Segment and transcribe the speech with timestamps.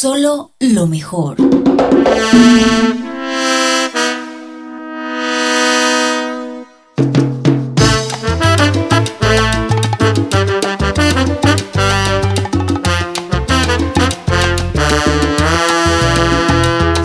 [0.00, 1.36] Solo lo mejor.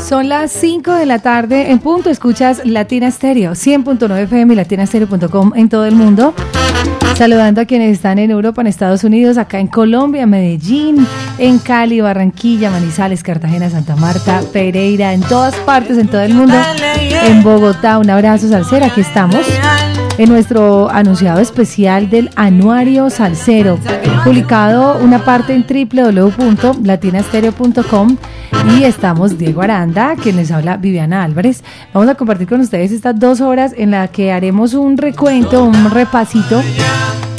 [0.08, 2.10] Son las 5 de la tarde en punto.
[2.10, 6.34] Escuchas Latina Stereo, 100.9 FM y latinastereo.com en todo el mundo.
[7.16, 12.02] Saludando a quienes están en Europa, en Estados Unidos, acá en Colombia, Medellín, en Cali,
[12.02, 16.56] Barranquilla, Manizales, Cartagena, Santa Marta, Pereira, en todas partes, en todo el mundo.
[17.26, 19.46] En Bogotá, un abrazo, Salcera, aquí estamos
[20.18, 23.78] en nuestro anunciado especial del Anuario Salcero,
[24.24, 28.18] publicado una parte en www.latinastereo.com
[28.78, 31.64] y estamos Diego Aranda, quien les habla Viviana Álvarez.
[31.94, 35.92] Vamos a compartir con ustedes estas dos horas en la que haremos un recuento, un
[35.92, 36.64] repasito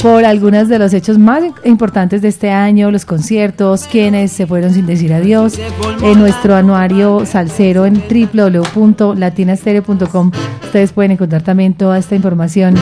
[0.01, 4.73] por algunos de los hechos más importantes de este año, los conciertos, quienes se fueron
[4.73, 5.57] sin decir adiós,
[6.01, 10.31] en nuestro anuario salsero en www.latinastereo.com.
[10.63, 12.75] Ustedes pueden encontrar también toda esta información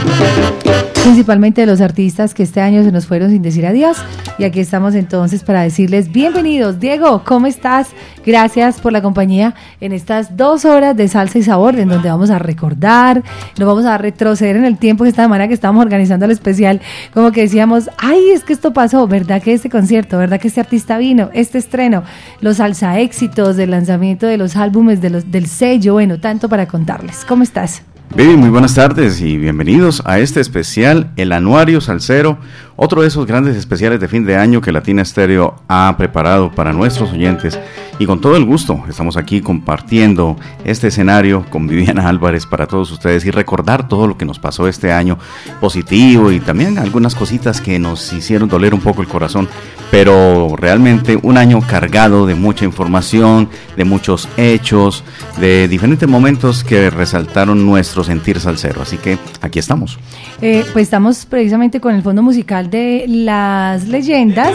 [1.05, 3.97] principalmente de los artistas que este año se nos fueron sin decir adiós.
[4.39, 6.79] Y aquí estamos entonces para decirles bienvenidos.
[6.79, 7.89] Diego, ¿cómo estás?
[8.25, 12.31] Gracias por la compañía en estas dos horas de salsa y sabor, en donde vamos
[12.31, 13.21] a recordar,
[13.55, 16.81] nos vamos a retroceder en el tiempo de esta manera que estamos organizando el especial,
[17.13, 20.61] como que decíamos, ay, es que esto pasó, ¿verdad que este concierto, verdad que este
[20.61, 22.03] artista vino, este estreno,
[22.41, 26.67] los salsa éxitos del lanzamiento de los álbumes de los, del sello, bueno, tanto para
[26.67, 27.25] contarles.
[27.25, 27.81] ¿Cómo estás?
[28.11, 32.37] Baby, muy buenas tardes y bienvenidos a este especial, el Anuario Salcero,
[32.77, 36.73] otro de esos grandes especiales de fin de año que Latina Stereo ha preparado para
[36.73, 37.57] nuestros oyentes.
[37.97, 42.91] Y con todo el gusto, estamos aquí compartiendo este escenario con Viviana Álvarez para todos
[42.91, 45.17] ustedes y recordar todo lo que nos pasó este año
[45.61, 49.47] positivo y también algunas cositas que nos hicieron doler un poco el corazón.
[49.91, 53.47] Pero realmente un año cargado de mucha información,
[53.77, 55.05] de muchos hechos,
[55.39, 58.81] de diferentes momentos que resaltaron nuestro sentir salsero.
[58.81, 59.97] Así que aquí estamos.
[60.41, 64.51] Eh, pues estamos precisamente con el fondo musical de las leyendas.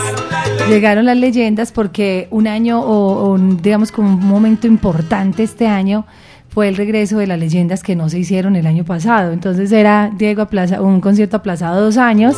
[0.69, 6.07] Llegaron las leyendas porque un año o, digamos como un momento importante este año
[6.49, 9.33] fue el regreso de las leyendas que no se hicieron el año pasado.
[9.33, 12.37] Entonces era Diego aplaza, un concierto aplazado dos años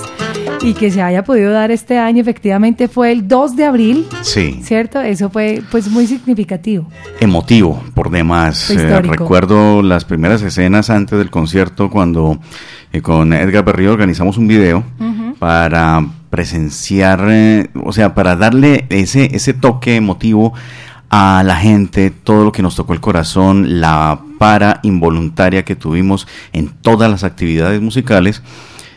[0.62, 4.06] y que se haya podido dar este año efectivamente fue el 2 de abril.
[4.20, 4.60] Sí.
[4.62, 5.00] ¿Cierto?
[5.00, 6.86] Eso fue pues muy significativo.
[7.20, 8.70] Emotivo, por demás.
[8.70, 12.38] Eh, recuerdo las primeras escenas antes del concierto cuando
[12.92, 14.84] eh, con Edgar Berrío organizamos un video
[15.42, 20.52] para presenciar, eh, o sea, para darle ese, ese toque emotivo
[21.10, 26.28] a la gente, todo lo que nos tocó el corazón, la para involuntaria que tuvimos
[26.52, 28.40] en todas las actividades musicales.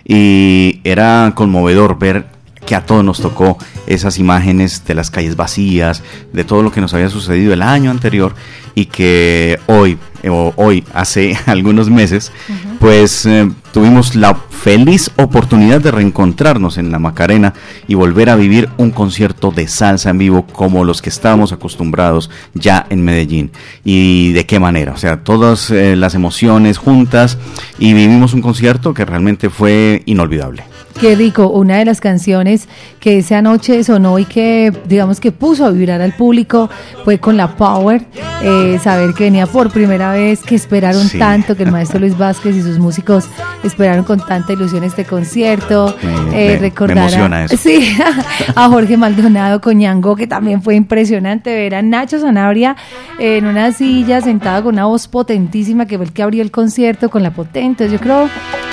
[0.06, 2.28] Y era conmovedor ver
[2.66, 6.04] que a todos nos tocó esas imágenes de las calles vacías,
[6.34, 8.36] de todo lo que nos había sucedido el año anterior
[8.74, 12.32] y que hoy, o hoy hace algunos meses,
[12.80, 17.54] pues eh, tuvimos la feliz oportunidad de reencontrarnos en la Macarena
[17.88, 22.30] y volver a vivir un concierto de salsa en vivo como los que estábamos acostumbrados
[22.54, 23.52] ya en Medellín.
[23.84, 24.92] ¿Y de qué manera?
[24.94, 27.38] O sea, todas eh, las emociones juntas
[27.80, 30.75] y vivimos un concierto que realmente fue inolvidable.
[31.00, 32.70] Qué rico, una de las canciones
[33.02, 36.70] que esa noche sonó y que digamos que puso a vibrar al público
[37.04, 38.06] fue con la Power,
[38.42, 42.56] eh, saber que venía por primera vez, que esperaron tanto, que el maestro Luis Vázquez
[42.56, 43.26] y sus músicos
[43.64, 45.94] esperaron con tanta ilusión este concierto,
[46.34, 47.94] eh, recordar emociona a, Sí,
[48.56, 52.78] a Jorge Maldonado Coñango, que también fue impresionante ver a Nacho Sanabria
[53.20, 57.10] en una silla sentado con una voz potentísima que fue el que abrió el concierto
[57.10, 58.30] con la potente, yo creo,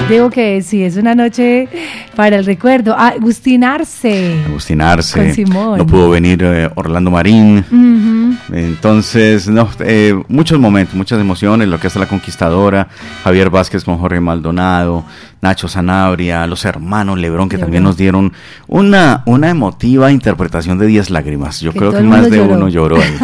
[0.08, 1.69] digo que sí, es una noche
[2.14, 2.94] para el recuerdo.
[2.96, 4.43] Ah, Agustín Arce.
[4.46, 5.44] Agustín Arce.
[5.46, 7.64] No pudo venir eh, Orlando Marín.
[8.52, 12.88] Entonces, no, eh, muchos momentos, muchas emociones, lo que es la conquistadora,
[13.25, 15.04] Javier Vázquez con Jorge Maldonado,
[15.42, 18.32] Nacho Sanabria, los hermanos Lebrón, que también nos dieron
[18.68, 21.60] una, una emotiva interpretación de Diez Lágrimas.
[21.60, 23.16] Yo creo que más de uno lloró ahí.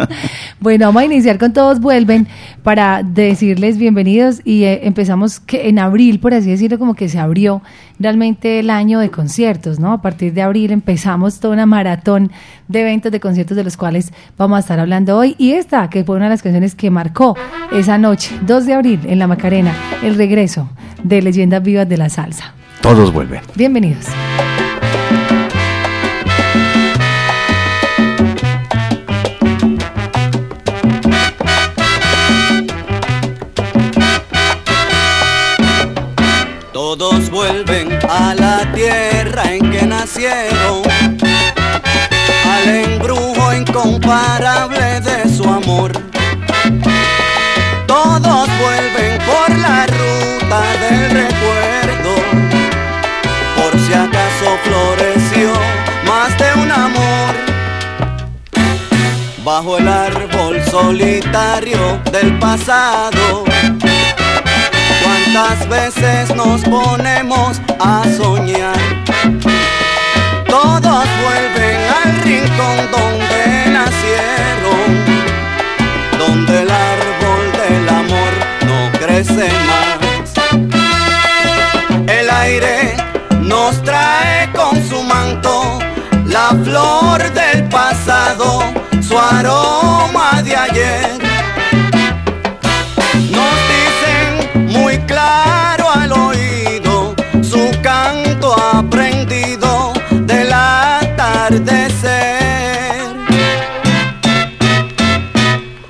[0.60, 2.26] bueno, vamos a iniciar con Todos Vuelven
[2.64, 7.20] para decirles bienvenidos y eh, empezamos que en abril, por así decirlo, como que se
[7.20, 7.62] abrió
[8.00, 9.92] realmente el año de conciertos, ¿no?
[9.92, 12.32] A partir de abril empezamos toda una maratón
[12.66, 15.36] de eventos de conciertos de los cuales vamos a estar hablando hoy.
[15.38, 17.36] Y esta, que fue una de las canciones que marcó
[17.70, 20.68] esa noche, 2 de abril, en La Macarena, el regreso
[21.04, 22.54] de Leyendas Vivas de la Salsa.
[22.80, 23.42] Todos vuelven.
[23.54, 24.06] Bienvenidos.
[38.80, 40.80] Tierra en que nacieron,
[42.54, 45.92] al embrujo incomparable de su amor.
[47.86, 52.12] Todos vuelven por la ruta del recuerdo,
[53.56, 55.52] por si acaso floreció
[56.06, 57.34] más de un amor.
[59.44, 63.44] Bajo el árbol solitario del pasado
[65.10, 68.78] ¿Cuántas veces nos ponemos a soñar?
[70.48, 74.88] Todos vuelven al rincón donde nacieron,
[76.16, 78.32] donde el árbol del amor
[78.68, 79.98] no crece más.
[82.06, 82.94] El aire
[83.40, 85.80] nos trae con su manto
[86.26, 88.62] la flor del pasado,
[89.02, 91.19] su aroma de ayer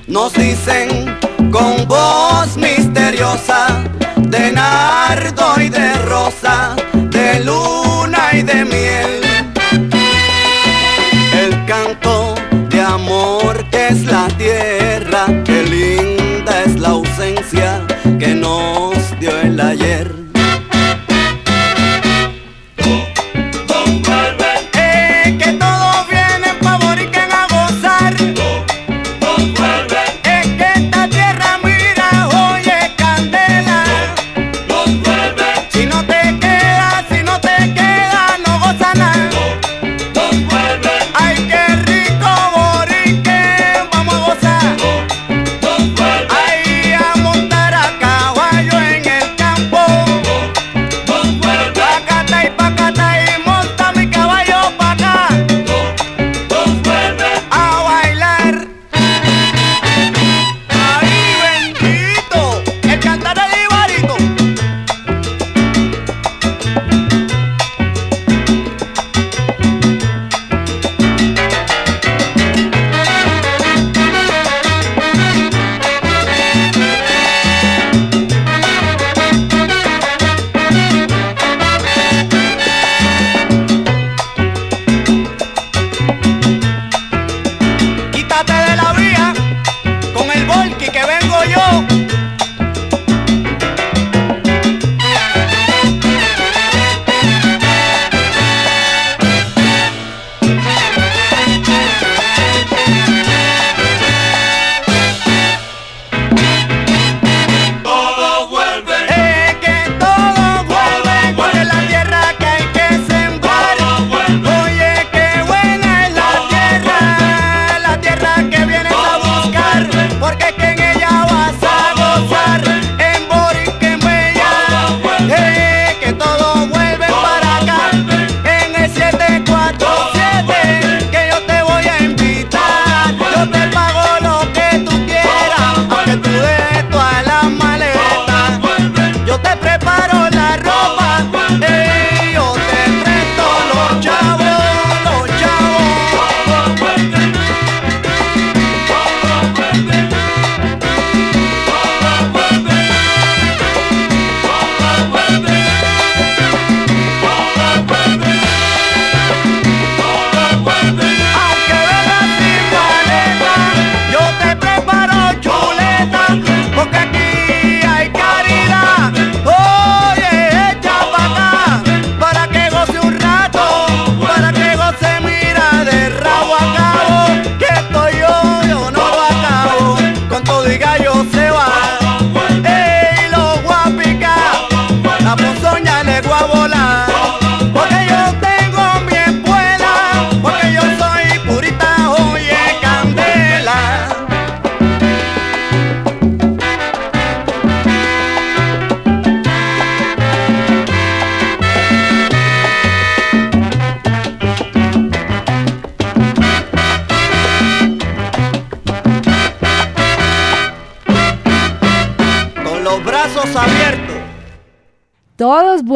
[0.07, 1.19] Nos dicen
[1.53, 3.60] con voz misteriosa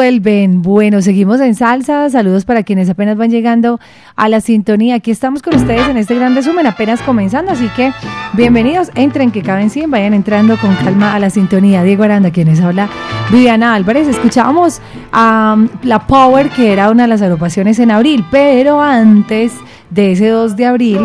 [0.05, 0.61] vuelven.
[0.61, 2.11] Bueno, seguimos en salsa.
[2.11, 3.81] Saludos para quienes apenas van llegando
[4.17, 4.97] a la sintonía.
[4.97, 7.53] Aquí estamos con ustedes en este gran resumen, apenas comenzando.
[7.53, 7.91] Así que
[8.35, 8.91] bienvenidos.
[8.97, 9.91] Entren, que caben 100.
[9.91, 11.83] Vayan entrando con calma a la sintonía.
[11.85, 12.91] Diego Aranda, quienes habla
[13.31, 14.07] Viviana Álvarez.
[14.07, 19.53] Escuchábamos a La Power, que era una de las agrupaciones en abril, pero antes
[19.89, 21.01] de ese 2 de abril,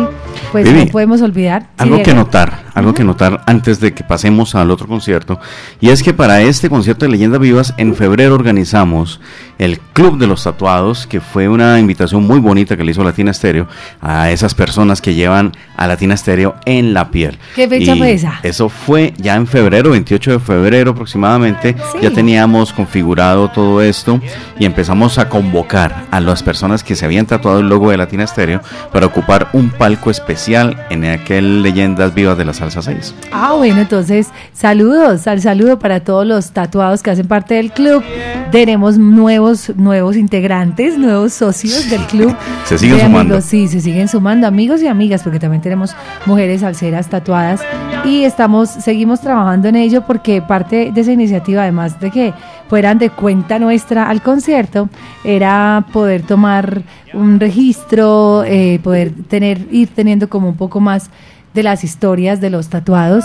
[0.52, 1.68] pues no podemos olvidar.
[1.78, 5.40] Algo que notar, algo que notar antes de que pasemos al otro concierto,
[5.80, 9.20] y es que para este concierto de Leyendas Vivas en febrero organizamos
[9.58, 13.32] el Club de los Tatuados, que fue una invitación muy bonita que le hizo Latina
[13.32, 13.68] Stereo
[14.00, 17.38] a esas personas que llevan a Latina Stereo en la piel.
[17.54, 18.40] ¿Qué fecha fue esa?
[18.42, 24.20] Eso fue ya en febrero, 28 de febrero aproximadamente, ya teníamos configurado todo esto
[24.58, 28.26] y empezamos a convocar a las personas que se habían tatuado el logo de Latina
[28.26, 28.62] Stereo
[28.92, 33.14] para ocupar un palco especial en aquel Leyendas Vivas de la Salsa 6.
[33.32, 38.04] Ah, bueno, entonces saludos, al saludo para todos los tatuados que hacen parte del club.
[38.52, 42.36] Tenemos nuevos, nuevos integrantes, nuevos socios del club.
[42.66, 43.40] Se siguen sumando.
[43.40, 45.94] sí, se siguen sumando, amigos y amigas, porque también tenemos
[46.26, 47.62] mujeres salseras tatuadas
[48.04, 52.34] y estamos, seguimos trabajando en ello porque parte de esa iniciativa, además de que
[52.68, 54.88] fueran de cuenta nuestra al concierto,
[55.24, 56.82] era poder tomar
[57.14, 61.10] un registro, eh, poder tener, ir teniendo como un poco más
[61.54, 63.24] de las historias de los tatuados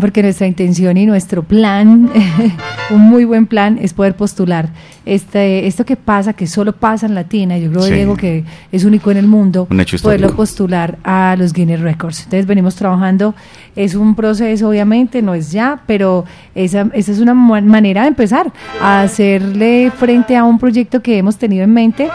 [0.00, 2.10] porque nuestra intención y nuestro plan,
[2.90, 4.68] un muy buen plan, es poder postular
[5.04, 9.10] este, esto que pasa, que solo pasa en Latina, yo creo, Diego, que es único
[9.10, 9.68] en el mundo,
[10.02, 12.24] poderlo postular a los Guinness Records.
[12.24, 13.34] Entonces venimos trabajando,
[13.74, 18.52] es un proceso obviamente, no es ya, pero esa, esa es una manera de empezar
[18.80, 22.08] a hacerle frente a un proyecto que hemos tenido en mente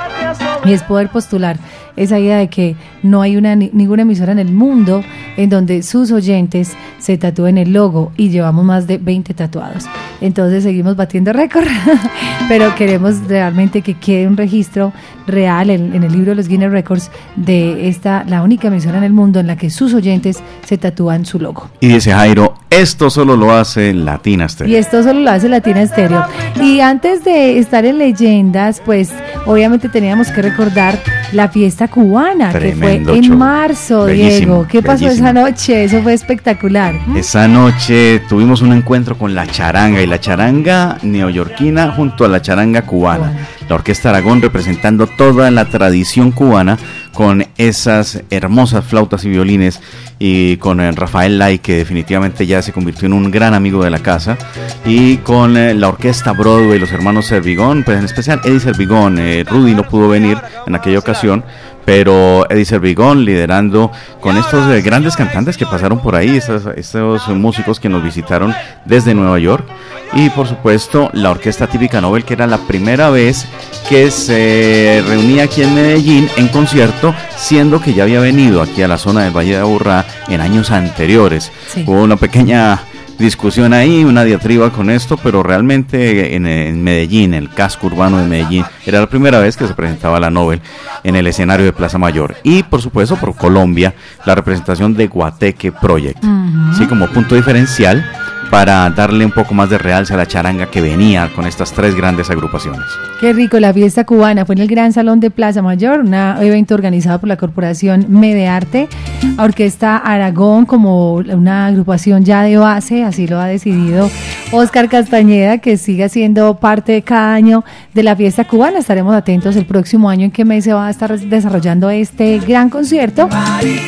[0.66, 1.58] y es poder postular
[1.96, 5.04] esa idea de que no hay una, ninguna emisora en el mundo
[5.38, 9.86] en donde sus oyentes se tatúen el logo y llevamos más de 20 tatuados.
[10.22, 11.68] Entonces seguimos batiendo récord,
[12.48, 14.94] pero queremos realmente que quede un registro
[15.28, 19.04] real en, en, el libro de los Guinness Records de esta, la única emisora en
[19.04, 21.70] el mundo en la que sus oyentes se tatúan su logo.
[21.80, 24.72] Y dice Jairo, esto solo lo hace Latina Stereo.
[24.72, 26.26] Y esto solo lo hace Latina Stereo.
[26.62, 29.12] Y antes de estar en leyendas, pues
[29.46, 31.00] obviamente teníamos que recordar
[31.32, 34.68] la fiesta cubana, que fue en marzo, Diego.
[34.70, 35.86] ¿Qué pasó esa noche?
[35.86, 36.96] Eso fue espectacular.
[37.16, 42.42] Esa noche tuvimos un encuentro con la charanga y la charanga neoyorquina junto a la
[42.42, 43.34] charanga cubana.
[43.70, 46.78] La Orquesta Aragón representando toda la tradición cubana
[47.14, 49.80] con esas hermosas flautas y violines
[50.20, 53.90] y con el Rafael Lai que definitivamente ya se convirtió en un gran amigo de
[53.90, 54.38] la casa
[54.86, 59.44] y con eh, la orquesta Broadway los hermanos Servigón pues en especial Eddie Servigón eh,
[59.44, 61.44] Rudy no pudo venir en aquella ocasión
[61.86, 67.28] pero Eddie Servigón liderando con estos eh, grandes cantantes que pasaron por ahí, estos, estos,
[67.30, 68.54] músicos que nos visitaron
[68.86, 69.66] desde Nueva York
[70.14, 73.46] y por supuesto la Orquesta Típica Nobel que era la primera vez
[73.90, 78.88] que se reunía aquí en Medellín en concierto, siendo que ya había venido aquí a
[78.88, 81.52] la zona del Valle de Aburrá en años anteriores.
[81.86, 82.80] Hubo una pequeña
[83.22, 88.66] discusión ahí, una diatriba con esto, pero realmente en, Medellín, el casco urbano de Medellín,
[88.86, 90.62] era la primera vez que se presentaba la Nobel
[91.04, 92.36] en el escenario de Plaza Mayor.
[92.44, 93.94] Y por supuesto por Colombia,
[94.26, 96.24] la representación de Guateque Project.
[96.72, 98.04] Así como punto diferencial
[98.52, 101.96] para darle un poco más de realce a la charanga que venía con estas tres
[101.96, 102.82] grandes agrupaciones.
[103.22, 106.76] Qué rico, la fiesta cubana fue en el Gran Salón de Plaza Mayor, un evento
[106.76, 108.90] organizado por la Corporación Medearte,
[109.38, 114.10] Orquesta Aragón como una agrupación ya de base, así lo ha decidido
[114.52, 118.80] Oscar Castañeda, que siga siendo parte de cada año de la fiesta cubana.
[118.80, 122.70] Estaremos atentos el próximo año en qué mes se va a estar desarrollando este gran
[122.70, 123.30] concierto.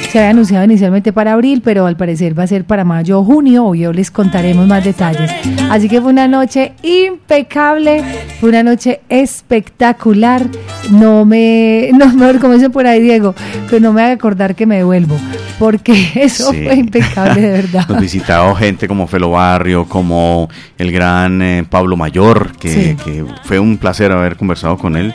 [0.10, 3.26] Se había anunciado inicialmente para abril, pero al parecer va a ser para mayo o
[3.26, 5.32] junio, o yo les contaré más detalles.
[5.70, 8.04] Así que fue una noche impecable,
[8.40, 10.48] fue una noche espectacular.
[10.92, 13.36] No me, no me, como dice por ahí Diego,
[13.70, 15.18] que no me haga acordar que me devuelvo,
[15.60, 17.88] porque eso fue impecable de verdad.
[17.88, 22.96] Nos visitado gente como Felo Barrio, como el gran eh, Pablo Mayor, que,
[23.44, 25.14] fue un placer haber conversado con él.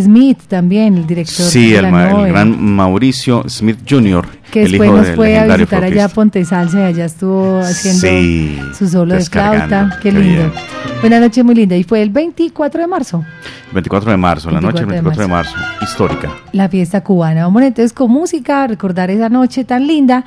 [0.00, 1.46] Smith también, el director.
[1.46, 6.08] Sí, el, el gran Mauricio Smith Jr., que después nos fue a visitar allá a
[6.08, 9.98] Ponte Salsa y allá estuvo haciendo su solo de flauta.
[10.02, 10.52] Qué lindo.
[11.00, 11.74] Buena noche muy linda.
[11.74, 13.24] Y fue el 24 de marzo.
[13.72, 15.56] 24 de marzo, la noche del 24 de marzo.
[15.80, 16.30] histórica.
[16.52, 17.44] La fiesta cubana.
[17.44, 20.24] Vamos entonces con música, recordar esa noche tan linda.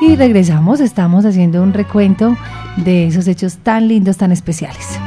[0.00, 2.36] Y regresamos, estamos haciendo un recuento
[2.76, 4.98] de esos hechos tan lindos, tan especiales.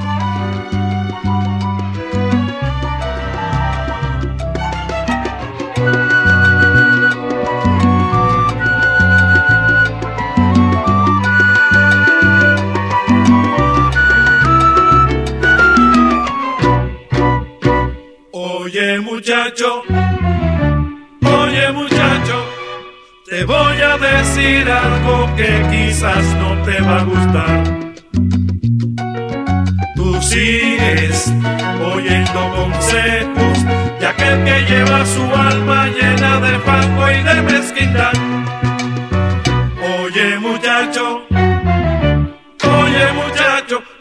[19.24, 19.84] Muchacho,
[21.22, 22.46] oye muchacho,
[23.25, 27.63] te voy a decir algo que quizás no te va a gustar.
[29.96, 31.32] Tú sigues
[31.96, 33.65] oyendo consejos
[34.01, 38.13] de aquel que lleva su alma llena de fango y de mezquindad.
[40.01, 43.42] Oye muchacho, oye muchacho,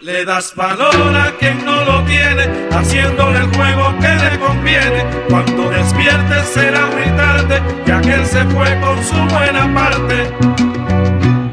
[0.01, 5.05] le das valor a quien no lo tiene, haciéndole el juego que le conviene.
[5.29, 10.31] Cuando despiertes será muy tarde, ya que se fue con su buena parte.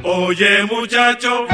[0.03, 1.45] Oye muchacho.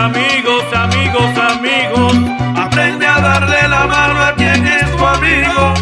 [0.00, 2.14] amigos, amigos, amigos.
[2.56, 5.74] Aprende a darle la mano a quien es tu amigo.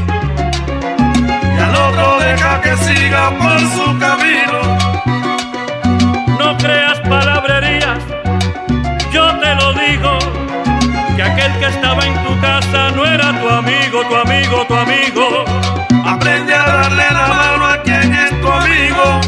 [1.56, 4.60] Y al otro deja que siga por su camino.
[6.40, 7.98] No creas palabrerías,
[9.12, 10.18] yo te lo digo.
[11.16, 15.44] Que aquel que estaba en tu casa no era tu amigo, tu amigo, tu amigo.
[16.04, 19.20] Aprende a darle la mano a quien es tu amigo.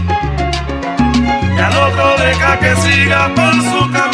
[1.56, 4.09] Y al otro deja que siga por su camino.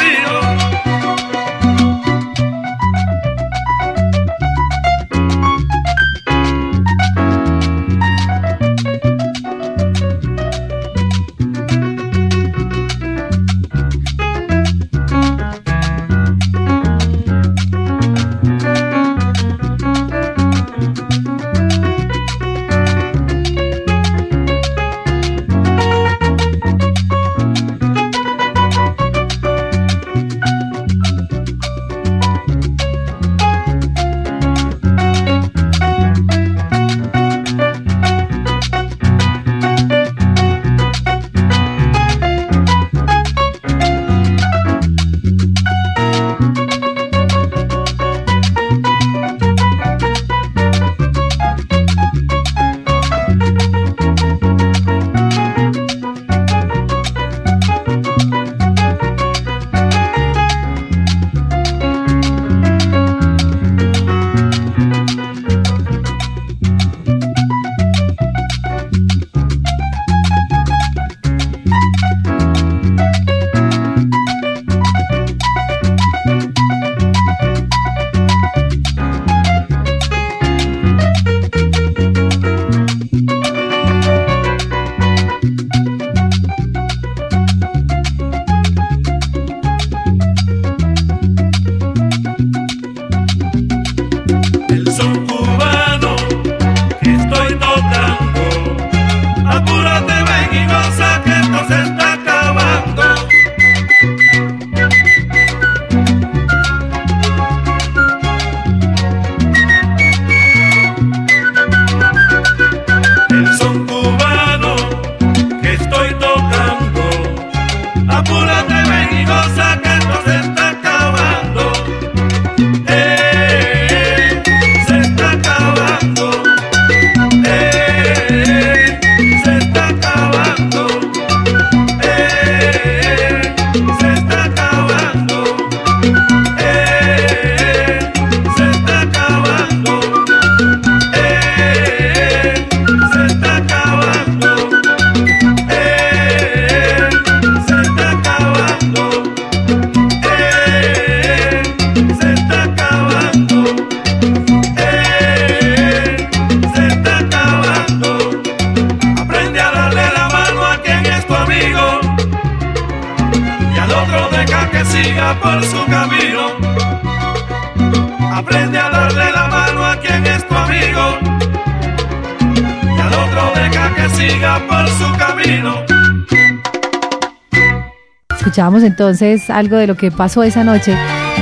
[178.87, 180.97] Entonces algo de lo que pasó esa noche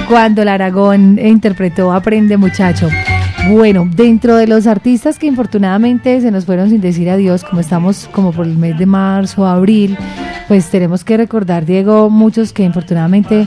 [0.08, 2.88] cuando el Aragón interpretó Aprende muchacho.
[3.50, 8.08] Bueno, dentro de los artistas que infortunadamente se nos fueron sin decir adiós, como estamos
[8.10, 9.98] como por el mes de marzo, abril,
[10.48, 13.46] pues tenemos que recordar, Diego, muchos que infortunadamente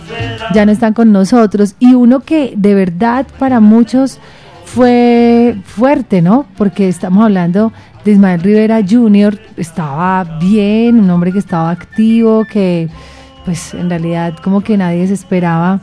[0.53, 4.19] ya no están con nosotros y uno que de verdad para muchos
[4.65, 6.45] fue fuerte, ¿no?
[6.57, 7.71] Porque estamos hablando
[8.03, 12.89] de Ismael Rivera Jr., estaba bien, un hombre que estaba activo, que
[13.47, 15.79] pues en realidad como que nadie se esperaba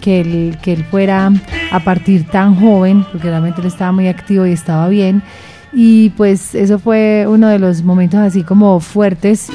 [0.00, 1.32] que él, que él fuera
[1.72, 5.24] a partir tan joven, porque realmente él estaba muy activo y estaba bien.
[5.72, 9.50] Y pues eso fue uno de los momentos así como fuertes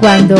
[0.00, 0.36] cuando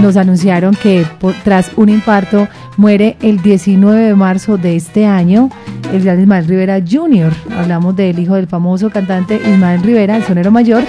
[0.00, 1.06] nos anunciaron que
[1.44, 5.50] tras un infarto muere el 19 de marzo de este año
[5.92, 7.32] el gran Ismael Rivera Jr.
[7.56, 10.82] Hablamos del hijo del famoso cantante Ismael Rivera, el sonero mayor.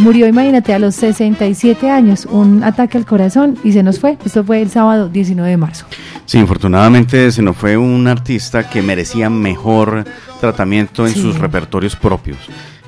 [0.00, 4.16] Murió, imagínate, a los 67 años, un ataque al corazón y se nos fue.
[4.24, 5.86] Esto fue el sábado 19 de marzo.
[6.24, 10.04] Sí, infortunadamente se nos fue un artista que merecía mejor
[10.40, 12.38] tratamiento en sus repertorios propios.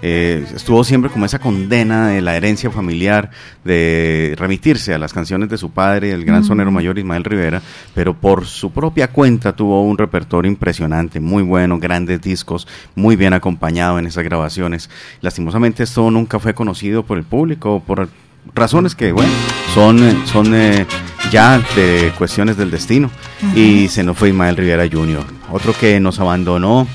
[0.03, 3.31] Eh, estuvo siempre como esa condena de la herencia familiar,
[3.65, 7.63] de remitirse a las canciones de su padre, el gran sonero mayor Ismael Rivera,
[7.95, 13.33] pero por su propia cuenta tuvo un repertorio impresionante, muy bueno, grandes discos, muy bien
[13.33, 14.91] acompañado en esas grabaciones.
[15.21, 18.09] Lastimosamente esto nunca fue conocido por el público, por
[18.55, 19.33] razones que, bueno,
[19.73, 20.85] son, son eh,
[21.31, 23.11] ya de cuestiones del destino.
[23.55, 26.87] Y se nos fue Ismael Rivera Jr., otro que nos abandonó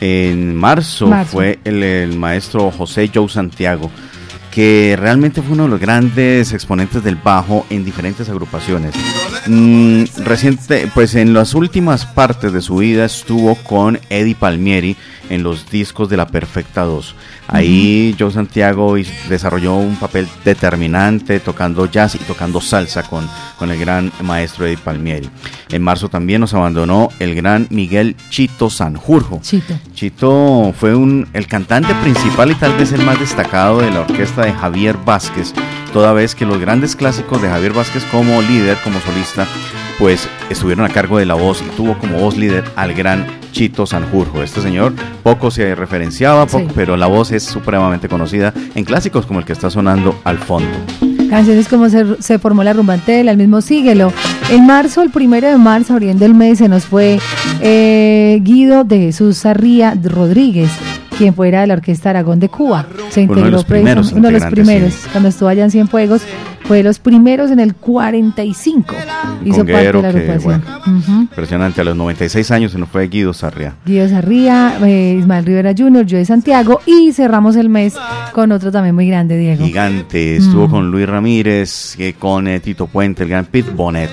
[0.00, 3.90] en marzo, fue el, maestro José Joe Santiago,
[4.50, 8.94] que realmente fue uno de los grandes exponentes del bajo en diferentes agrupaciones.
[9.46, 14.96] Mm, reciente, pues en las últimas partes de su vida estuvo con Eddie Palmieri
[15.30, 17.14] en los discos de La Perfecta 2.
[17.48, 18.96] Ahí Joe Santiago
[19.28, 24.78] desarrolló un papel determinante tocando jazz y tocando salsa con, con el gran maestro Eddie
[24.78, 25.28] Palmieri.
[25.70, 29.40] En marzo también nos abandonó el gran Miguel Chito Sanjurjo.
[29.42, 29.74] Chito.
[29.94, 34.44] Chito fue un, el cantante principal y tal vez el más destacado de la orquesta
[34.44, 35.52] de Javier Vázquez,
[35.92, 39.46] toda vez que los grandes clásicos de Javier Vázquez como líder, como solista,
[39.98, 43.86] pues estuvieron a cargo de la voz y tuvo como voz líder al gran Chito
[43.86, 44.42] Sanjurjo.
[44.42, 49.46] Este señor poco se referenciaba, pero la voz es supremamente conocida en clásicos como el
[49.46, 50.76] que está sonando al fondo.
[51.30, 54.12] Canciones como se, formó la rumbantela, el mismo Síguelo.
[54.50, 57.18] En marzo, el primero de marzo, abriendo el mes, se nos fue
[57.60, 60.70] eh, Guido de Jesús Sarría Rodríguez
[61.16, 62.86] quien fuera de la Orquesta Aragón de Cuba.
[63.08, 66.22] Se integró uno de los primeros, uno de los primeros cuando estuvo allá en Cienfuegos,
[66.66, 68.94] fue de los primeros en el 45.
[69.44, 70.64] Hizo parte de la agrupación.
[71.06, 73.74] Impresionante, a los 96 años se nos fue Guido Sarria.
[73.84, 77.94] Guido Sarria, eh, Ismael Rivera Jr., yo de Santiago y cerramos el mes
[78.32, 79.64] con otro también muy grande, Diego.
[79.64, 80.70] Gigante, estuvo mm.
[80.70, 84.10] con Luis Ramírez, eh, con eh, Tito Puente, el gran Pete Bonnet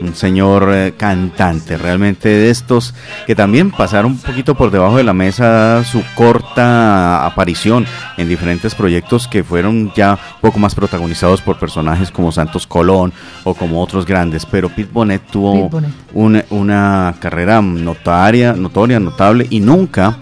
[0.00, 2.94] un señor eh, cantante, realmente de estos
[3.26, 7.86] que también pasaron un poquito por debajo de la mesa su corta aparición
[8.16, 11.58] en diferentes proyectos que fueron ya un poco más protagonizados por
[11.90, 13.12] personajes como Santos Colón
[13.44, 15.70] o como otros grandes, pero Pete Bonnet tuvo
[16.12, 20.16] una carrera notaria, notoria, notable y nunca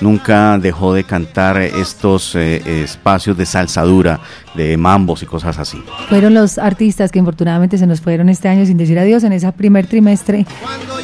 [0.00, 4.20] nunca dejó de cantar estos eh, espacios de salsadura,
[4.54, 5.82] de mambos y cosas así.
[6.08, 9.50] Fueron los artistas que infortunadamente se nos fueron este año sin decir adiós en ese
[9.52, 10.46] primer trimestre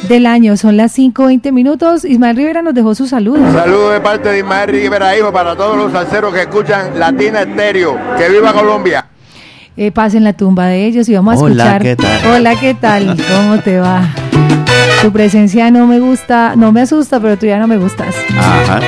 [0.07, 0.57] del año.
[0.57, 2.05] Son las 5.20 minutos.
[2.05, 3.51] Ismael Rivera nos dejó su saludo.
[3.51, 7.97] Saludo de parte de Ismael Rivera, hijo, para todos los salseros que escuchan Latina Estéreo.
[8.17, 9.05] ¡Que viva Colombia!
[9.79, 11.83] Eh, pasen la tumba de ellos y vamos a escuchar.
[11.83, 12.33] ¿qué tal?
[12.33, 13.15] Hola, ¿qué tal?
[13.15, 14.11] ¿Cómo te va?
[15.03, 18.15] Tu presencia no me gusta, no me asusta, pero tú ya no me gustas.
[18.35, 18.79] Ajá.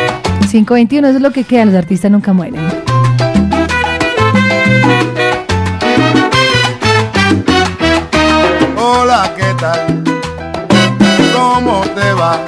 [0.49, 2.60] 521, eso es lo que queda, los artistas nunca mueren.
[8.75, 10.04] Hola, ¿qué tal?
[11.36, 12.39] ¿Cómo te va?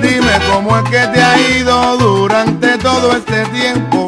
[0.00, 4.06] Dime cómo es que te ha ido durante todo este tiempo.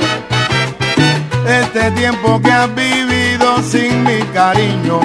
[1.48, 5.00] Este tiempo que has vivido sin mi cariño.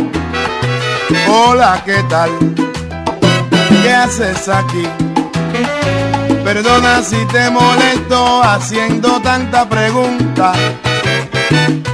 [1.30, 2.32] Hola, ¿qué tal?
[3.82, 4.86] ¿Qué haces aquí?
[6.44, 10.52] Perdona si te molesto haciendo tanta pregunta,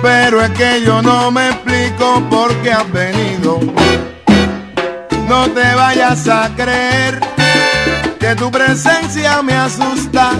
[0.02, 3.60] pero es que yo no me explico por qué has venido.
[5.28, 7.20] No te vayas a creer
[8.20, 10.32] que tu presencia me asusta.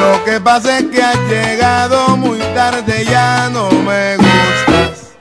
[0.00, 5.12] Lo que pasa es que has llegado muy tarde, ya no me gustas.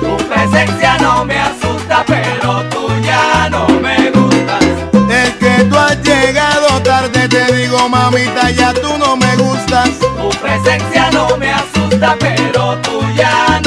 [0.00, 4.64] Tu presencia no me asusta, pero tú ya no me gustas.
[5.08, 9.90] Es que tú has llegado tarde, te digo mamita, ya tú no me gustas.
[10.00, 13.65] Tu presencia no me asusta, pero tú ya no me.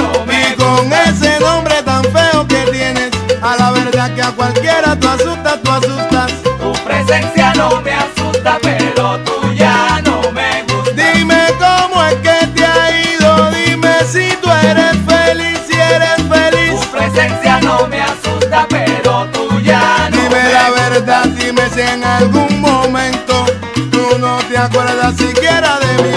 [4.29, 6.31] A cualquiera tú asustas, tú asustas.
[6.43, 10.95] Tu presencia no me asusta, pero tú ya no me gustas.
[10.95, 16.79] Dime cómo es que te ha ido, dime si tú eres feliz, si eres feliz.
[16.81, 22.03] Tu presencia no me asusta, pero tú ya no Dime la verdad, dime si en
[22.03, 23.45] algún momento
[23.91, 26.13] tú no te acuerdas siquiera de mí.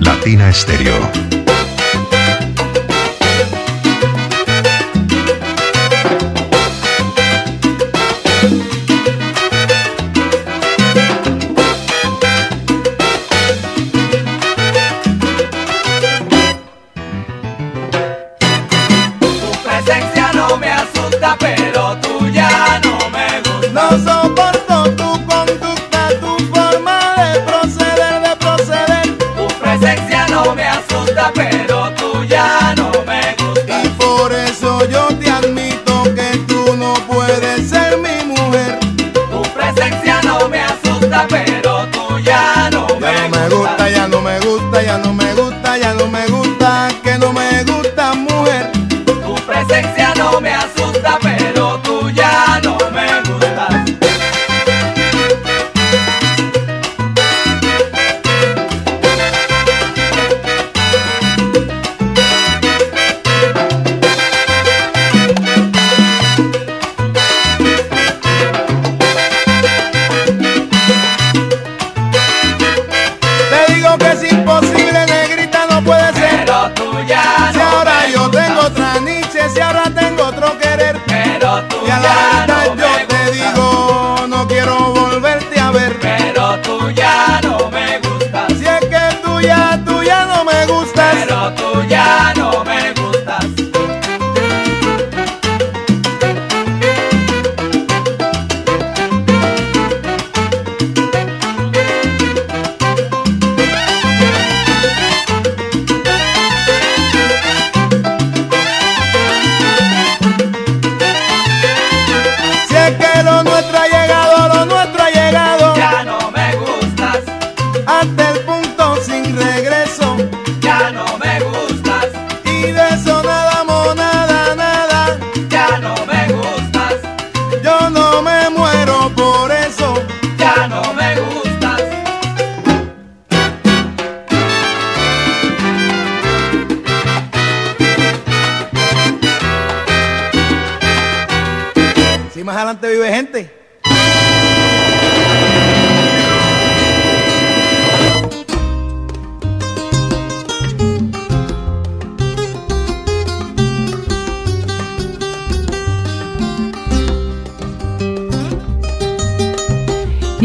[0.00, 1.27] Latina Estéreo.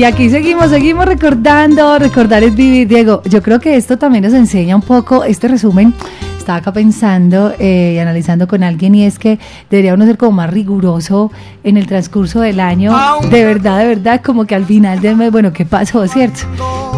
[0.04, 3.22] Y aquí seguimos, seguimos recordando, recordar es vivir, Diego.
[3.24, 5.94] Yo creo que esto también nos enseña un poco, este resumen,
[6.38, 9.40] estaba acá pensando eh, y analizando con alguien y es que
[9.70, 11.32] debería uno ser como más riguroso
[11.64, 12.94] en el transcurso del año,
[13.32, 16.42] de verdad, de verdad, como que al final del mes, bueno, ¿qué pasó, cierto?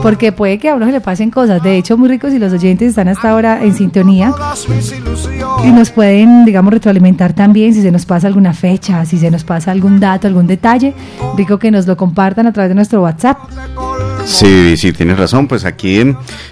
[0.06, 2.54] Porque puede que a uno se le pasen cosas, de hecho muy ricos y los
[2.54, 4.36] oyentes están hasta ahora en sintonía
[5.64, 9.44] y nos pueden, digamos, retroalimentar también si se nos pasa alguna fecha, si se nos
[9.44, 10.94] pasa algún dato, algún detalle,
[11.36, 13.40] rico que nos lo compartan a través de nuestro WhatsApp.
[14.26, 15.48] Sí, sí, tienes razón.
[15.48, 16.02] Pues aquí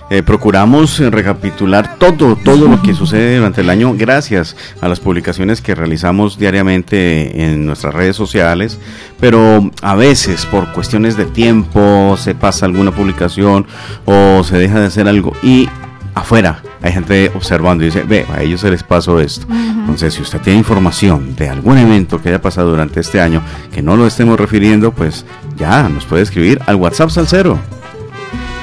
[0.09, 5.59] eh, procuramos recapitular todo, todo lo que sucede durante el año gracias a las publicaciones
[5.59, 8.79] que realizamos diariamente en nuestras redes sociales.
[9.19, 13.65] Pero a veces por cuestiones de tiempo se pasa alguna publicación
[14.05, 15.67] o se deja de hacer algo y
[16.13, 19.47] afuera hay gente observando y dice, ve, a ellos se les pasó esto.
[19.49, 23.41] Entonces, si usted tiene información de algún evento que haya pasado durante este año
[23.73, 25.25] que no lo estemos refiriendo, pues
[25.57, 27.59] ya nos puede escribir al WhatsApp Salcero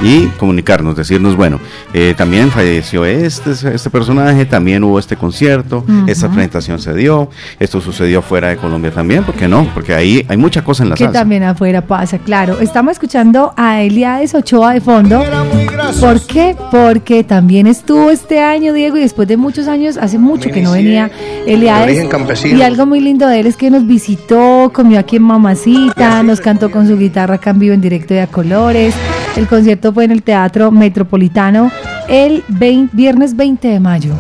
[0.03, 1.61] y comunicarnos, decirnos, bueno,
[1.93, 7.81] eh, también falleció este, este personaje, también hubo este concierto, esta presentación se dio, esto
[7.81, 9.69] sucedió fuera de Colombia también, ¿por qué no?
[9.75, 11.21] Porque ahí hay mucha cosa en la que salsa.
[11.21, 12.61] también afuera pasa, claro.
[12.61, 15.23] Estamos escuchando a Eliades Ochoa de fondo.
[16.01, 16.57] ¿Por qué?
[16.71, 20.73] Porque también estuvo este año, Diego, y después de muchos años, hace mucho que no
[20.73, 21.11] venía
[21.47, 22.09] Eliades.
[22.45, 26.41] Y algo muy lindo de él es que nos visitó, comió aquí en Mamacita, nos
[26.41, 28.95] cantó con su guitarra acá en vivo en directo de a colores.
[29.37, 31.71] El concierto fue en el Teatro Metropolitano
[32.09, 32.43] el
[32.93, 34.15] viernes 20 de mayo.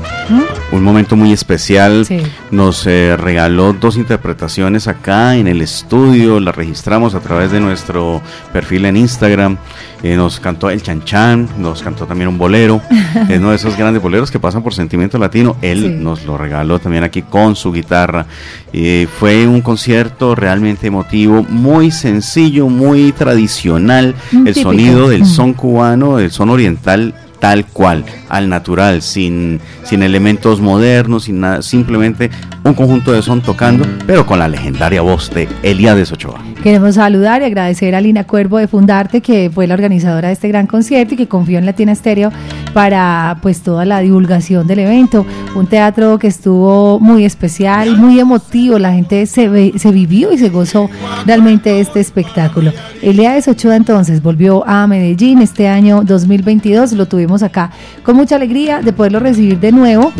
[0.72, 2.06] Un momento muy especial.
[2.52, 8.22] Nos eh, regaló dos interpretaciones acá en el estudio, las registramos a través de nuestro
[8.52, 9.58] perfil en Instagram.
[10.02, 12.80] Eh, nos cantó el Chan nos cantó también un bolero,
[13.28, 15.56] es uno de esos grandes boleros que pasan por sentimiento latino.
[15.60, 18.26] Él nos lo regaló también aquí con su guitarra.
[18.72, 24.14] y fue un concierto realmente emotivo, muy sencillo, muy tradicional.
[24.32, 30.60] el sonido del son cubano, del son oriental tal cual, al natural, sin, sin elementos
[30.60, 32.30] modernos, sin nada, simplemente
[32.62, 36.40] un conjunto de son tocando, pero con la legendaria voz de Eliades Ochoa.
[36.62, 40.48] Queremos saludar y agradecer a Lina Cuervo de Fundarte, que fue la organizadora de este
[40.48, 42.30] gran concierto y que confió en Latina Estéreo
[42.72, 45.26] para pues toda la divulgación del evento.
[45.54, 50.48] Un teatro que estuvo muy especial, muy emotivo, la gente se, se vivió y se
[50.48, 50.88] gozó
[51.26, 52.72] realmente este espectáculo.
[53.02, 57.70] Eliades Ochoa entonces volvió a Medellín este año 2022, lo tuvimos acá
[58.02, 60.12] con mucha alegría de poderlo recibir de nuevo,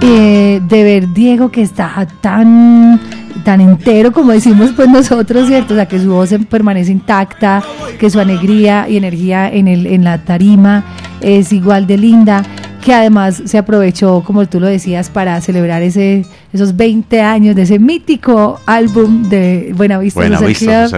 [0.00, 3.00] eh, de ver Diego que está tan
[3.44, 5.74] tan entero como decimos pues nosotros, ¿cierto?
[5.74, 7.62] O sea, que su voz permanece intacta,
[7.98, 10.84] que su alegría y energía en, el, en la tarima
[11.20, 12.42] es igual de linda,
[12.82, 17.62] que además se aprovechó, como tú lo decías, para celebrar ese, esos 20 años de
[17.62, 20.88] ese mítico álbum de Buenavista, Vista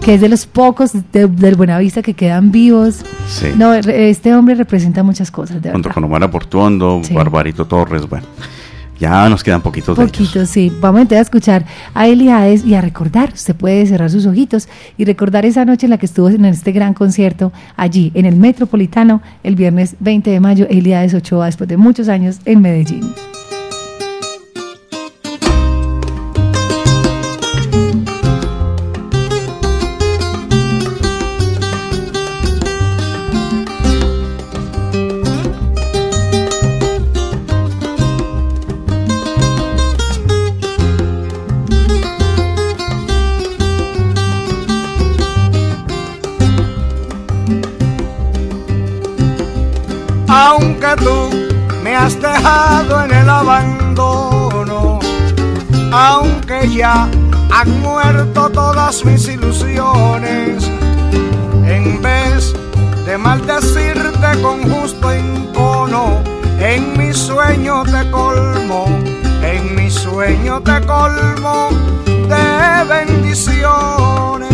[0.00, 3.04] que es de los pocos del Buenavista que quedan vivos.
[3.56, 5.60] No, este hombre representa muchas cosas.
[5.60, 8.26] De Junto con Omar Portuondo, Barbarito Torres, bueno.
[8.98, 10.72] Ya nos quedan poquitos de Poquitos, sí.
[10.80, 13.32] Vamos a escuchar a Eliades y a recordar.
[13.32, 16.72] Usted puede cerrar sus ojitos y recordar esa noche en la que estuvo en este
[16.72, 21.76] gran concierto allí, en el Metropolitano, el viernes 20 de mayo, Eliades Ochoa, después de
[21.76, 23.14] muchos años en Medellín.
[50.96, 51.30] Tú
[51.82, 54.98] me has dejado en el abandono,
[55.92, 57.08] aunque ya
[57.50, 60.70] han muerto todas mis ilusiones,
[61.64, 62.54] en vez
[63.06, 66.22] de maldecirte con justo encono,
[66.60, 68.86] en mi sueño te colmo,
[69.42, 71.68] en mi sueño te colmo
[72.06, 74.47] de bendiciones.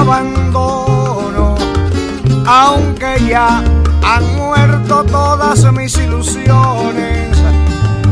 [0.00, 1.54] Abandono,
[2.46, 3.62] aunque ya
[4.02, 7.38] han muerto todas mis ilusiones,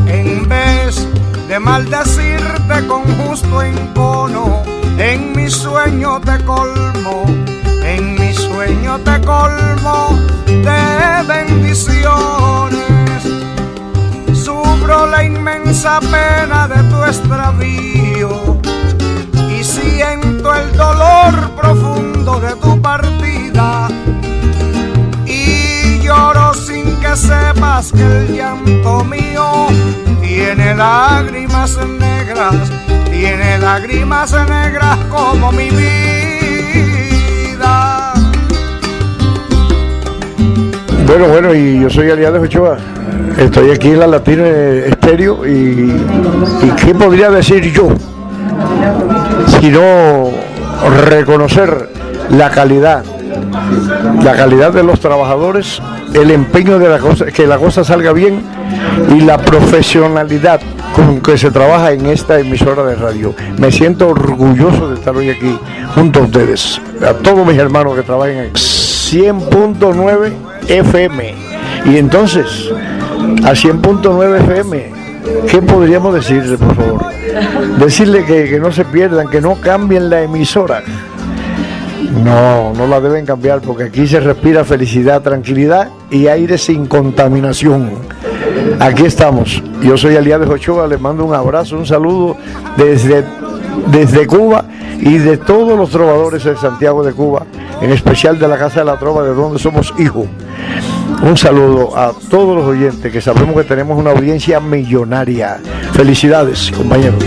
[0.07, 1.07] en vez
[1.47, 4.63] de maldecirte con justo encono,
[4.97, 7.25] en mi sueño te colmo,
[7.83, 12.83] en mi sueño te colmo de bendiciones.
[14.33, 18.42] Sufro la inmensa pena de tu extravío
[19.93, 23.87] siento el dolor profundo de tu partida
[25.25, 29.67] y lloro sin que sepas que el llanto mío
[30.21, 32.55] tiene lágrimas negras,
[33.11, 35.93] tiene lágrimas negras como mi vida.
[41.05, 42.77] Bueno, bueno, y yo soy Aliado Ochoa.
[43.37, 46.01] Estoy aquí en la Latina Estéreo y,
[46.63, 47.89] y ¿qué podría decir yo?
[49.59, 50.29] Sino
[51.07, 51.89] reconocer
[52.29, 53.03] la calidad,
[54.23, 55.81] la calidad de los trabajadores,
[56.13, 58.41] el empeño de la cosa, que la cosa salga bien
[59.15, 60.61] y la profesionalidad
[60.95, 63.33] con que se trabaja en esta emisora de radio.
[63.57, 65.57] Me siento orgulloso de estar hoy aquí
[65.95, 70.33] junto a ustedes, a todos mis hermanos que trabajan en 100.9
[70.67, 71.35] FM.
[71.85, 72.69] Y entonces,
[73.43, 75.02] a 100.9 FM,
[75.49, 77.05] ¿qué podríamos decirle, por favor?
[77.79, 80.83] Decirle que, no se pierdan, que no cambien la emisora.
[82.23, 87.91] No, no la deben cambiar porque aquí se respira felicidad, tranquilidad y aire sin contaminación.
[88.79, 89.63] Aquí estamos.
[89.81, 92.37] Yo soy de Ochoa, les mando un abrazo, un saludo
[92.77, 93.23] desde,
[93.87, 94.65] desde Cuba
[94.99, 97.45] y de todos los trovadores de Santiago de Cuba,
[97.81, 100.27] en especial de la Casa de la Trova, de donde somos hijos.
[101.23, 105.61] Un saludo a todos los oyentes que sabemos que tenemos una audiencia millonaria.
[105.93, 107.23] Felicidades, compañeros.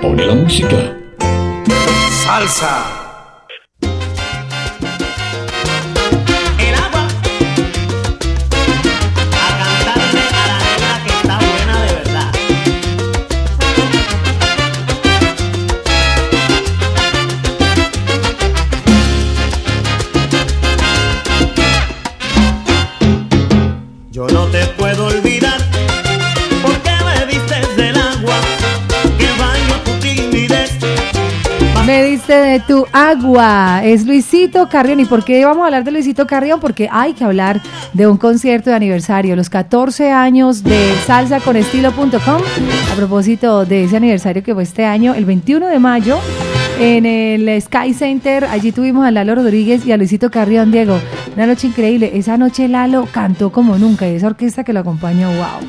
[0.00, 0.96] Pone la música.
[2.24, 2.97] Salsa.
[33.82, 35.00] Es Luisito Carrión.
[35.00, 36.60] ¿Y por qué vamos a hablar de Luisito Carrión?
[36.60, 37.60] Porque hay que hablar
[37.94, 42.42] de un concierto de aniversario, los 14 años de salsaconestilo.com.
[42.92, 46.18] A propósito de ese aniversario que fue este año, el 21 de mayo,
[46.78, 48.44] en el Sky Center.
[48.44, 50.98] Allí tuvimos a Lalo Rodríguez y a Luisito Carrión, Diego.
[51.34, 52.12] Una noche increíble.
[52.14, 55.60] Esa noche Lalo cantó como nunca y esa orquesta que lo acompañó, wow.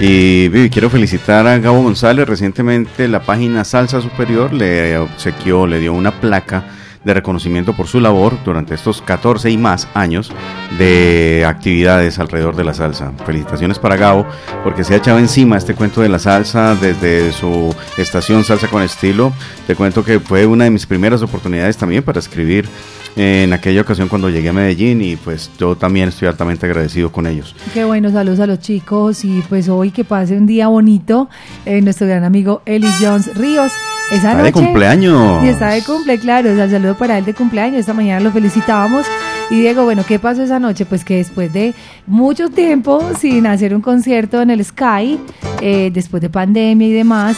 [0.00, 2.28] Y quiero felicitar a Gabo González.
[2.28, 6.64] Recientemente la página Salsa Superior le obsequió, le dio una placa
[7.06, 10.32] de reconocimiento por su labor durante estos 14 y más años
[10.76, 13.12] de actividades alrededor de la salsa.
[13.24, 14.26] Felicitaciones para Gabo
[14.64, 18.82] porque se ha echado encima este cuento de la salsa desde su estación Salsa con
[18.82, 19.32] Estilo.
[19.68, 22.68] Te cuento que fue una de mis primeras oportunidades también para escribir
[23.14, 27.28] en aquella ocasión cuando llegué a Medellín y pues yo también estoy altamente agradecido con
[27.28, 27.54] ellos.
[27.72, 31.28] Qué bueno, saludos a los chicos y pues hoy que pase un día bonito,
[31.64, 33.72] eh, nuestro gran amigo Eli Jones Ríos
[34.10, 35.44] esa está de cumpleaños.
[35.44, 36.52] Y está de cumple, claro.
[36.52, 37.80] O sea, saludo para él de cumpleaños.
[37.80, 39.06] Esta mañana lo felicitábamos.
[39.50, 40.86] Y Diego, bueno, ¿qué pasó esa noche?
[40.86, 41.74] Pues que después de
[42.06, 45.18] mucho tiempo sin hacer un concierto en el Sky,
[45.60, 47.36] eh, después de pandemia y demás,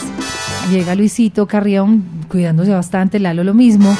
[0.71, 3.95] llega Luisito Carrión cuidándose bastante, Lalo lo mismo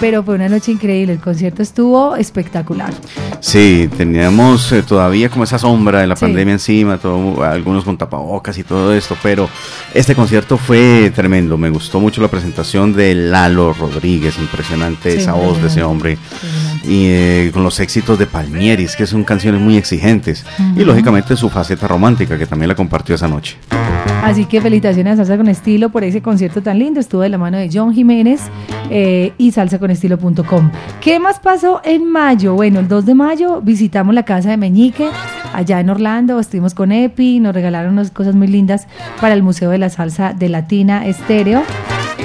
[0.00, 2.92] pero fue una noche increíble, el concierto estuvo espectacular.
[3.40, 8.56] Sí, teníamos eh, todavía como esa sombra de la pandemia encima, todo, algunos con tapabocas
[8.58, 9.48] y todo esto, pero
[9.92, 15.60] este concierto fue tremendo, me gustó mucho la presentación de Lalo Rodríguez, impresionante esa voz
[15.60, 16.18] de ese hombre,
[16.84, 20.44] y eh, con los éxitos de Palmieris, que son canciones muy exigentes,
[20.76, 23.56] y lógicamente su faceta romántica, que también la compartió esa noche.
[24.24, 26.98] Así que felicitaciones a Salsa con Estilo por ese concierto tan lindo.
[26.98, 28.40] Estuvo de la mano de John Jiménez
[28.88, 29.52] eh, y
[29.92, 30.70] salsaconestilo.com.
[31.00, 32.54] ¿Qué más pasó en mayo?
[32.54, 35.08] Bueno, el 2 de mayo visitamos la casa de Meñique
[35.52, 36.40] allá en Orlando.
[36.40, 38.86] Estuvimos con Epi, nos regalaron unas cosas muy lindas
[39.20, 41.62] para el Museo de la Salsa de Latina Estéreo.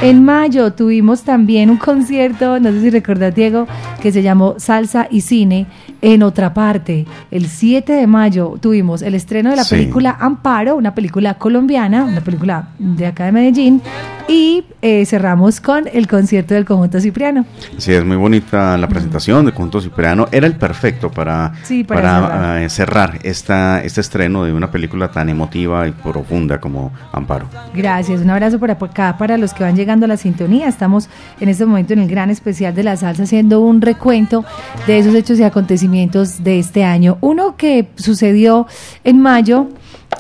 [0.02, 3.68] En mayo tuvimos también un concierto, no sé si recordás Diego,
[4.02, 5.68] que se llamó Salsa y Cine
[6.02, 7.06] en otra parte.
[7.32, 12.22] El 7 de mayo tuvimos el estreno de la película Amparo, una película colombiana, una
[12.22, 13.82] película de acá de Medellín,
[14.28, 17.46] y eh, cerramos con el concierto del conjunto Cipriano.
[17.78, 20.28] Sí, es muy bonita la presentación del conjunto Cipriano.
[20.32, 21.54] Era el perfecto para,
[21.88, 27.48] para, cerrar, cerrar esta, este estreno de una película tan emotiva y profunda como Amparo.
[27.74, 30.68] Gracias, un abrazo por acá para los que van llegando a la sintonía.
[30.68, 34.46] Estamos en este momento en el gran especial de la salsa haciendo un recuento
[34.86, 37.18] de esos hechos y acontecimientos de este año.
[37.22, 38.68] Uno que sucedió
[39.04, 39.68] en mayo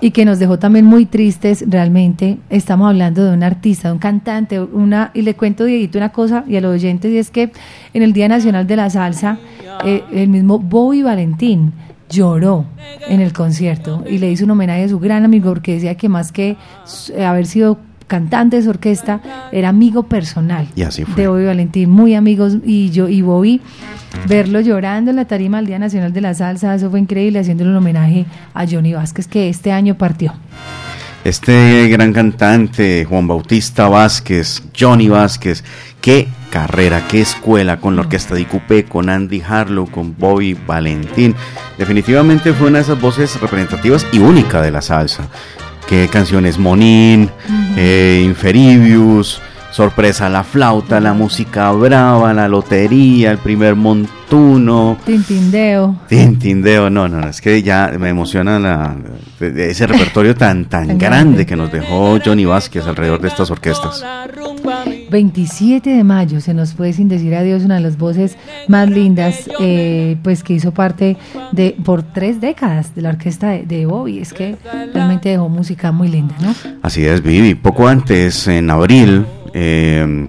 [0.01, 2.37] y que nos dejó también muy tristes realmente.
[2.49, 6.43] Estamos hablando de un artista, de un cantante, una y le cuento Dieguito una cosa
[6.47, 7.51] y a los oyentes y es que
[7.93, 9.37] en el Día Nacional de la Salsa
[9.85, 11.73] eh, el mismo Bobby Valentín
[12.09, 12.65] lloró
[13.07, 16.09] en el concierto y le hizo un homenaje a su gran amigo porque decía que
[16.09, 16.57] más que
[17.23, 17.77] haber sido
[18.09, 19.21] cantante de su orquesta,
[19.53, 23.61] era amigo personal de Bobby Valentín, muy amigos y yo y Bobby
[24.27, 27.69] verlo llorando en la tarima del Día Nacional de la Salsa, eso fue increíble, haciéndole
[27.69, 30.33] un homenaje a Johnny Vázquez que este año partió.
[31.23, 35.63] Este gran cantante, Juan Bautista Vázquez, Johnny Vázquez,
[36.01, 41.35] qué carrera, qué escuela con la orquesta de Coupé, con Andy Harlow, con Bobby Valentín.
[41.77, 45.29] Definitivamente fue una de esas voces representativas y única de la salsa
[45.89, 47.31] que canciones Monín,
[47.75, 54.97] eh, Inferibius, Sorpresa la flauta, la música brava, la lotería, el primer montuno.
[55.05, 55.95] Tintindeo.
[56.07, 58.95] Tintindeo, no, no, es que ya me emociona la,
[59.39, 64.03] ese repertorio tan, tan, grande que nos dejó Johnny Vázquez alrededor de estas orquestas.
[65.09, 68.37] 27 de mayo se nos fue sin decir adiós una de las voces
[68.67, 71.17] más lindas, eh, pues que hizo parte
[71.51, 74.19] de por tres décadas de la orquesta de, Bobby.
[74.19, 74.55] Es que
[74.93, 76.53] realmente dejó música muy linda, ¿no?
[76.81, 77.55] Así es, Vivi.
[77.55, 80.27] Poco antes, en abril, eh,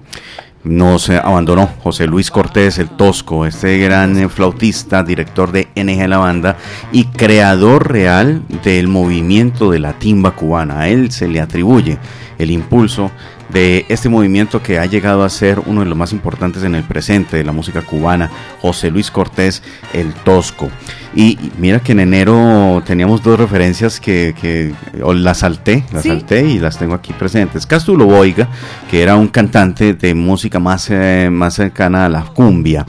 [0.63, 6.57] nos abandonó José Luis Cortés, el Tosco, este gran flautista, director de NG La Banda
[6.91, 10.81] y creador real del movimiento de la timba cubana.
[10.81, 11.97] A él se le atribuye
[12.37, 13.11] el impulso
[13.51, 16.83] de este movimiento que ha llegado a ser uno de los más importantes en el
[16.83, 18.29] presente de la música cubana,
[18.61, 19.61] José Luis Cortés,
[19.93, 20.69] el Tosco.
[21.13, 24.73] Y mira que en enero teníamos dos referencias que, que
[25.13, 27.65] las salté, las salté y las tengo aquí presentes.
[27.65, 28.47] Castulo Boiga,
[28.89, 32.85] que era un cantante de música más, eh, más cercana a la cumbia,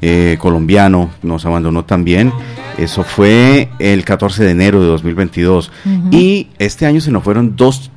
[0.00, 2.32] eh, colombiano, nos abandonó también.
[2.78, 5.70] Eso fue el 14 de enero de 2022.
[6.10, 7.90] Y este año se nos fueron dos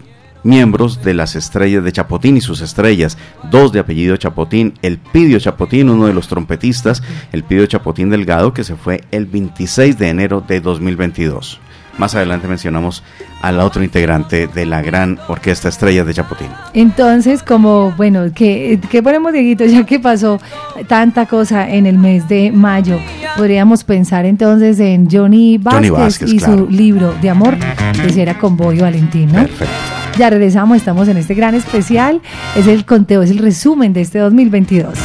[0.43, 3.17] miembros de las estrellas de Chapotín y sus estrellas,
[3.51, 8.53] dos de apellido Chapotín, el Pidio Chapotín, uno de los trompetistas, el Pidio Chapotín Delgado,
[8.53, 11.59] que se fue el 26 de enero de 2022.
[11.99, 13.03] Más adelante mencionamos
[13.41, 16.47] al otro integrante de la gran orquesta Estrellas de Chapotín.
[16.73, 19.65] Entonces, como, bueno, ¿qué, ponemos, Dieguito?
[19.69, 20.39] Ya que pasó
[20.87, 22.97] tanta cosa en el mes de mayo,
[23.35, 27.57] podríamos pensar entonces en Johnny Vázquez, y su libro de amor,
[28.01, 29.41] que será con Boy Valentín, ¿no?
[29.41, 29.98] Perfecto.
[30.17, 32.21] Ya regresamos, estamos en este gran especial.
[32.55, 34.97] Es el conteo, es el resumen de este 2022.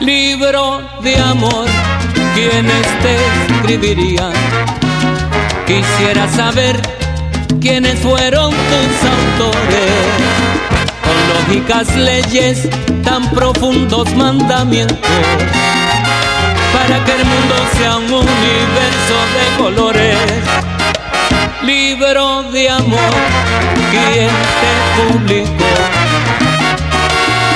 [0.00, 1.66] Libro de amor,
[2.34, 3.16] ¿quiénes te
[3.54, 4.32] escribirían?
[5.66, 6.80] Quisiera saber
[7.60, 10.81] quiénes fueron tus autores
[11.34, 12.68] lógicas leyes,
[13.02, 14.98] tan profundos mandamientos,
[16.72, 20.16] para que el mundo sea un universo de colores.
[21.62, 23.14] Libro de amor,
[23.90, 25.72] quien te publicó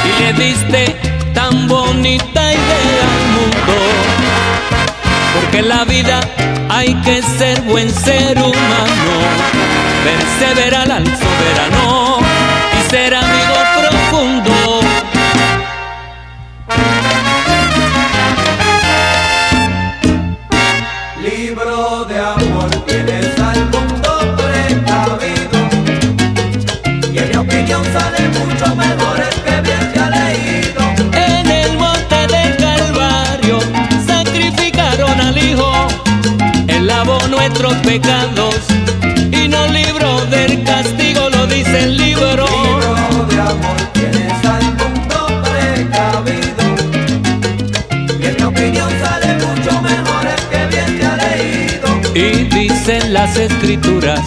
[0.05, 0.97] y le diste
[1.35, 3.75] tan bonita idea al mundo.
[5.35, 6.21] Porque en la vida
[6.69, 9.13] hay que ser buen ser humano,
[10.05, 11.56] perseverar al soberano
[38.01, 38.57] pecados
[39.33, 42.47] y no libró del castigo, lo dice el libro.
[52.15, 54.21] Y dicen las escrituras,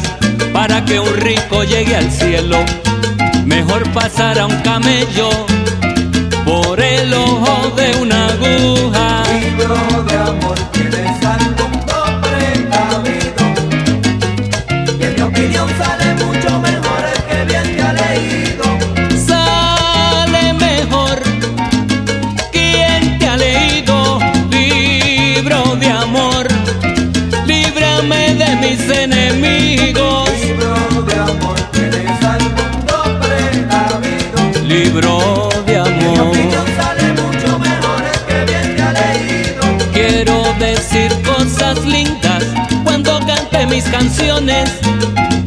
[0.53, 2.57] para que un rico llegue al cielo,
[3.45, 5.29] mejor pasar a un camello
[6.45, 9.23] por el ojo de una aguja.
[9.39, 11.78] Libro de amor tienes al mundo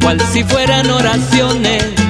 [0.01, 2.02] cual si fueran oraciones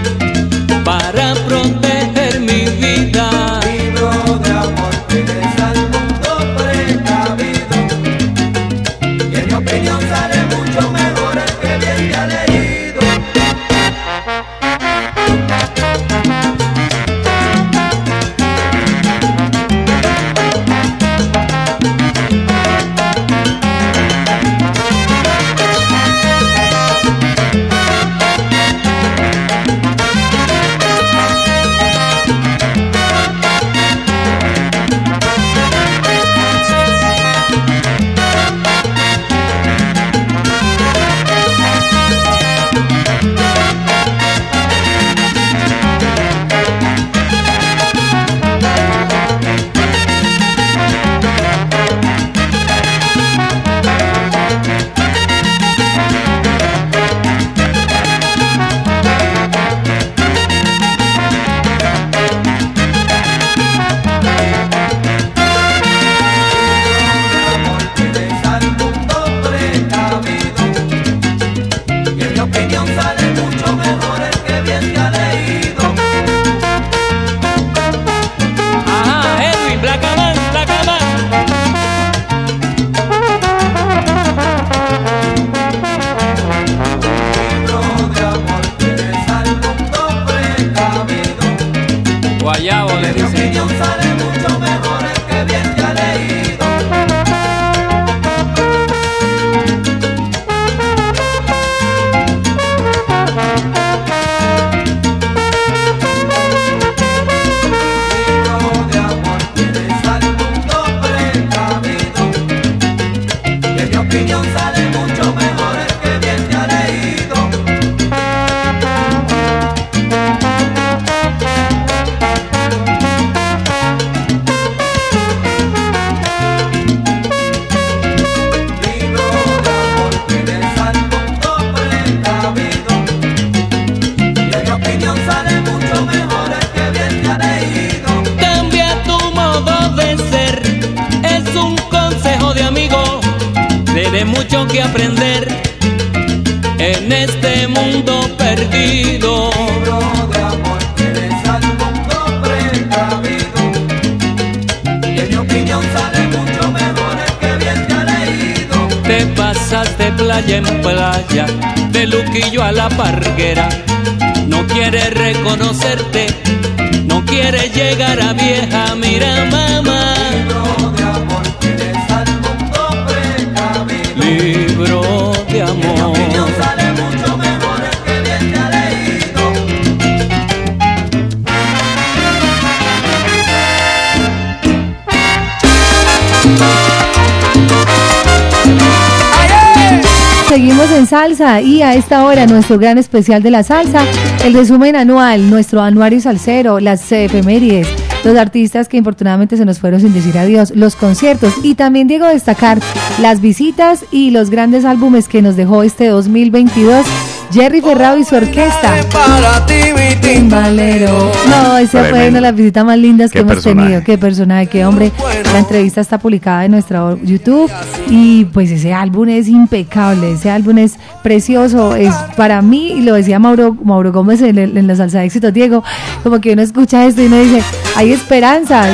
[191.42, 194.04] salsa y a esta hora nuestro gran especial de la salsa,
[194.44, 197.88] el resumen anual, nuestro anuario salsero, las efemérides,
[198.24, 202.26] los artistas que infortunadamente se nos fueron sin decir adiós, los conciertos y también Diego
[202.26, 202.78] destacar
[203.20, 207.06] las visitas y los grandes álbumes que nos dejó este 2022
[207.52, 208.94] Jerry Ferrao y su orquesta.
[209.12, 211.30] Para ti, mi Timbalero.
[211.50, 213.88] No, esa fue una de las visitas más lindas que hemos personaje.
[213.88, 214.04] tenido.
[214.04, 215.12] Qué personaje, qué hombre.
[215.52, 217.70] La entrevista está publicada en nuestra YouTube
[218.08, 221.94] y pues ese álbum es impecable, ese álbum es precioso.
[221.94, 225.26] Es para mí, y lo decía Mauro, Mauro Gómez en, el- en la salsa de
[225.26, 225.82] éxito, Diego,
[226.22, 227.62] como que uno escucha esto y uno dice,
[227.96, 228.88] hay esperanzas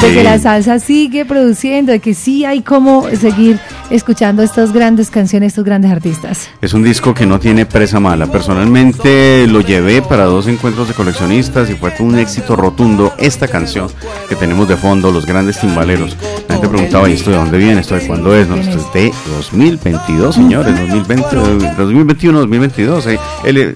[0.00, 3.58] de que la salsa sigue produciendo, de que sí hay como seguir
[3.90, 6.48] escuchando estas grandes canciones, estos grandes artistas.
[6.60, 8.26] Es un disco que no tiene presa mala.
[8.26, 13.88] Personalmente lo llevé para dos encuentros de coleccionistas y fue un éxito rotundo esta canción
[14.28, 16.16] que tenemos de fondo, Los Grandes Timbaleros.
[16.48, 17.80] La gente preguntaba, ¿y esto de dónde viene?
[17.80, 18.48] ¿Esto de cuándo es?
[18.48, 23.06] No, esto es de 2022, señores, 2020, eh, 2021, 2022.
[23.06, 23.18] eh.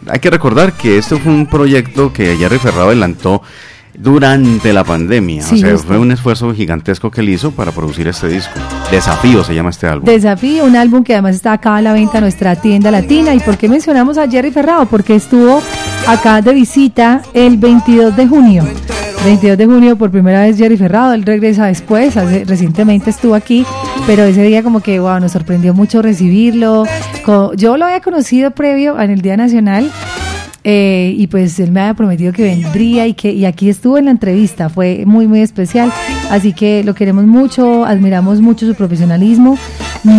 [0.09, 3.43] Hay que recordar que esto fue un proyecto que Jerry Ferrado adelantó
[3.99, 5.43] durante la pandemia.
[5.43, 8.53] Sí, o sea, fue un esfuerzo gigantesco que él hizo para producir este disco.
[8.91, 10.05] Desafío se llama este álbum.
[10.07, 13.35] Desafío, un álbum que además está acá a la venta en nuestra tienda latina.
[13.35, 14.87] ¿Y por qué mencionamos a Jerry Ferrao?
[14.87, 15.61] Porque estuvo
[16.07, 18.65] acá de visita el 22 de junio.
[19.25, 23.67] 22 de junio por primera vez Jerry Ferrado, él regresa después, hace- recientemente estuvo aquí,
[24.07, 26.85] pero ese día como que wow, nos sorprendió mucho recibirlo.
[27.57, 29.91] Yo lo había conocido previo en el Día Nacional
[30.65, 34.07] Eh, y pues él me había prometido que vendría y que y aquí estuvo en
[34.07, 35.93] la entrevista, fue muy muy especial,
[36.31, 39.57] así que lo queremos mucho, admiramos mucho su profesionalismo,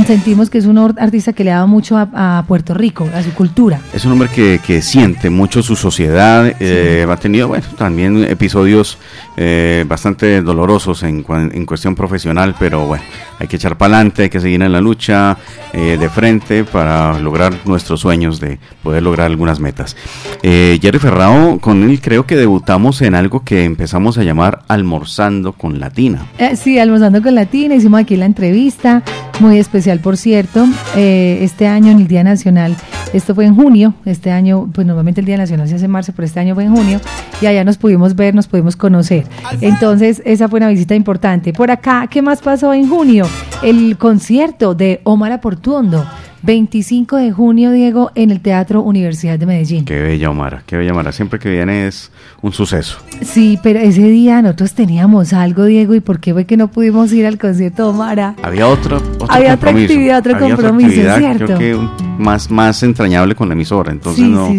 [0.05, 3.79] sentimos que es un artista que le da mucho a, Puerto Rico, a su cultura.
[3.93, 8.97] Es un hombre que, que siente mucho su sociedad, eh, ha tenido bueno, también episodios
[9.37, 13.03] eh, bastante dolorosos en, en, cuestión profesional, pero bueno,
[13.39, 15.37] hay que echar para adelante, hay que seguir en la lucha
[15.71, 19.95] eh, de frente para lograr nuestros sueños de poder lograr algunas metas.
[20.43, 25.53] Eh, Jerry Ferrao, con él creo que debutamos en algo que empezamos a llamar Almorzando
[25.53, 26.25] con Latina.
[26.55, 29.03] sí, Almorzando con Latina, hicimos aquí la entrevista,
[29.39, 32.75] muy especial por cierto, este año en el Día Nacional,
[33.13, 36.13] esto fue en junio, este año, pues normalmente el Día Nacional se hace en marzo,
[36.15, 36.99] pero este año fue en junio,
[37.41, 39.25] y allá nos pudimos ver, nos pudimos conocer.
[39.61, 41.53] Entonces, esa fue una visita importante.
[41.53, 43.25] Por acá, ¿qué más pasó en junio?
[43.63, 46.05] El concierto de Omar Aportuondo
[46.43, 49.85] 25 de junio, Diego, en el Teatro Universidad de Medellín.
[49.85, 51.11] Qué bella Omar, qué bella Omar.
[51.13, 52.11] Siempre que viene es
[52.41, 52.99] un suceso.
[53.21, 57.11] Sí, pero ese día nosotros teníamos algo, Diego, ¿y por qué fue que no pudimos
[57.13, 58.35] ir al concierto de Omar?
[58.41, 61.45] Había otro, otro Había otra actividad, otro compromiso, ¿cierto?
[61.45, 64.49] Creo que más, más entrañable con la emisora, entonces no,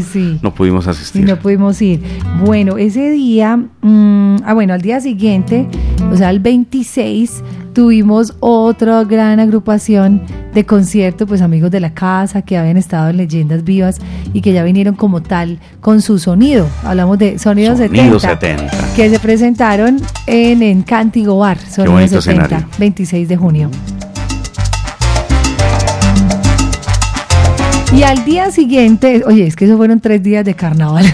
[0.42, 1.24] no pudimos asistir.
[1.24, 2.00] no pudimos ir.
[2.44, 5.68] Bueno, ese día, mm, ah, bueno, al día siguiente,
[6.10, 7.42] o sea, el 26
[7.72, 10.22] tuvimos otra gran agrupación
[10.54, 13.98] de concierto, pues amigos de la casa que habían estado en Leyendas Vivas
[14.32, 16.66] y que ya vinieron como tal con su sonido.
[16.82, 23.70] Hablamos de Sonido, 70, que se presentaron en Encántigo Bar, Sonido 70, 26 de junio.
[27.92, 31.04] Y al día siguiente, oye, es que esos fueron tres días de carnaval.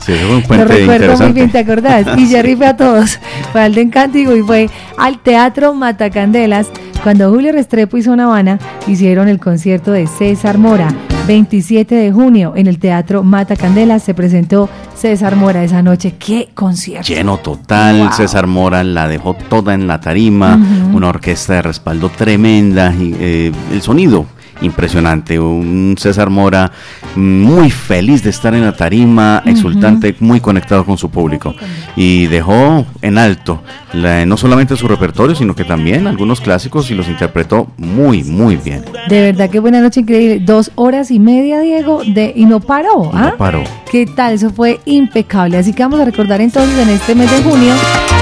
[0.00, 2.18] Sí, eso fue un puente Lo recuerdo muy bien, ¿te acordás?
[2.18, 3.18] Y Jerry fue a todos.
[3.52, 6.68] Fue al de Encántigo y fue al Teatro Matacandelas
[7.02, 10.94] cuando Julio Restrepo y Zona Habana hicieron el concierto de César Mora.
[11.26, 16.14] 27 de junio en el Teatro Matacandelas se presentó César Mora esa noche.
[16.18, 17.06] ¡Qué concierto!
[17.06, 18.10] Lleno total.
[18.12, 20.58] César Mora la dejó toda en la tarima.
[20.92, 22.94] Una orquesta de respaldo tremenda.
[22.94, 24.26] Y, eh, el sonido
[24.62, 25.38] impresionante.
[25.38, 26.72] Un César Mora
[27.16, 31.54] muy feliz de estar en la tarima, exultante, muy conectado con su público.
[31.96, 37.08] Y dejó en alto no solamente su repertorio, sino que también algunos clásicos y los
[37.08, 38.84] interpretó muy, muy bien.
[39.08, 40.40] De verdad, qué buena noche increíble.
[40.40, 43.10] Dos horas y media, Diego, de, y no paró.
[43.12, 43.30] ¿ah?
[43.32, 43.64] No paró.
[43.90, 44.34] ¿Qué tal?
[44.34, 45.58] Eso fue impecable.
[45.58, 47.74] Así que vamos a recordar entonces en este mes de junio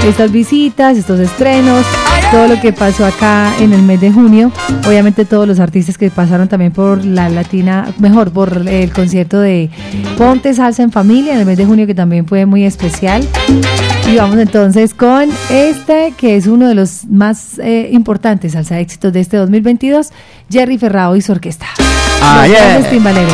[0.05, 1.85] estas visitas, estos estrenos,
[2.31, 4.51] todo lo que pasó acá en el mes de junio.
[4.87, 9.69] Obviamente todos los artistas que pasaron también por la Latina, mejor, por el concierto de
[10.17, 13.27] Ponte Salsa en Familia en el mes de junio que también fue muy especial.
[14.11, 19.13] Y vamos entonces con este que es uno de los más eh, importantes salsa éxitos
[19.13, 20.09] de este 2022,
[20.49, 21.67] Jerry Ferrao y su orquesta.
[22.21, 22.47] Ah,
[22.79, 23.33] los timbaleros.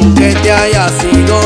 [0.00, 1.39] Aunque te haya sido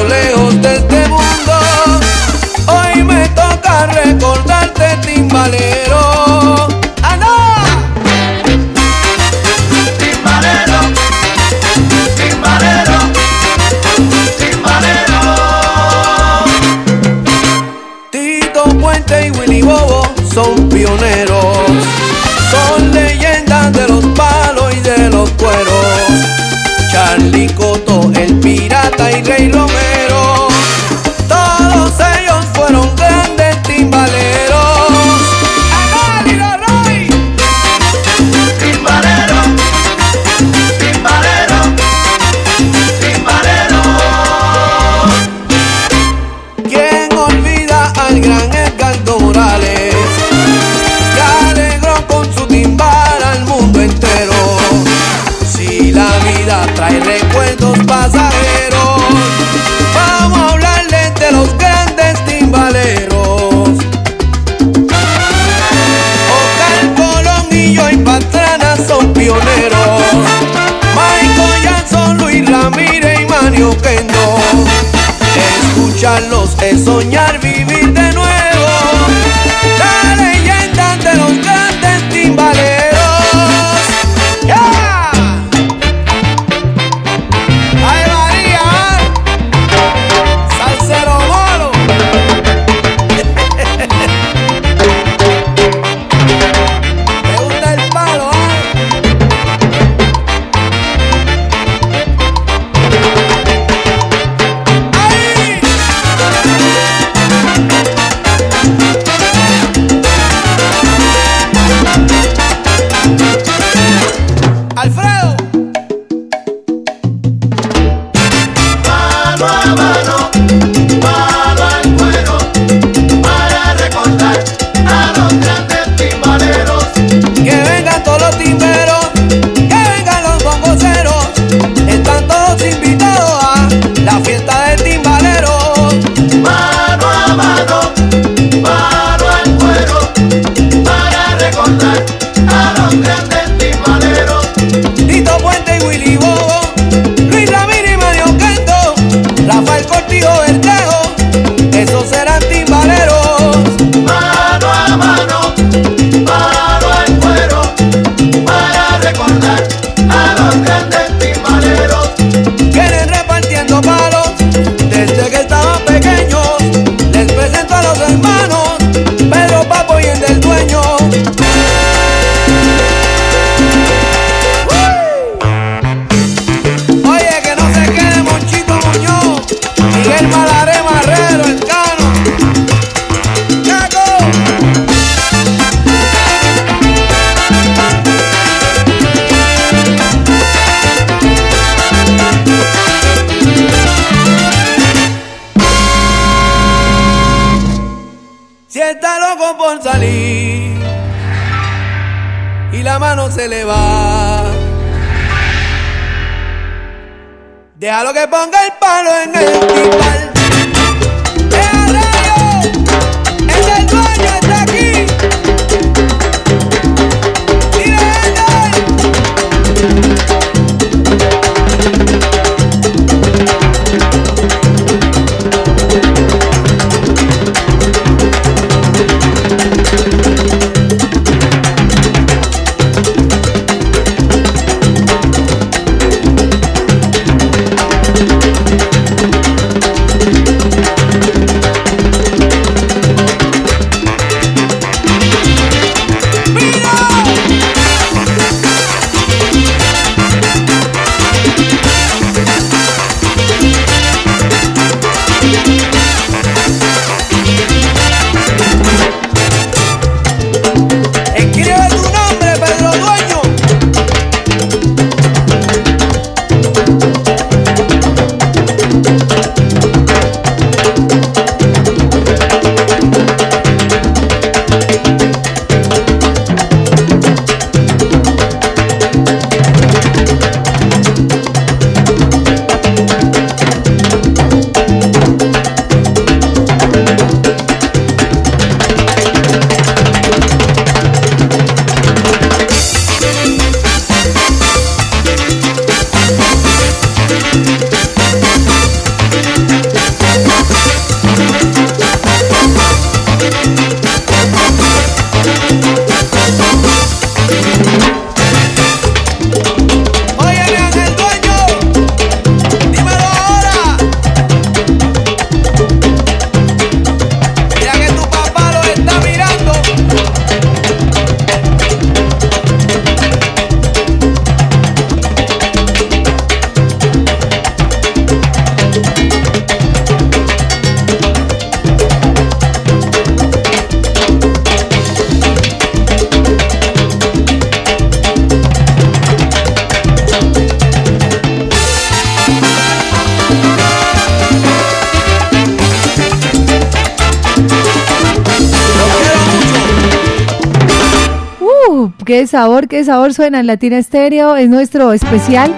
[352.35, 355.72] qué sabor, qué sabor suena en Latina Estéreo, es nuestro especial.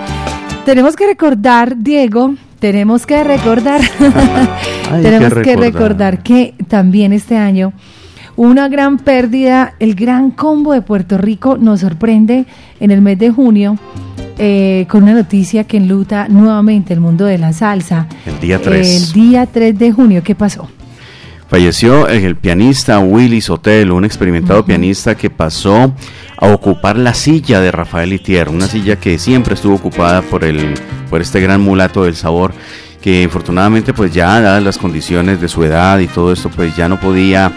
[0.65, 3.83] Tenemos que recordar, Diego, tenemos que recordar,
[5.03, 6.23] tenemos que recordar.
[6.23, 7.75] que también este año
[8.37, 12.47] una gran pérdida, el gran combo de Puerto Rico nos sorprende
[12.81, 13.79] en el mes de junio.
[14.39, 18.07] Eh, con una noticia que enluta nuevamente el mundo de la salsa.
[18.25, 19.09] El día 3.
[19.09, 20.69] El día 3 de junio, ¿qué pasó?
[21.49, 25.95] Falleció el pianista Willy Sotelo, un experimentado pianista que pasó
[26.39, 30.75] a ocupar la silla de Rafael Itier, una silla que siempre estuvo ocupada por, el,
[31.09, 32.53] por este gran mulato del sabor,
[33.01, 36.89] que infortunadamente pues ya dadas las condiciones de su edad y todo esto pues ya
[36.89, 37.53] no podía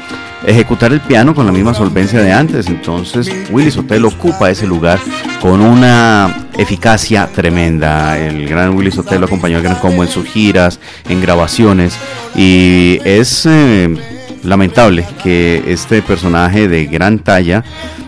[0.46, 2.68] ejecutar el piano con la misma solvencia de antes.
[2.68, 5.00] Entonces Willy Sotelo ocupa ese lugar
[5.42, 8.18] con una eficacia tremenda.
[8.18, 11.96] El gran Willy Sotelo acompañó al gran combo en sus giras, en grabaciones
[12.36, 13.96] y es eh,
[14.44, 17.64] lamentable que este personaje de gran talla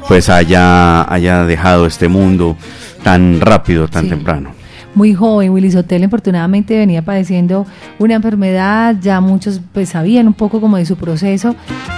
[0.08, 2.58] pues haya, haya dejado este mundo
[3.04, 4.61] tan rápido, tan temprano
[4.96, 5.52] muy joven.
[5.52, 7.66] Willy Sotelo infortunadamente venía padeciendo
[8.00, 11.56] una enfermedad, ya muchos pues sabían un poco como de su proceso,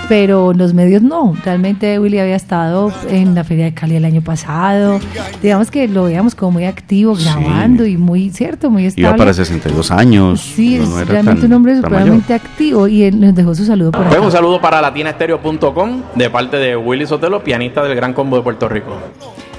[0.10, 1.36] pero los medios no.
[1.44, 5.00] Realmente Willy había estado en la Feria de Cali el año pasado.
[5.42, 9.08] Digamos que lo veíamos como muy activo, grabando y muy, cierto, muy estable.
[9.08, 10.42] Iba para 62 años.
[10.42, 14.32] Sí, es realmente un hombre supremamente activo y él nos dejó su saludo por Un
[14.32, 18.98] saludo para latinastereo.com de parte de Willy Sotelo, pianista del Gran Combo de Puerto Rico.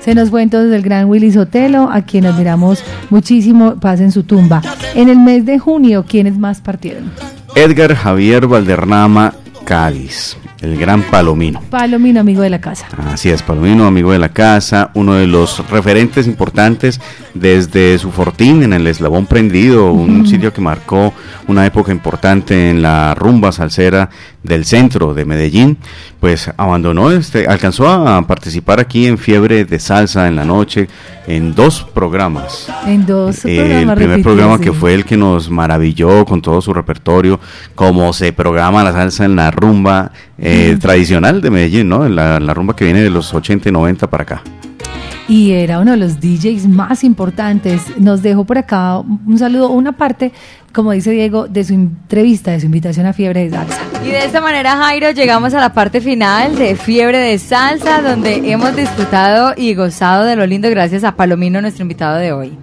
[0.05, 4.24] Se nos fue entonces el gran Willy Sotelo, a quien admiramos muchísimo, paz en su
[4.24, 4.61] tumba.
[4.94, 7.11] En el mes de junio, ¿quiénes más partieron?
[7.57, 9.32] Edgar Javier Valdernama
[9.64, 11.60] Cádiz el gran Palomino.
[11.70, 12.86] Palomino, amigo de la casa.
[13.06, 17.00] Así es, Palomino, amigo de la casa, uno de los referentes importantes
[17.34, 21.12] desde su fortín en el Eslabón Prendido, un sitio que marcó
[21.48, 24.08] una época importante en la rumba salsera
[24.42, 25.78] del centro de Medellín,
[26.20, 30.88] pues abandonó, este, alcanzó a participar aquí en Fiebre de Salsa en la noche
[31.26, 32.68] en dos programas.
[32.86, 36.72] En dos eh, El primer programa que fue el que nos maravilló con todo su
[36.72, 37.40] repertorio,
[37.74, 42.09] cómo se programa la salsa en la rumba eh, tradicional de Medellín, ¿no?
[42.09, 44.43] La, la rumba que viene de los 80 y 90 para acá
[45.28, 47.82] y era uno de los DJs más importantes.
[47.97, 50.32] Nos dejó por acá un saludo, una parte,
[50.72, 53.80] como dice Diego, de su entrevista, de su invitación a Fiebre de Salsa.
[54.05, 58.51] Y de esta manera, Jairo, llegamos a la parte final de Fiebre de Salsa, donde
[58.51, 62.59] hemos disfrutado y gozado de lo lindo gracias a Palomino, nuestro invitado de hoy.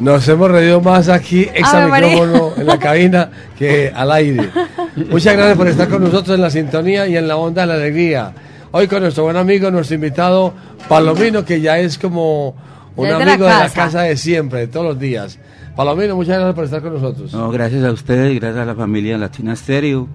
[0.00, 4.50] Nos hemos reído más aquí, ex micrófono, en la cabina, que al aire.
[4.96, 7.74] Muchas gracias por estar con nosotros en la sintonía y en la onda de la
[7.74, 8.32] alegría.
[8.70, 10.54] Hoy con nuestro buen amigo, nuestro invitado
[10.88, 12.54] Palomino, que ya es como
[12.96, 15.38] un amigo de la, casa de siempre, de todos los días.
[15.76, 17.32] Palomino, muchas gracias por estar con nosotros.
[17.34, 20.08] No, gracias a ustedes, gracias a la familia Latina Stereo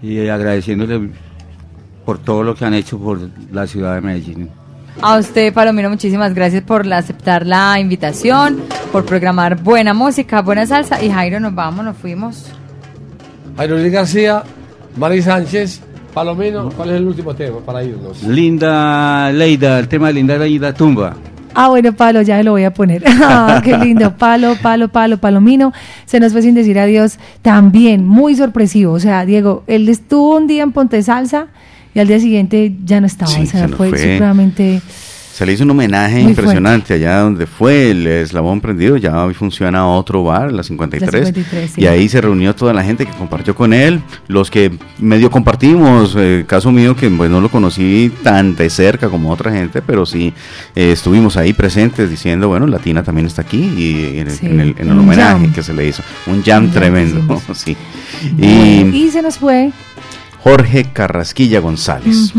[0.00, 1.10] y agradeciéndole
[2.06, 3.18] por todo lo que han hecho por
[3.52, 4.48] la ciudad de Medellín.
[5.02, 11.02] A usted, Palomino, muchísimas gracias por aceptar la invitación, por programar buena música, buena salsa.
[11.02, 12.54] Y Jairo, nos vamos, nos fuimos.
[13.56, 14.42] Luis García,
[14.96, 15.80] Mari Sánchez,
[16.12, 18.22] Palomino, ¿cuál es el último tema para irnos?
[18.22, 21.14] Linda Leida, el tema de Linda Leida Tumba.
[21.56, 23.04] Ah, bueno, Palo, ya lo voy a poner.
[23.22, 24.16] Ah, qué lindo.
[24.18, 25.72] Palo, palo, palo, palomino.
[26.04, 27.18] Se nos fue sin decir adiós.
[27.42, 28.92] También muy sorpresivo.
[28.92, 31.46] O sea, Diego, él estuvo un día en Ponte Salsa
[31.94, 33.30] y al día siguiente ya no estaba.
[33.30, 34.18] o sea, fue, fue
[35.34, 39.84] se le hizo un homenaje impresionante allá donde fue el eslabón prendido, ya hoy funciona
[39.88, 41.32] otro bar, la 53,
[41.76, 44.70] y ahí se reunió toda la gente que compartió con él, los que
[45.00, 49.50] medio compartimos, eh, caso mío que pues no lo conocí tan de cerca como otra
[49.50, 50.32] gente, pero sí
[50.76, 55.64] eh, estuvimos ahí presentes diciendo, bueno, Latina también está aquí y en, el, homenaje que
[55.64, 57.76] se le hizo, un jam tremendo, sí.
[58.38, 59.72] Y, se nos fue.
[60.44, 62.32] Jorge Carrasquilla González.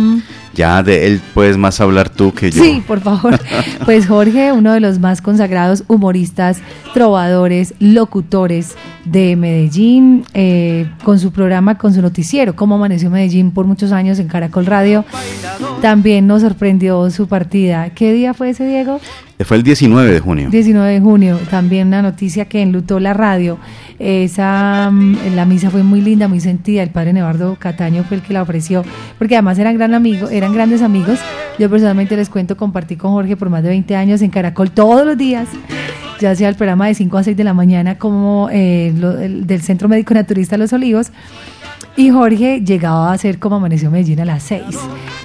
[0.55, 2.63] Ya de él puedes más hablar tú que yo.
[2.63, 3.39] Sí, por favor.
[3.85, 6.59] Pues Jorge, uno de los más consagrados humoristas,
[6.93, 13.67] trovadores, locutores de Medellín, eh, con su programa, con su noticiero, Cómo Amaneció Medellín por
[13.67, 15.05] muchos años en Caracol Radio.
[15.81, 17.91] También nos sorprendió su partida.
[17.91, 18.99] ¿Qué día fue ese, Diego?
[19.43, 20.49] Fue el 19 de junio.
[20.49, 23.57] 19 de junio, también una noticia que enlutó la radio.
[23.99, 26.81] Esa, mm, la misa fue muy linda, muy sentida.
[26.81, 28.83] El padre Nevardo Cataño fue el que la ofreció,
[29.17, 31.19] porque además eran gran amigo, eran grandes amigos.
[31.59, 35.05] Yo personalmente les cuento, compartí con Jorge por más de 20 años en Caracol todos
[35.05, 35.49] los días.
[36.21, 39.89] Ya hacía el programa de 5 a 6 de la mañana como eh, del Centro
[39.89, 41.11] Médico Naturista Los Olivos.
[41.97, 44.63] Y Jorge llegaba a ser como Amaneció Medellín a las 6.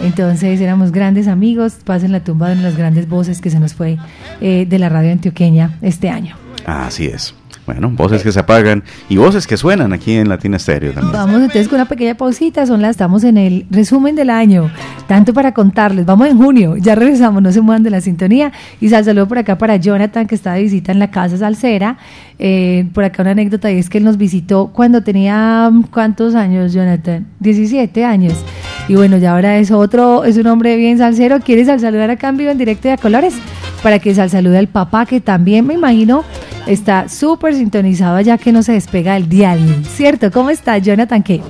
[0.03, 3.99] Entonces éramos grandes amigos, pasen la tumba de las grandes voces que se nos fue
[4.41, 6.37] eh, de la radio antioqueña este año.
[6.64, 7.35] Así es.
[7.73, 11.12] Bueno, voces que se apagan y voces que suenan aquí en Latina Stereo también.
[11.12, 14.73] Vamos entonces con una pequeña pausita, son las, estamos en el resumen del año,
[15.07, 18.51] tanto para contarles, vamos en junio, ya regresamos, no se muevan de la sintonía
[18.81, 21.97] y sal saludo por acá para Jonathan que está de visita en la casa salsera,
[22.41, 26.73] eh, por acá una anécdota y es que él nos visitó cuando tenía, ¿cuántos años
[26.73, 27.25] Jonathan?
[27.39, 28.35] 17 años.
[28.89, 32.37] Y bueno, ya ahora es otro, es un hombre bien salsero, quiere sal saludar en
[32.37, 33.35] vivo en directo de a colores
[33.81, 36.25] para que sal salude al papá que también me imagino
[36.73, 40.31] está súper sintonizado ya que no se despega el dial, ¿cierto?
[40.31, 41.43] ¿Cómo está Jonathan qué?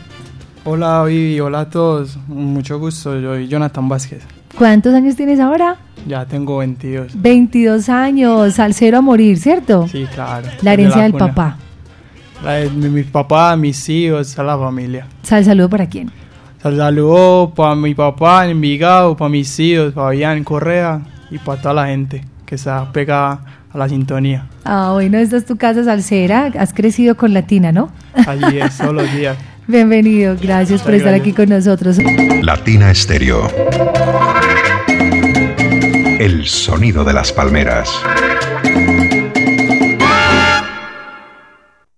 [0.64, 4.23] Hola Vivi, hola a todos, mucho gusto, yo soy Jonathan Vázquez.
[4.57, 5.77] ¿Cuántos años tienes ahora?
[6.07, 7.21] Ya tengo 22.
[7.21, 9.87] 22 años, salsero a morir, ¿cierto?
[9.89, 10.49] Sí, claro.
[10.62, 11.57] La herencia del papá.
[12.43, 15.07] La de mi, papá, mis hijos, a la familia.
[15.23, 16.11] Sal saludo para quién?
[16.62, 21.61] Sal saludo para mi papá en Envigado, para mis hijos, para en Correa y para
[21.61, 24.47] toda la gente que está pegada a la sintonía.
[24.64, 27.91] Ah, bueno, esta es tu casa salsera, has crecido con Latina, ¿no?
[28.27, 29.37] Allí es, todos los días.
[29.66, 31.99] Bienvenido, gracias por estar aquí con nosotros.
[32.43, 33.49] Latina Estéreo.
[36.18, 37.91] El sonido de las palmeras.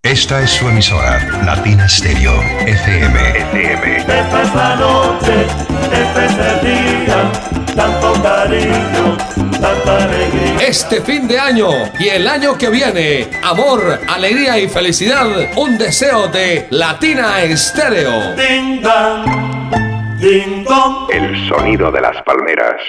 [0.05, 2.33] Esta es su emisora, Latina Stereo,
[2.67, 3.19] FM.
[3.39, 3.97] FM.
[3.99, 5.45] Esta es la noche,
[5.93, 7.31] este es el día,
[7.73, 9.17] tanto cariño,
[9.61, 10.67] tanta alegría.
[10.67, 15.25] Este fin de año y el año que viene, amor, alegría y felicidad,
[15.55, 18.35] un deseo de Latina Stereo.
[18.35, 21.09] Ding dong, ding dong.
[21.13, 22.81] El sonido de las palmeras.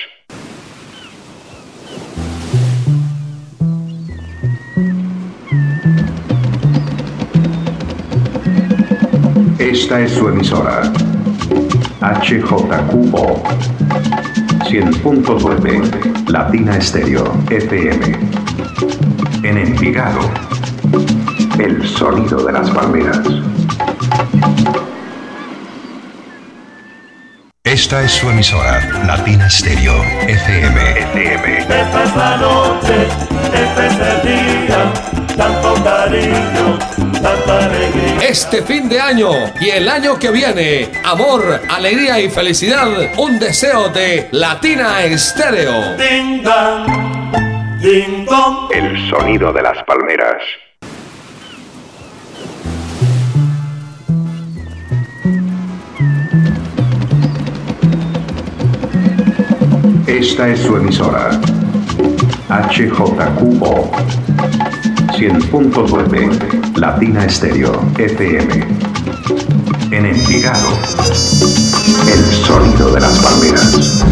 [9.85, 10.80] Esta es su emisora.
[12.01, 13.43] HJQO
[14.64, 18.18] 100.9 Latina Estéreo FM.
[19.43, 20.20] En Envigado,
[21.59, 23.20] el sonido de las palmeras.
[27.62, 30.99] Esta es su emisora, Latina Stereo, FM.
[31.12, 31.59] FM.
[31.59, 33.07] Esta noche,
[33.53, 34.22] este es el
[34.66, 34.95] día,
[35.37, 37.13] tanto cariño.
[38.22, 43.89] Este fin de año y el año que viene, amor, alegría y felicidad, un deseo
[43.89, 45.97] de Latina Estéreo.
[45.97, 48.70] Ding dong, ding dong.
[48.72, 50.43] El sonido de las palmeras.
[60.07, 61.31] Esta es su emisora.
[62.51, 63.91] HJQO
[65.16, 68.52] 100.9 Latina Estéreo FM.
[69.92, 70.68] En Envigado,
[72.12, 74.04] el sonido de las palmeras.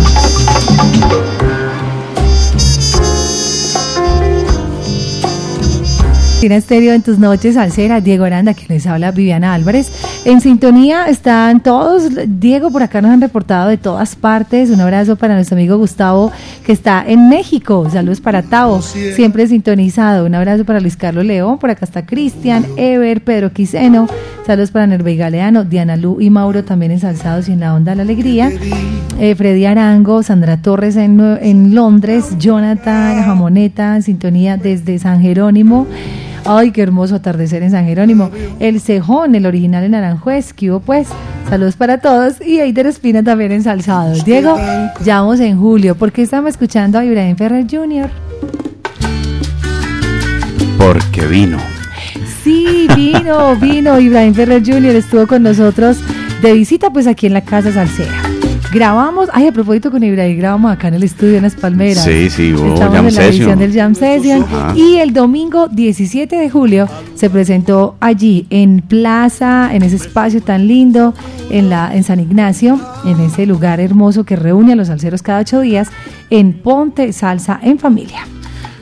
[6.43, 9.93] Latina Estéreo en tus noches, Alcera, Diego Aranda, que les habla Viviana Álvarez.
[10.25, 12.05] En sintonía están todos.
[12.39, 14.71] Diego, por acá nos han reportado de todas partes.
[14.71, 16.31] Un abrazo para nuestro amigo Gustavo,
[16.65, 17.89] que está en México.
[17.91, 20.25] Saludos para Tavo, siempre sintonizado.
[20.25, 21.59] Un abrazo para Luis Carlos León.
[21.59, 24.07] Por acá está Cristian, Ever, Pedro Quiseno.
[24.47, 27.97] Saludos para Nervey Galeano, Diana Lu y Mauro también ensalzados y en la onda de
[27.97, 28.53] la alegría.
[29.19, 35.89] Eh, Freddy Arango, Sandra Torres en, en Londres, Jonathan Jamoneta en sintonía desde San Jerónimo.
[36.45, 38.31] Ay, qué hermoso atardecer en San Jerónimo.
[38.59, 41.09] El Cejón, el original en Aranjuez, que hubo pues.
[41.49, 42.41] Saludos para todos.
[42.41, 44.15] Y Eider Espina también ensalzado.
[44.25, 44.57] Diego,
[45.05, 45.95] ya vamos en julio.
[45.95, 48.11] ¿Por qué estamos escuchando a Ibrahim Ferrer Jr.?
[50.79, 51.59] Porque vino.
[52.43, 54.01] Sí, vino, vino.
[54.01, 54.97] Ibrahim Ferrer Jr.
[54.97, 55.99] estuvo con nosotros
[56.43, 58.32] de visita pues aquí en la Casa Salsera.
[58.73, 62.05] Grabamos, ay, a propósito con Ibrahim, grabamos acá en el estudio en Las Palmeras.
[62.05, 63.29] Sí, sí, hubo Estamos jam en la session.
[63.29, 64.43] edición del Jam Session.
[64.45, 64.75] Ajá.
[64.75, 70.67] Y el domingo 17 de julio se presentó allí en Plaza, en ese espacio tan
[70.69, 71.13] lindo,
[71.51, 75.41] en, la, en San Ignacio, en ese lugar hermoso que reúne a los salseros cada
[75.41, 75.89] ocho días,
[76.31, 78.27] en Ponte Salsa en Familia.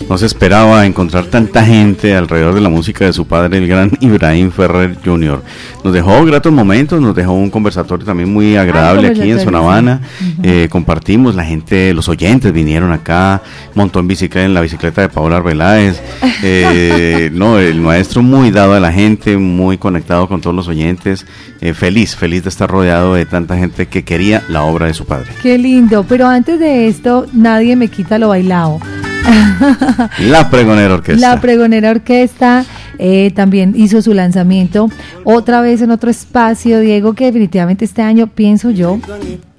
[0.08, 3.92] No se esperaba encontrar tanta gente alrededor de la música de su padre, el gran
[4.00, 5.42] Ibrahim Ferrer Jr.
[5.84, 10.00] Nos dejó gratos momentos, nos dejó un conversatorio también muy agradable aquí en Habana.
[10.42, 13.42] Eh, compartimos, la gente, los oyentes vinieron acá,
[13.74, 16.00] montó en bicicleta, en la bicicleta de Paola Arbeláez.
[16.42, 21.26] Eh, no, el maestro muy dado a la gente, muy conectado con todos los oyentes.
[21.60, 25.04] Eh, feliz, feliz de estar rodeado de tanta gente que quería la obra de su
[25.04, 25.32] padre.
[25.42, 28.80] Qué lindo, pero antes de esto, nadie me quita lo bailado.
[30.18, 31.34] La Pregonera Orquesta.
[31.34, 32.64] La Pregonera Orquesta
[32.98, 34.88] eh, también hizo su lanzamiento
[35.24, 38.98] otra vez en otro espacio, Diego, que definitivamente este año pienso yo,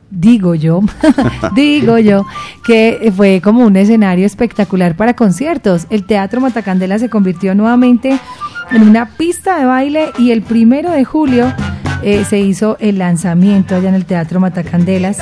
[0.10, 0.82] digo yo,
[1.56, 2.26] digo yo,
[2.66, 5.88] que fue como un escenario espectacular para conciertos.
[5.90, 8.20] El Teatro Matacandela se convirtió nuevamente
[8.72, 11.54] en una pista de baile y el primero de julio
[12.04, 15.18] eh, se hizo el lanzamiento allá en el Teatro Matacandelas.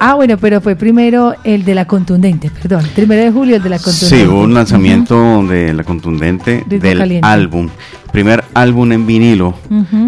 [0.00, 3.68] Ah, bueno, pero fue primero el de la contundente, perdón, primero de julio el de
[3.70, 4.16] la contundente.
[4.20, 7.26] Sí, hubo un lanzamiento de la contundente Ritmo del Caliente.
[7.28, 7.68] álbum,
[8.12, 9.54] primer álbum en vinilo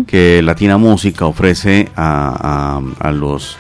[0.07, 3.57] que Latina Música ofrece a, a- a los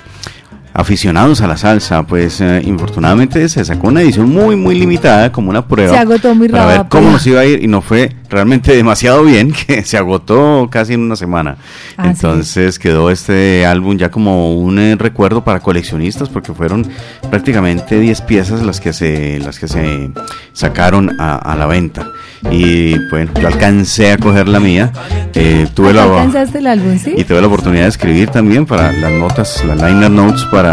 [0.73, 2.03] aficionados a la salsa.
[2.05, 6.35] Pues eh, infortunadamente se sacó una edición muy muy limitada como una prueba Se agotó
[6.35, 6.89] muy para ver rápido.
[7.01, 10.95] cómo nos iba a ir y no fue realmente demasiado bien que se agotó casi
[10.95, 11.57] en una semana.
[11.97, 16.87] Así Entonces quedó este álbum ya como un eh, recuerdo para coleccionistas porque fueron
[17.31, 20.11] prácticamente 10 piezas las que se las que se
[20.53, 22.07] sacaron a, a la venta.
[22.53, 24.93] Y bueno, yo alcancé a coger la mía.
[25.35, 27.15] eh, tuve la ¿Alcanzaste el álbum, sí?
[27.17, 30.68] y tuve la oportunidad de escribir también para las notas, las liner notes para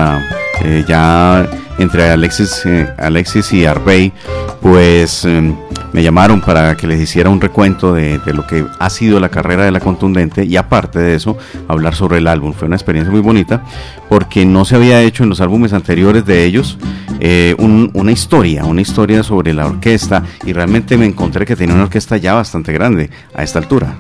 [0.64, 1.48] eh, ya
[1.78, 4.14] entre Alexis, eh, Alexis y Arbey,
[4.62, 5.54] pues eh,
[5.92, 9.30] me llamaron para que les hiciera un recuento de, de lo que ha sido la
[9.30, 12.54] carrera de la contundente y aparte de eso hablar sobre el álbum.
[12.54, 13.64] Fue una experiencia muy bonita
[14.10, 16.78] porque no se había hecho en los álbumes anteriores de ellos
[17.20, 21.76] eh, un- una historia, una historia sobre la orquesta y realmente me encontré que tenía
[21.76, 23.96] una orquesta ya bastante grande a esta altura.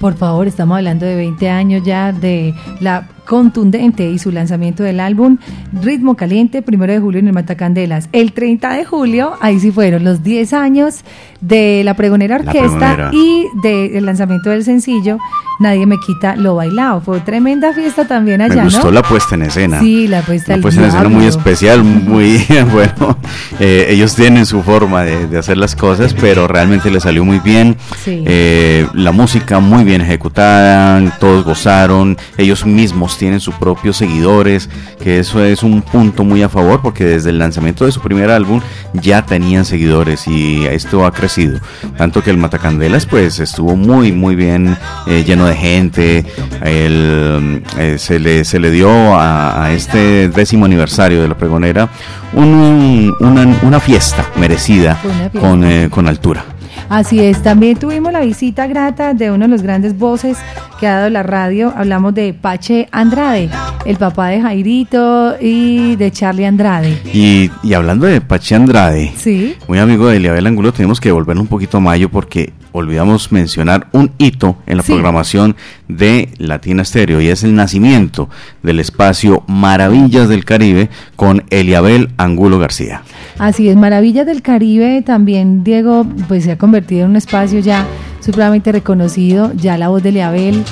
[0.00, 5.00] Por favor, estamos hablando de 20 años ya de la contundente y su lanzamiento del
[5.00, 5.38] álbum
[5.82, 8.10] Ritmo Caliente, primero de julio en el Matacandelas.
[8.12, 10.96] El 30 de julio, ahí sí fueron los 10 años
[11.40, 13.10] de la Pregonera La Orquesta Pregonera.
[13.14, 15.18] y del lanzamiento del sencillo
[15.60, 17.00] Nadie me quita lo bailado.
[17.00, 18.90] Fue tremenda fiesta también allá, Me gustó ¿no?
[18.90, 19.78] la puesta en escena.
[19.78, 23.16] Sí, la puesta al puesta en escena muy especial, muy bueno.
[23.60, 27.38] Eh, ellos tienen su forma de, de hacer las cosas, pero realmente les salió muy
[27.38, 27.76] bien.
[28.02, 28.24] Sí.
[28.26, 34.68] Eh, la música música muy bien ejecutada, todos gozaron, ellos mismos tienen sus propios seguidores,
[35.02, 38.30] que eso es un punto muy a favor porque desde el lanzamiento de su primer
[38.30, 38.60] álbum
[38.94, 41.60] ya tenían seguidores y esto ha crecido.
[41.96, 44.76] Tanto que el Matacandelas pues estuvo muy muy bien
[45.06, 46.26] eh, lleno de gente,
[46.62, 51.88] el, eh, se, le, se le dio a, este décimo aniversario de la pregonera
[52.34, 55.00] una, fiesta merecida
[55.38, 56.53] Con, eh, con altura.
[56.88, 60.38] Así es, también tuvimos la visita grata de uno de los grandes voces
[60.78, 61.72] que ha dado la radio.
[61.76, 63.50] Hablamos de Pache Andrade,
[63.84, 67.00] el papá de Jairito y de Charlie Andrade.
[67.12, 69.56] Y, hablando de Pache Andrade, ¿Sí?
[69.68, 73.86] muy amigo de Eliabel Angulo, tenemos que volver un poquito a mayo porque olvidamos mencionar
[73.92, 75.54] un hito en la programación
[75.88, 78.28] de Latina Stereo y es el nacimiento
[78.62, 83.02] del espacio Maravillas del Caribe con Eliabel Angulo García.
[83.38, 87.84] Así es, Maravillas del Caribe también, Diego, pues se ha convertido en un espacio ya
[88.20, 90.64] supremamente reconocido, ya la voz de Eliabel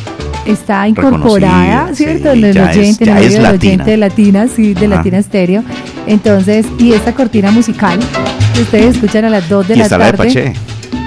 [0.47, 2.33] está incorporada, ¿cierto?
[2.33, 5.63] en el oyente, en el oyente de Latina, sí, de Latina Stereo.
[6.07, 7.99] Entonces, y esta cortina musical
[8.55, 10.55] que ustedes escuchan a las 2 de la tarde.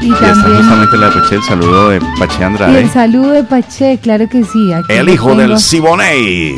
[0.01, 0.57] Y, también.
[0.57, 2.79] justamente la el saludo de Pache Andrade.
[2.79, 4.71] el saludo de Pache, claro que sí.
[4.89, 6.57] el hijo del Siboney.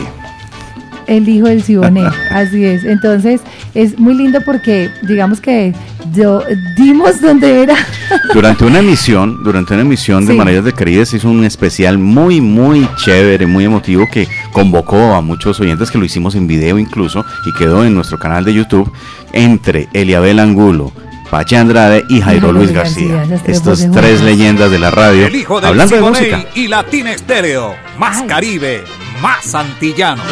[1.08, 2.84] El hijo del Siboney, así es.
[2.84, 3.42] Entonces,
[3.74, 5.74] es muy lindo porque, digamos que
[6.14, 6.44] yo
[6.76, 7.76] dimos donde era.
[8.34, 12.42] Durante una emisión, durante una emisión de Maravillas de Caribe se hizo un especial muy,
[12.42, 17.26] muy chévere, muy emotivo que convocó a muchos oyentes que lo hicimos en video incluso
[17.46, 18.92] y quedó en nuestro canal de YouTube
[19.34, 20.92] entre Eliabel Angulo,
[21.30, 23.24] Pache Andrade y Jairo Luis García.
[23.46, 25.28] Estos tres leyendas de la radio.
[25.28, 26.46] El hijo del hablando de música.
[26.56, 27.76] Y Latina Estéreo.
[27.98, 28.84] Más Caribe,
[29.22, 30.24] más antillano.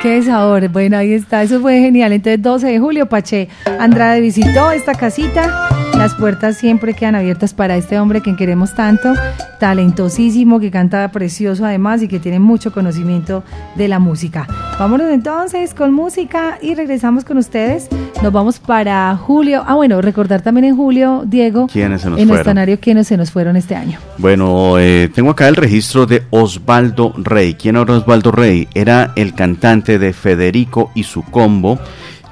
[0.00, 0.68] Qué sabor.
[0.68, 1.42] Bueno, ahí está.
[1.42, 2.12] Eso fue genial.
[2.12, 5.68] Entonces, 12 de julio, Pache Andrade visitó esta casita
[6.02, 9.14] las puertas siempre quedan abiertas para este hombre que queremos tanto,
[9.60, 13.44] talentosísimo, que canta precioso además y que tiene mucho conocimiento
[13.76, 14.48] de la música.
[14.80, 17.86] Vámonos entonces con música y regresamos con ustedes.
[18.20, 19.62] Nos vamos para julio.
[19.64, 23.16] Ah, bueno, recordar también en julio, Diego, ¿Quiénes se nos en el escenario quiénes se
[23.16, 24.00] nos fueron este año.
[24.18, 27.54] Bueno, eh, tengo acá el registro de Osvaldo Rey.
[27.54, 28.66] ¿Quién era Osvaldo Rey?
[28.74, 31.78] Era el cantante de Federico y su combo.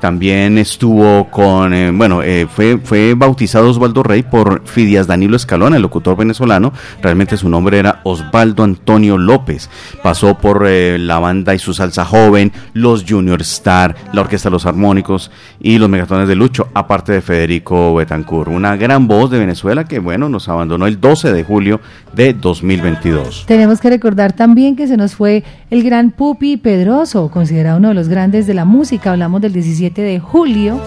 [0.00, 5.76] También estuvo con, eh, bueno, eh, fue, fue bautizado Osvaldo Rey por Fidias Danilo Escalona,
[5.76, 6.72] el locutor venezolano.
[7.02, 9.68] Realmente su nombre era Osvaldo Antonio López.
[10.02, 14.66] Pasó por eh, la banda y su salsa joven, los Junior Star, la Orquesta los
[14.66, 18.50] Armónicos y los Megatones de Lucho, aparte de Federico Betancourt.
[18.50, 21.80] Una gran voz de Venezuela que, bueno, nos abandonó el 12 de julio
[22.14, 23.44] de 2022.
[23.46, 27.94] Tenemos que recordar también que se nos fue el gran Pupi Pedroso, considerado uno de
[27.94, 29.12] los grandes de la música.
[29.12, 30.80] Hablamos del 17 de julio.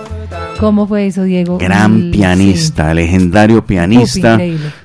[0.59, 1.57] ¿Cómo fue eso, Diego?
[1.57, 4.37] Gran pianista, legendario pianista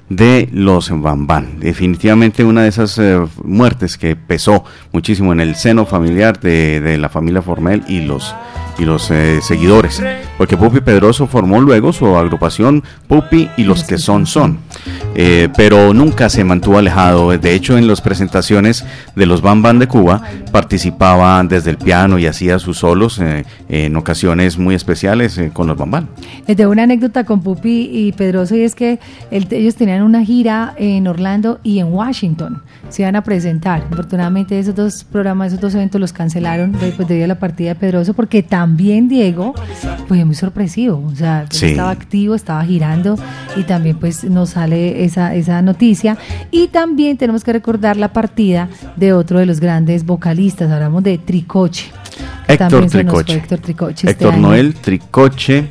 [0.08, 1.60] de los Bambán.
[1.60, 6.96] Definitivamente una de esas eh, muertes que pesó muchísimo en el seno familiar de, de
[6.96, 8.34] la familia Formel y los
[8.78, 10.02] y los eh, seguidores,
[10.38, 14.58] porque Pupi Pedroso formó luego su agrupación Pupi y los que son son,
[15.14, 17.36] eh, pero nunca se mantuvo alejado.
[17.36, 18.84] De hecho, en las presentaciones
[19.16, 20.22] de los Bam Bam de Cuba
[20.52, 25.76] participaba desde el piano y hacía sus solos eh, en ocasiones muy especiales con los
[25.76, 26.06] Bam Bam.
[26.46, 29.00] Les una anécdota con Pupi y Pedroso y es que
[29.30, 32.62] ellos tenían una gira en Orlando y en Washington.
[32.90, 33.82] Se iban a presentar.
[33.90, 38.14] Afortunadamente esos dos programas, esos dos eventos los cancelaron después de la partida de Pedroso
[38.14, 39.54] porque también también Diego
[40.08, 43.16] pues muy sorpresivo, o sea, estaba activo, estaba girando
[43.56, 46.18] y también pues nos sale esa, esa noticia
[46.50, 51.16] y también tenemos que recordar la partida de otro de los grandes vocalistas, hablamos de
[51.16, 51.86] Tricoche.
[52.46, 53.34] Héctor Tricoche.
[53.34, 54.10] Héctor Tricoche.
[54.10, 55.70] Héctor este Noel Tricoche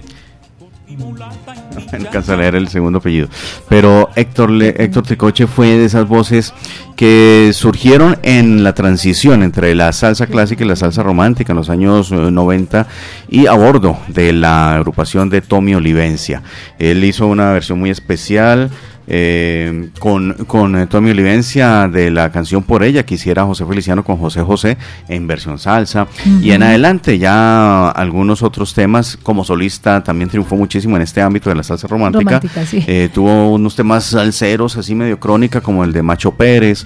[1.91, 3.27] no alcanza a leer el segundo apellido.
[3.69, 6.53] Pero Héctor, Héctor Tricoche fue de esas voces
[6.95, 11.69] que surgieron en la transición entre la salsa clásica y la salsa romántica en los
[11.69, 12.85] años 90 eh,
[13.29, 16.41] y a bordo de la agrupación de Tommy Olivencia.
[16.79, 18.71] Él hizo una versión muy especial
[19.07, 24.03] eh, con, con eh, Tommy Olivencia de la canción Por ella, que hiciera José Feliciano
[24.03, 24.77] con José José
[25.07, 26.07] en versión salsa.
[26.41, 31.49] Y en adelante ya algunos otros temas, como solista también triunfó muchísimo en este ámbito
[31.49, 32.41] de la salsa romántica.
[32.73, 36.85] Eh, tuvo unos temas salseros así medio crónica como el de Macho Pérez.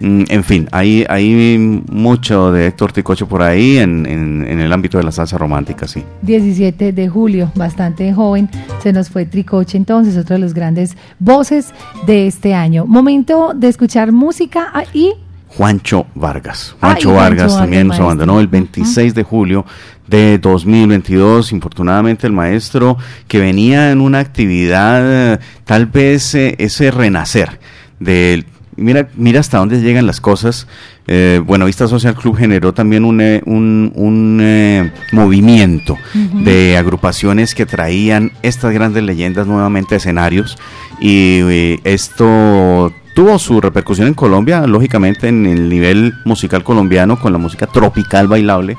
[0.00, 5.04] Mm, en fin, hay, hay mucho de Héctor Ticocho por ahí en, el ámbito de
[5.04, 6.02] la salsa romántica, sí.
[6.22, 8.48] 17 de julio, bastante joven,
[8.82, 11.74] se nos fue Tricoche entonces, otro de los grandes voces
[12.06, 12.86] de este año.
[12.86, 15.12] Momento de escuchar música y...
[15.48, 16.76] Juancho Vargas.
[16.80, 19.66] Juancho Vargas también nos abandonó el 26 de julio
[20.06, 21.52] de 2022.
[21.52, 22.96] Infortunadamente el maestro
[23.26, 27.58] que venía en una actividad, tal vez eh, ese renacer
[27.98, 28.46] del
[28.80, 30.66] mira, mira hasta dónde llegan las cosas.
[31.06, 38.32] Eh, Buenavista Social Club generó también un, eh, un, eh, movimiento de agrupaciones que traían
[38.42, 40.56] estas grandes leyendas nuevamente a escenarios
[41.00, 41.40] y
[41.84, 47.66] esto tuvo su repercusión en Colombia, lógicamente en el nivel musical colombiano con la música
[47.66, 48.76] tropical bailable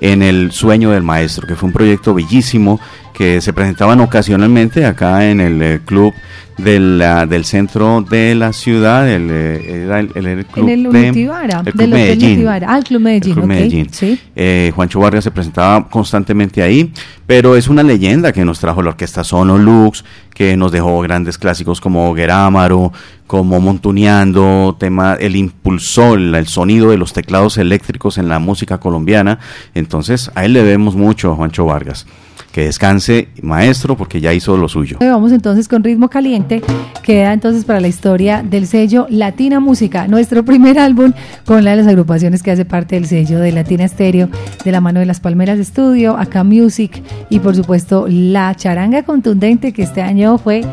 [0.00, 2.80] en el sueño del maestro, que fue un proyecto bellísimo
[3.14, 6.12] que se presentaban ocasionalmente acá en el club
[6.58, 10.08] del centro de la ciudad, el, eh, era el,
[10.46, 12.46] club en el de, el club Medellín.
[12.48, 13.00] Ah, el club
[13.46, 13.88] Medellín.
[13.90, 14.18] ¿Sí?
[14.36, 16.92] Eh, Juancho Vargas se presentaba constantemente ahí,
[17.26, 21.38] pero es una leyenda que nos trajo la orquesta Sono Lux, que nos dejó grandes
[21.38, 22.92] clásicos como Guerámaro,
[23.26, 29.38] como Montuneando, tema, el impulsor, el sonido de los teclados eléctricos en la música colombiana.
[29.74, 32.06] Entonces, a él le debemos mucho a Juancho Vargas
[32.54, 34.98] que descanse maestro porque ya hizo lo suyo.
[35.00, 36.62] Vamos entonces con Ritmo Caliente,
[37.02, 41.14] queda entonces para la historia del sello Latina Música, nuestro primer álbum
[41.44, 44.28] con la de las agrupaciones que hace parte del sello de Latina Estéreo,
[44.64, 49.72] de la mano de las Palmeras Estudio, Acá Music y por supuesto La Charanga Contundente
[49.72, 50.64] que este año fue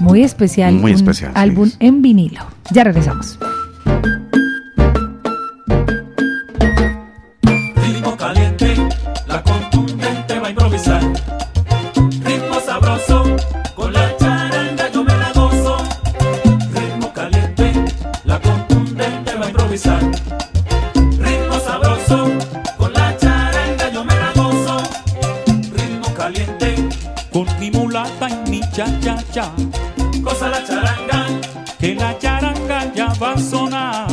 [0.00, 0.74] muy especial.
[0.74, 1.32] Muy especial.
[1.34, 2.42] Álbum en vinilo.
[2.72, 3.38] Ya regresamos.
[30.24, 31.26] Cosa la charanga,
[31.78, 34.11] que la charanga ya va a sonar.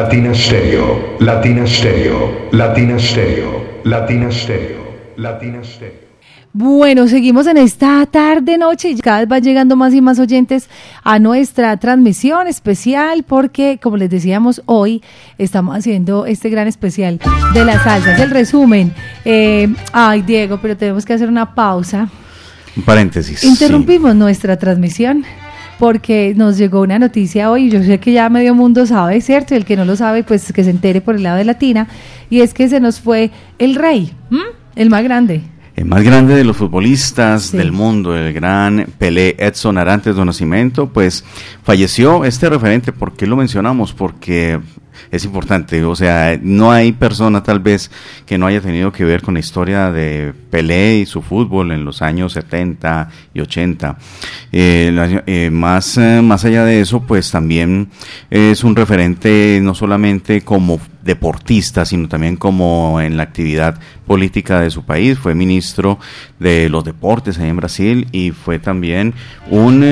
[0.00, 4.82] Latina Stereo, Latina Stereo, Latina Stereo, Latina Stereo,
[5.18, 6.08] Latina Stereo.
[6.54, 10.70] Bueno, seguimos en esta tarde, noche y cada vez van llegando más y más oyentes
[11.04, 15.02] a nuestra transmisión especial porque, como les decíamos, hoy
[15.36, 17.20] estamos haciendo este gran especial
[17.52, 18.18] de las salsas.
[18.20, 18.94] El resumen.
[19.26, 22.08] Eh, ay, Diego, pero tenemos que hacer una pausa.
[22.74, 23.44] Un paréntesis.
[23.44, 25.26] Interrumpimos nuestra transmisión
[25.80, 29.54] porque nos llegó una noticia hoy, yo sé que ya medio mundo sabe, ¿cierto?
[29.54, 31.88] Y el que no lo sabe, pues que se entere por el lado de Latina,
[32.28, 34.12] y es que se nos fue el rey,
[34.76, 35.40] el más grande
[35.80, 40.90] el más grande de los futbolistas del mundo, el gran Pelé Edson Arantes de Nacimiento,
[40.90, 41.24] pues
[41.62, 42.92] falleció este referente.
[42.92, 43.94] ¿Por qué lo mencionamos?
[43.94, 44.60] Porque
[45.10, 45.82] es importante.
[45.84, 47.90] O sea, no hay persona tal vez
[48.26, 51.86] que no haya tenido que ver con la historia de Pelé y su fútbol en
[51.86, 53.96] los años 70 y 80.
[54.52, 57.88] Eh, eh, más, eh, más allá de eso, pues también
[58.28, 64.70] es un referente no solamente como deportista, sino también como en la actividad política de
[64.70, 65.18] su país.
[65.18, 65.98] Fue ministro
[66.38, 69.14] de los deportes ahí en Brasil y fue también
[69.50, 69.84] un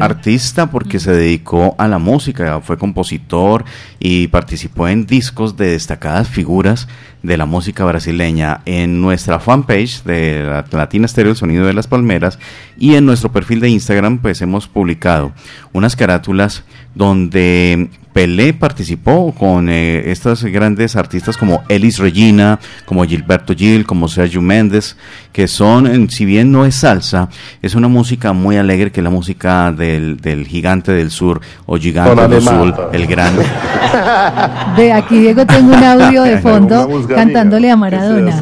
[0.00, 3.64] artista porque se dedicó a la música, fue compositor
[3.98, 6.88] y participó en discos de destacadas figuras
[7.22, 11.88] de la música brasileña en nuestra fanpage de la Latina Estéreo El Sonido de las
[11.88, 12.38] Palmeras
[12.78, 15.32] y en nuestro perfil de Instagram pues hemos publicado
[15.72, 16.64] unas carátulas
[16.94, 24.08] donde Pelé participó con eh, estas grandes artistas como Elis Regina, como Gilberto Gil, como
[24.08, 24.96] Sergio Méndez,
[25.32, 27.28] que son, si bien no es salsa,
[27.62, 32.26] es una música muy alegre que la música del, del gigante del sur o gigante
[32.26, 33.34] del sur, el gran.
[34.76, 38.36] De aquí, Diego, tengo un audio de fondo cantándole a Maradona.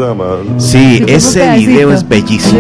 [0.56, 2.58] Sí, ese video es bellísimo.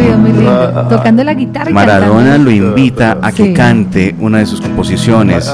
[0.90, 1.70] Tocando la guitarra.
[1.70, 5.50] Maradona lo invita a que cante una de sus composiciones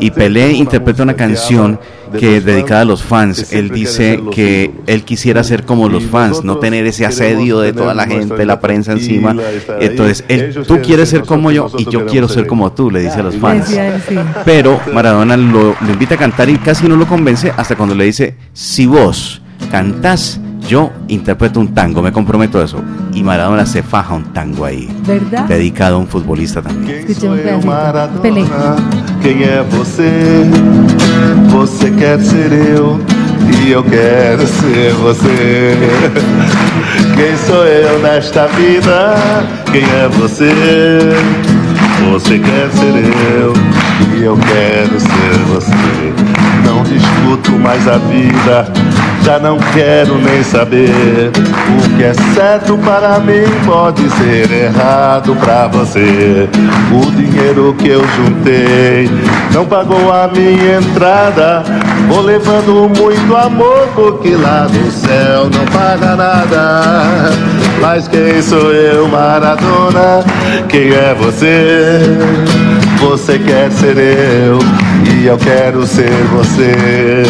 [0.00, 1.78] y Pelé interpreta una canción
[2.18, 3.52] que dedicada a los fans.
[3.52, 7.94] Él dice que él quisiera ser como los fans, no tener ese asedio de toda
[7.94, 9.36] la gente, la prensa encima.
[9.80, 10.24] Entonces,
[10.66, 13.36] tú quieres ser como yo y yo quiero ser como tú, le dice a los
[13.36, 13.74] fans.
[14.44, 18.04] Pero Maradona lo, lo invita a cantar y casi no lo convence hasta cuando le
[18.04, 22.82] dice, si vos cantás, yo interpreto un tango, me comprometo a eso.
[23.12, 24.88] Y Maradona se faja un tango ahí.
[25.06, 25.46] ¿Verdad?
[25.46, 26.98] Dedicado a un futbolista también.
[26.98, 28.22] Escuchemos un pedacito.
[28.22, 28.44] Pelé.
[29.22, 30.44] Quem é você?
[31.50, 33.00] Você quer ser eu
[33.64, 35.76] e eu quero ser você.
[37.14, 39.14] Quem sou eu nesta vida?
[39.72, 40.52] Quem é você?
[42.12, 43.52] Você quer ser eu
[44.18, 46.12] e eu quero ser você.
[46.64, 48.72] Não discuto mais a vida
[49.26, 51.32] já não quero nem saber.
[51.34, 56.48] O que é certo para mim pode ser errado para você.
[56.92, 59.10] O dinheiro que eu juntei
[59.52, 61.64] não pagou a minha entrada.
[62.06, 67.32] Vou levando muito amor, porque lá no céu não paga nada.
[67.80, 70.24] Mas quem sou eu, Maradona?
[70.68, 71.98] Quem é você?
[73.00, 74.60] Você quer ser eu
[75.12, 77.24] e eu quero ser você.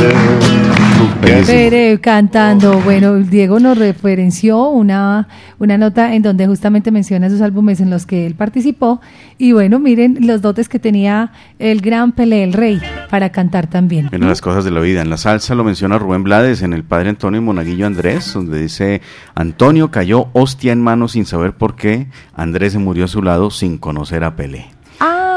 [1.47, 5.29] Pero cantando, bueno, Diego nos referenció una,
[5.59, 9.01] una nota en donde justamente menciona esos álbumes en los que él participó.
[9.39, 14.09] Y bueno, miren los dotes que tenía el gran Pelé, el rey, para cantar también.
[14.13, 16.85] En las cosas de la vida, en la salsa lo menciona Rubén Blades en el
[16.85, 19.03] Padre Antonio Monaguillo Andrés, donde dice,
[19.35, 23.51] Antonio cayó hostia en mano sin saber por qué, Andrés se murió a su lado
[23.51, 24.76] sin conocer a Pelé.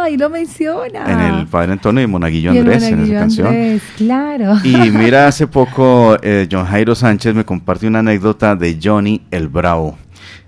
[0.08, 1.12] Y lo menciona.
[1.12, 3.82] En el Padre Antonio y Monaguillo Andrés, en esa canción.
[3.98, 4.58] claro.
[4.64, 9.48] Y mira, hace poco eh, John Jairo Sánchez me compartió una anécdota de Johnny el
[9.48, 9.98] Bravo.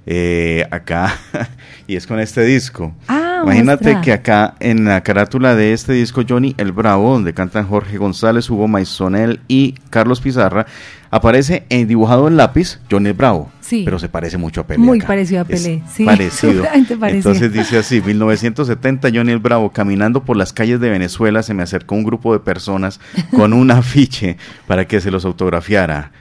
[0.05, 1.13] Eh, acá,
[1.87, 2.93] y es con este disco.
[3.07, 7.67] Ah, Imagínate que acá en la carátula de este disco Johnny el Bravo, donde cantan
[7.67, 10.65] Jorge González, Hugo Maisonel y Carlos Pizarra,
[11.11, 13.51] aparece en dibujado en lápiz Johnny Bravo.
[13.71, 13.83] Sí.
[13.85, 14.79] Pero se parece mucho a Pelé.
[14.79, 16.03] Muy parecido a Pelé, sí.
[16.05, 16.65] Parecido.
[16.73, 21.63] Entonces dice así, 1970 Johnny el Bravo, caminando por las calles de Venezuela, se me
[21.63, 22.99] acercó un grupo de personas
[23.33, 24.35] con un afiche
[24.67, 26.11] para que se los autografiara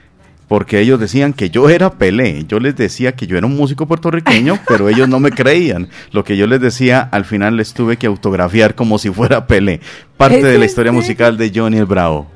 [0.47, 2.45] porque ellos decían que yo era Pelé.
[2.45, 5.89] Yo les decía que yo era un músico puertorriqueño, pero ellos no me creían.
[6.11, 9.81] Lo que yo les decía, al final les tuve que autografiar como si fuera Pelé.
[10.15, 12.29] Parte de la historia musical de Johnny el Bravo.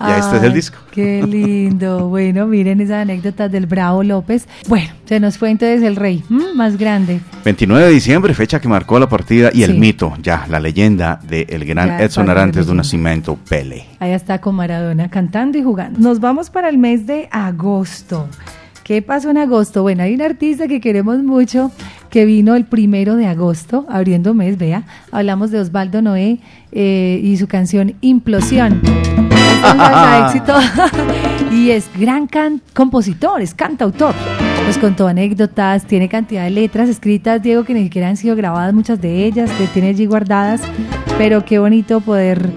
[0.00, 0.78] Ya este es el disco.
[0.90, 2.08] Qué lindo.
[2.08, 4.46] bueno, miren esa anécdota del Bravo López.
[4.68, 7.20] Bueno, se nos fue entonces el rey más grande.
[7.44, 11.64] 29 de diciembre, fecha que marcó la partida y el mito, ya, la leyenda del
[11.64, 13.86] gran Edson Arantes de un nacimiento Pele.
[13.98, 15.98] Ahí está con Maradona cantando y jugando.
[16.00, 18.28] Nos vamos para el mes de agosto.
[18.86, 19.82] ¿Qué pasó en agosto?
[19.82, 21.72] Bueno, hay un artista que queremos mucho
[22.08, 24.84] que vino el primero de agosto, abriendo mes, vea.
[25.10, 26.38] Hablamos de Osvaldo Noé
[26.70, 28.80] eh, y su canción Implosión.
[30.26, 30.54] éxito
[31.52, 34.14] y es gran can compositor, es cantautor.
[34.66, 38.74] nos contó anécdotas, tiene cantidad de letras escritas, Diego, que ni siquiera han sido grabadas
[38.74, 40.60] muchas de ellas, que tiene allí guardadas,
[41.18, 42.50] pero qué bonito poder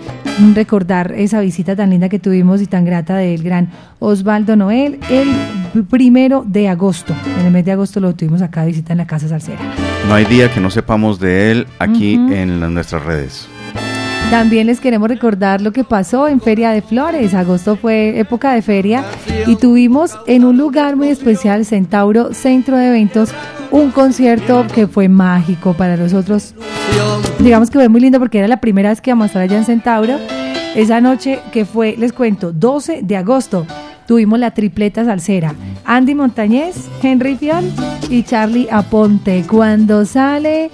[0.53, 3.69] recordar esa visita tan linda que tuvimos y tan grata del gran
[3.99, 7.13] Osvaldo Noel el primero de agosto.
[7.39, 9.59] En el mes de agosto lo tuvimos acá de visita en la Casa Salsera.
[10.07, 13.49] No hay día que no sepamos de él aquí en nuestras redes.
[14.29, 17.33] También les queremos recordar lo que pasó en Feria de Flores.
[17.33, 19.03] Agosto fue época de feria
[19.47, 23.31] y tuvimos en un lugar muy especial, Centauro Centro de Eventos,
[23.71, 26.53] un concierto que fue mágico para nosotros.
[27.39, 29.57] Digamos que fue muy lindo porque era la primera vez que íbamos a estar allá
[29.57, 30.17] en Centauro.
[30.75, 33.65] Esa noche que fue, les cuento, 12 de agosto,
[34.09, 35.53] tuvimos la tripleta salsera.
[35.85, 37.71] Andy Montañez, Henry Fion
[38.09, 39.45] y Charlie Aponte.
[39.47, 40.71] Cuando sale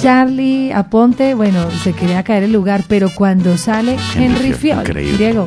[0.00, 5.46] Charlie Aponte, bueno, se quería caer el lugar, pero cuando sale Henry, Henry Diego,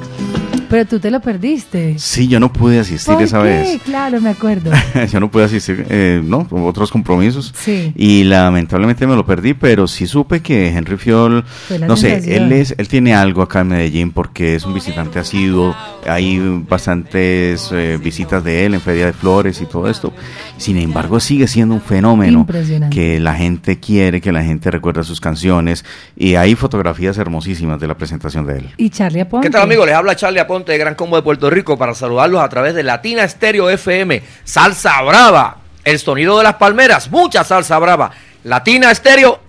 [0.74, 2.00] pero tú te lo perdiste.
[2.00, 3.80] Sí, yo no pude asistir esa vez.
[3.84, 4.72] Claro, me acuerdo.
[5.12, 7.54] yo no pude asistir, eh, no, otros compromisos.
[7.56, 7.94] Sí.
[7.96, 11.46] Y lamentablemente me lo perdí, pero sí supe que Henry Fiol,
[11.88, 15.76] no sé, él es, él tiene algo acá en Medellín porque es un visitante asiduo.
[16.08, 20.12] Hay bastantes eh, visitas de él en Feria de Flores y todo esto.
[20.58, 22.48] Sin embargo, sigue siendo un fenómeno
[22.92, 25.84] que la gente quiere, que la gente recuerda sus canciones
[26.16, 28.70] y hay fotografías hermosísimas de la presentación de él.
[28.78, 29.48] Y Charlie Aponte.
[29.48, 29.86] ¿Qué tal, amigo?
[29.86, 32.84] Les habla Charlie Aponte de Gran Combo de Puerto Rico para saludarlos a través de
[32.84, 38.12] Latina Estéreo FM, Salsa Brava, el sonido de las palmeras, mucha salsa brava.
[38.44, 39.40] Latina Estéreo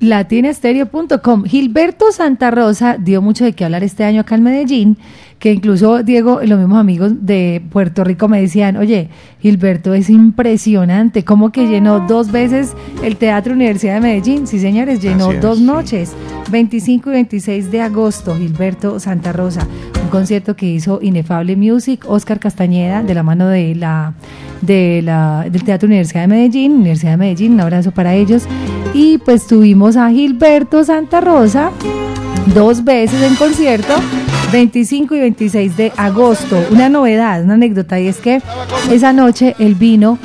[0.00, 1.44] latinastereo.com.
[1.44, 4.98] Gilberto Santa Rosa dio mucho de qué hablar este año acá en Medellín,
[5.38, 9.08] que incluso Diego y los mismos amigos de Puerto Rico me decían, oye,
[9.40, 15.00] Gilberto es impresionante, como que llenó dos veces el Teatro Universidad de Medellín, sí señores,
[15.00, 16.12] llenó dos noches,
[16.50, 19.66] 25 y 26 de agosto, Gilberto Santa Rosa,
[20.14, 24.14] concierto que hizo Inefable Music, Oscar Castañeda, de la mano de la,
[24.60, 28.44] de la, del Teatro Universidad de Medellín, Universidad de Medellín, un abrazo para ellos,
[28.94, 31.72] y pues tuvimos a Gilberto Santa Rosa
[32.54, 33.92] dos veces en concierto
[34.54, 36.64] 25 y 26 de agosto.
[36.70, 38.40] Una novedad, una anécdota, y es que
[38.88, 40.16] esa noche él vino,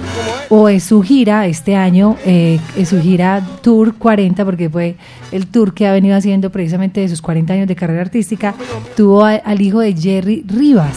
[0.49, 4.97] o es su gira este año, eh, es su gira Tour 40, porque fue
[5.31, 8.53] el tour que ha venido haciendo precisamente de sus 40 años de carrera artística,
[8.95, 10.95] tuvo al hijo de Jerry Rivas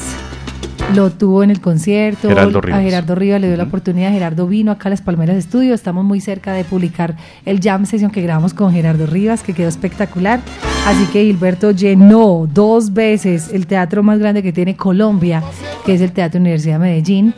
[0.95, 2.29] lo tuvo en el concierto.
[2.29, 4.11] A Gerardo Rivas le dio la oportunidad.
[4.11, 5.73] Gerardo vino acá a Las Palmeras Estudio.
[5.73, 9.69] Estamos muy cerca de publicar el jam session que grabamos con Gerardo Rivas, que quedó
[9.69, 10.41] espectacular.
[10.85, 15.43] Así que Gilberto llenó dos veces el teatro más grande que tiene Colombia,
[15.87, 17.35] que es el Teatro Universidad de Medellín.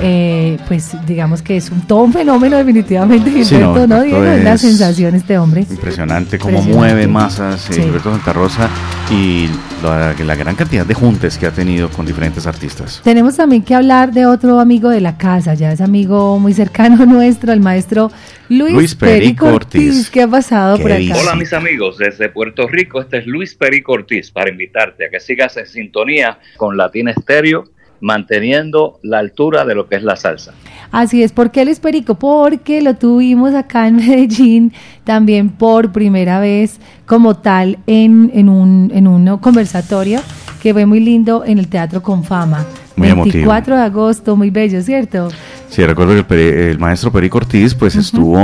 [0.00, 4.02] Eh, pues digamos que es un, todo un fenómeno definitivamente Gilberto, ¿no?
[4.02, 5.66] Diego, es la sensación este hombre.
[5.68, 8.68] Impresionante cómo mueve masas eh, Gilberto Santa Rosa
[9.10, 9.48] y
[9.86, 13.00] la, la gran cantidad de juntes que ha tenido con diferentes artistas.
[13.04, 17.06] Tenemos también que hablar de otro amigo de la casa, ya es amigo muy cercano
[17.06, 18.10] nuestro, el maestro
[18.48, 20.10] Luis, Luis Perico, Ortiz.
[20.10, 21.16] ¿Qué ha pasado por acá?
[21.20, 25.20] Hola mis amigos, desde Puerto Rico, este es Luis Perico Ortiz para invitarte a que
[25.20, 27.64] sigas en sintonía con Latina Estéreo
[28.00, 30.52] manteniendo la altura de lo que es la salsa.
[30.92, 32.14] Así es, ¿por qué Luis Perico?
[32.14, 34.72] Porque lo tuvimos acá en Medellín
[35.04, 40.20] también por primera vez como tal en, en, un, en un conversatorio
[40.62, 42.66] que fue muy lindo en el Teatro con Fama.
[42.96, 45.28] Muy 24 de agosto, muy bello, ¿cierto?
[45.68, 48.38] Sí, recuerdo que el, maestro Perico Ortiz pues estuvo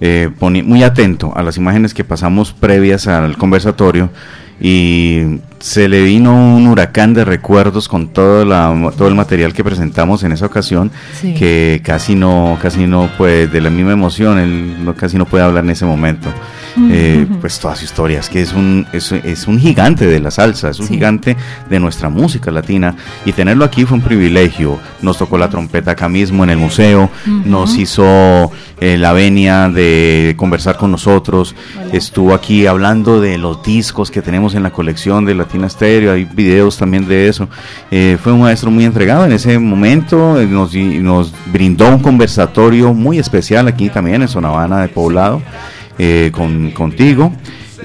[0.00, 4.10] eh, muy atento a las imágenes que pasamos previas al conversatorio
[4.60, 9.64] y se le vino un huracán de recuerdos con todo, la, todo el material que
[9.64, 10.90] presentamos en esa ocasión
[11.20, 15.44] que casi no casi no puede de la misma emoción él no, casi no puede
[15.44, 16.28] hablar en ese momento.
[16.90, 20.70] Eh, pues todas sus historias, que es un, es, es, un gigante de la salsa,
[20.70, 21.36] es un gigante
[21.68, 22.94] de nuestra música latina.
[23.24, 24.78] Y tenerlo aquí fue un privilegio.
[25.02, 30.34] Nos tocó la trompeta acá mismo en el museo, nos hizo eh, la venia de
[30.36, 31.54] conversar con nosotros,
[31.92, 36.26] estuvo aquí hablando de los discos que tenemos en la colección de Latina Stereo, hay
[36.26, 37.48] videos también de eso.
[37.90, 43.18] Eh, fue un maestro muy entregado en ese momento, nos, nos brindó un conversatorio muy
[43.18, 45.40] especial aquí también en Zona Habana de Poblado
[45.98, 47.32] eh, con, contigo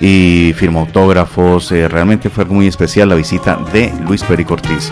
[0.02, 1.72] y firmó autógrafos.
[1.72, 4.90] Eh, realmente fue muy especial la visita de Luis Perico Ortiz.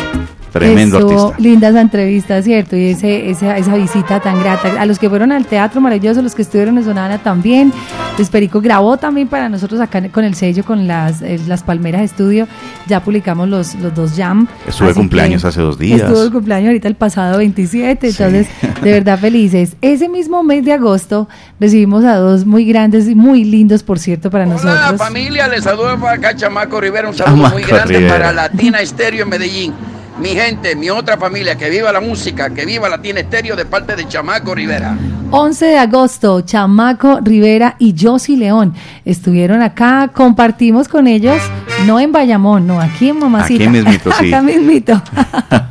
[0.51, 1.41] Tremendo artista.
[1.41, 2.75] Lindas entrevistas, ¿cierto?
[2.75, 4.81] Y ese, esa, esa visita tan grata.
[4.81, 7.71] A los que fueron al teatro maravilloso, los que estuvieron en Sonana también.
[8.17, 12.01] Luis Perico grabó también para nosotros acá con el sello, con las, eh, las Palmeras
[12.01, 12.47] Estudio.
[12.87, 14.47] Ya publicamos los, los dos jam.
[14.67, 16.01] Estuve de cumpleaños hace dos días.
[16.01, 18.09] Estuve de cumpleaños ahorita el pasado 27.
[18.09, 18.47] Entonces,
[18.81, 19.77] de verdad felices.
[19.81, 21.29] Ese mismo mes de agosto
[21.59, 24.77] recibimos a dos muy grandes y muy lindos, por cierto, para nosotros.
[24.87, 27.07] Hola familia, les saludo acá Chamaco Rivera.
[27.07, 29.73] Un saludo muy grande para Latina Estéreo en Medellín.
[30.19, 33.95] Mi gente, mi otra familia, que viva la música, que viva Latina Estéreo de parte
[33.95, 34.97] de Chamaco Rivera.
[35.31, 38.73] 11 de agosto, Chamaco Rivera y Josie León
[39.05, 41.41] estuvieron acá, compartimos con ellos,
[41.85, 43.63] no en Bayamón, no, aquí en Mamacita.
[43.63, 44.27] Aquí mismito, sí.
[44.27, 45.01] acá mismito.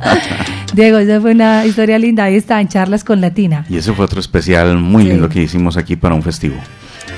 [0.73, 3.65] Diego, esa fue una historia linda, ahí está, en Charlas con Latina.
[3.69, 6.55] Y ese fue otro especial muy lindo que hicimos aquí para un festivo.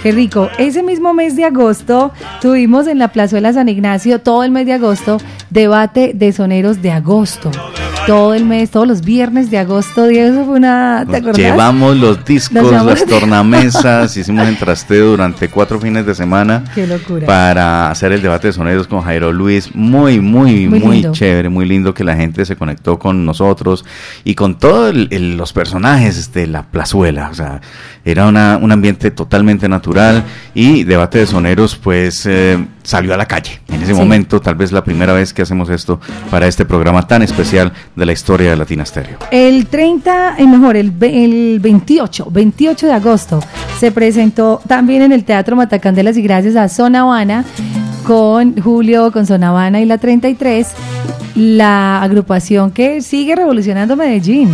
[0.02, 0.50] Qué rico.
[0.58, 2.12] Ese mismo mes de agosto
[2.42, 5.18] tuvimos en la Plazuela San Ignacio, todo el mes de agosto,
[5.50, 7.52] debate de soneros de agosto.
[8.08, 11.06] Todo el mes, todos los viernes de agosto, Diego, eso fue una...
[11.10, 11.38] ¿Te acordás?
[11.38, 16.64] Llevamos los discos, las tornamesas, hicimos el trasteo durante cuatro fines de semana.
[16.76, 17.26] Qué locura.
[17.26, 19.74] Para hacer el debate de soneros con Jairo Luis.
[19.74, 23.86] Muy, muy, muy, muy chévere, muy lindo que la gente se conectó con nosotros
[24.24, 27.30] y con todos los personajes de la plazuela.
[27.32, 27.62] O sea,
[28.06, 30.24] era una, un ambiente totalmente natural
[30.54, 33.62] y debate de soneros pues eh, salió a la calle.
[33.70, 36.00] En ese momento, tal vez la primera vez que hacemos esto
[36.30, 39.18] para este programa tan especial de la historia de Latina Stereo.
[39.32, 43.40] El 30, eh, mejor, el, el 28, 28 de agosto
[43.80, 47.46] se presentó también en el Teatro Matacandelas y gracias a Zona Habana
[48.06, 50.68] con Julio, con Zona Habana y la 33,
[51.36, 54.50] la agrupación que sigue revolucionando Medellín,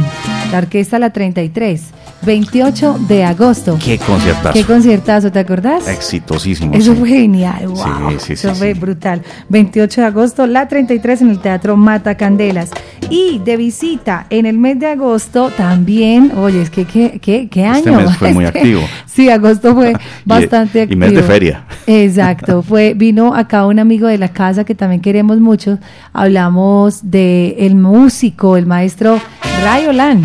[0.52, 3.78] la orquesta La 33 28 de agosto.
[3.84, 4.54] Qué conciertazo.
[4.54, 5.88] Qué conciertazo, ¿te acordás?
[5.88, 6.74] Exitosísimo.
[6.74, 8.12] Eso fue genial, wow.
[8.12, 9.22] Sí, sí, Eso fue brutal.
[9.50, 12.72] 28 de agosto, la 33 en el Teatro Mata Candelas.
[13.10, 17.66] Y de visita en el mes de agosto también, oye, es que qué, qué, qué
[17.66, 17.78] año.
[17.78, 18.82] Este mes fue muy activo.
[19.06, 19.94] Sí, agosto fue
[20.26, 20.94] bastante activo.
[20.94, 21.64] Y mes de feria.
[21.88, 25.80] Exacto, fue, vino acá un amigo de la casa que también queremos mucho.
[26.14, 29.20] Hablamos de el músico, el maestro
[29.64, 30.24] Rayolan.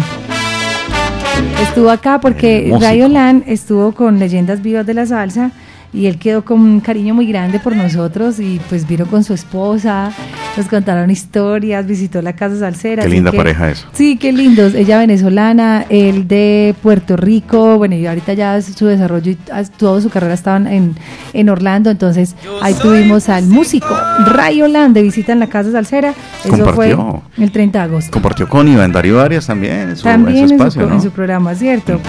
[1.63, 5.51] Estuvo acá porque Rayolan estuvo con Leyendas Vivas de la Salsa
[5.95, 9.33] y él quedó con un cariño muy grande por nosotros y pues vino con su
[9.33, 10.13] esposa,
[10.57, 13.05] nos contaron historias, visitó la casa salsera.
[13.05, 13.87] Qué linda pareja eso.
[13.93, 14.75] Sí, qué lindos.
[14.75, 19.39] Ella venezolana, él de Puerto Rico, bueno, y ahorita ya su desarrollo y
[19.77, 20.97] toda su carrera estaban en,
[21.33, 23.97] en Orlando, entonces ahí tuvimos al músico
[24.27, 26.15] Ray de visita en la casa salsera.
[26.45, 26.97] Eso fue
[27.39, 28.11] el 30 de agosto.
[28.11, 32.01] Compartió con Iván Darío Arias también en su, también en espacio, en su, programa, ¿cierto?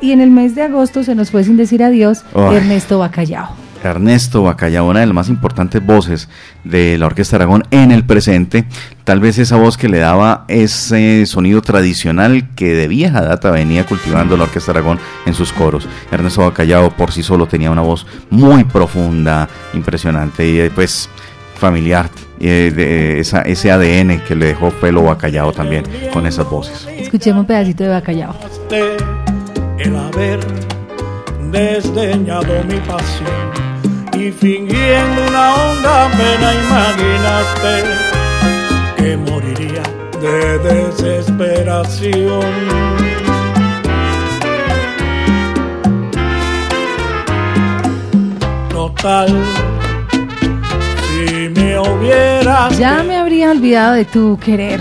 [0.00, 3.48] y en el mes de agosto se nos fue sin decir adiós Ernesto Bacallao.
[3.82, 6.28] Ernesto Bacallao, una de las más importantes voces
[6.64, 8.64] de la Orquesta Aragón en el presente,
[9.04, 13.86] tal vez esa voz que le daba ese sonido tradicional que de vieja data venía
[13.86, 15.88] cultivando la Orquesta Aragón en sus coros.
[16.12, 21.08] Ernesto Bacallao por sí solo tenía una voz muy profunda, impresionante y pues
[21.56, 22.08] familiar
[22.38, 26.86] eh, de esa, ese ADN que le dejó Pelo Bacallao también con esas voces.
[26.96, 28.34] Escuchemos un pedacito de Bacallao.
[29.78, 30.40] El haber
[31.50, 33.50] desdeñado mi pasión
[34.14, 37.84] y fingiendo una honda pena imaginaste
[38.96, 39.82] que moriría
[40.20, 42.44] de desesperación.
[48.68, 49.28] Total,
[51.06, 52.78] si me hubieras...
[52.78, 54.80] Ya me habría olvidado de tu querer.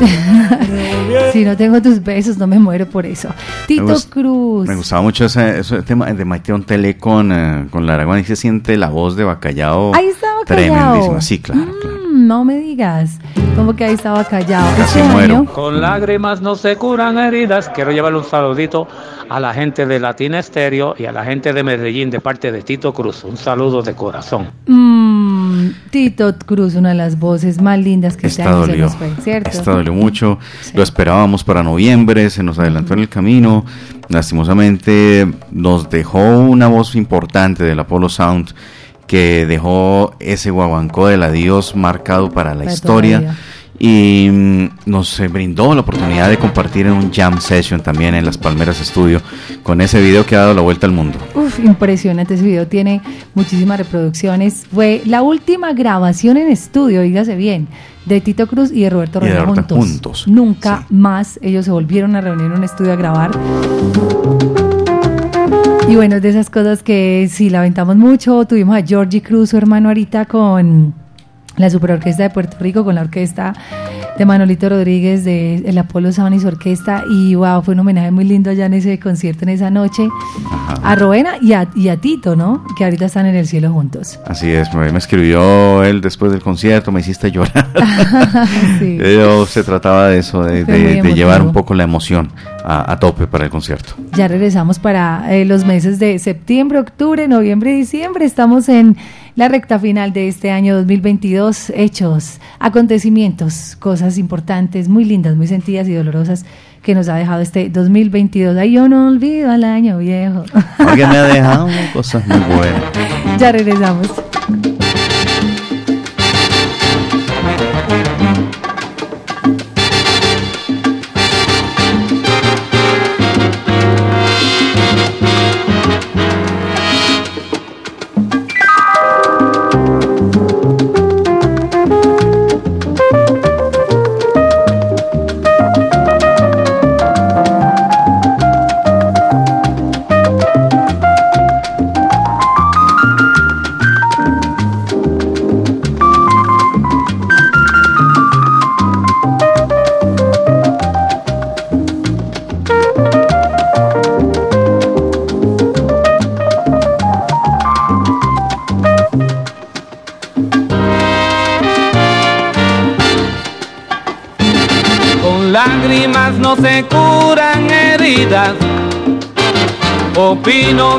[1.32, 3.28] si no tengo tus besos, no me muero por eso.
[3.66, 4.68] Tito Cruz.
[4.68, 8.36] Me gustaba mucho ese, tema de Maiteón Tele con, eh, con la Aragón y se
[8.36, 9.94] siente la voz de Bacallao.
[9.94, 10.44] Ahí está Bacallao.
[10.44, 13.18] Tremendísima, sí, claro, mm, No me digas.
[13.56, 14.66] Como que ahí estaba Bacallao.
[14.76, 15.44] Casi muero.
[15.44, 17.68] Con lágrimas no se curan heridas.
[17.68, 18.88] Quiero llevarle un saludito
[19.28, 22.62] a la gente de Latina Estéreo y a la gente de Medellín de parte de
[22.62, 23.24] Tito Cruz.
[23.24, 24.50] Un saludo de corazón.
[24.66, 29.50] Mm, Tito Cruz, una de las voces más lindas que se ha nos fue, ¿cierto?
[29.50, 30.38] Esta dolió mucho.
[30.74, 33.64] Lo esperábamos para noviembre, se nos adelantó en el camino.
[34.08, 38.52] Lastimosamente nos dejó una voz importante del Apollo Sound
[39.10, 43.34] que dejó ese guaguancó del adiós marcado para la historia
[43.76, 48.38] y mm, nos brindó la oportunidad de compartir en un jam session también en las
[48.38, 49.20] Palmeras Studio
[49.64, 51.18] con ese video que ha dado la vuelta al mundo.
[51.34, 53.02] Uf, impresionante ese video, tiene
[53.34, 54.64] muchísimas reproducciones.
[54.72, 57.66] Fue la última grabación en estudio, dígase bien,
[58.06, 60.28] de Tito Cruz y de Roberto Reyes juntos.
[60.28, 63.32] Nunca más ellos se volvieron a reunir en un estudio a grabar.
[65.90, 68.44] Y bueno, es de esas cosas que sí lamentamos mucho.
[68.44, 70.94] Tuvimos a Georgie Cruz, su hermano ahorita, con
[71.56, 73.54] la Superorquesta de Puerto Rico con la orquesta
[74.16, 78.10] de Manolito Rodríguez de el Apolo Sound y su orquesta y wow, fue un homenaje
[78.10, 80.08] muy lindo allá en ese concierto en esa noche
[80.82, 82.64] a Roena y a, y a, Tito, ¿no?
[82.76, 84.18] Que ahorita están en el cielo juntos.
[84.26, 87.66] Así es, me, escribió él después del concierto, me hiciste llorar.
[88.78, 88.98] sí.
[89.48, 92.30] se trataba de eso, de, de llevar un poco la emoción
[92.64, 93.94] a, tope para el concierto.
[94.16, 98.24] Ya regresamos para eh, los meses de septiembre, octubre, noviembre y diciembre.
[98.24, 98.96] Estamos en
[99.40, 101.72] la recta final de este año 2022.
[101.74, 106.44] Hechos, acontecimientos, cosas importantes, muy lindas, muy sentidas y dolorosas
[106.82, 108.54] que nos ha dejado este 2022.
[108.58, 110.44] Ay, yo no olvido al año viejo.
[110.76, 112.82] Porque me ha dejado cosas muy buenas.
[113.38, 114.12] Ya regresamos.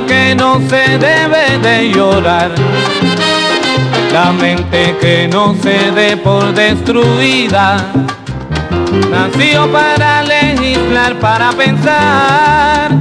[0.08, 2.52] Que no se debe de llorar.
[4.12, 7.78] La mente que no se dé por destruida.
[9.10, 12.92] Nació para legislar, para pensar.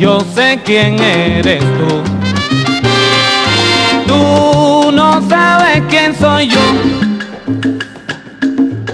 [0.00, 1.60] Yo sé quién eres.
[1.60, 2.19] Tú
[6.10, 6.60] quién soy yo.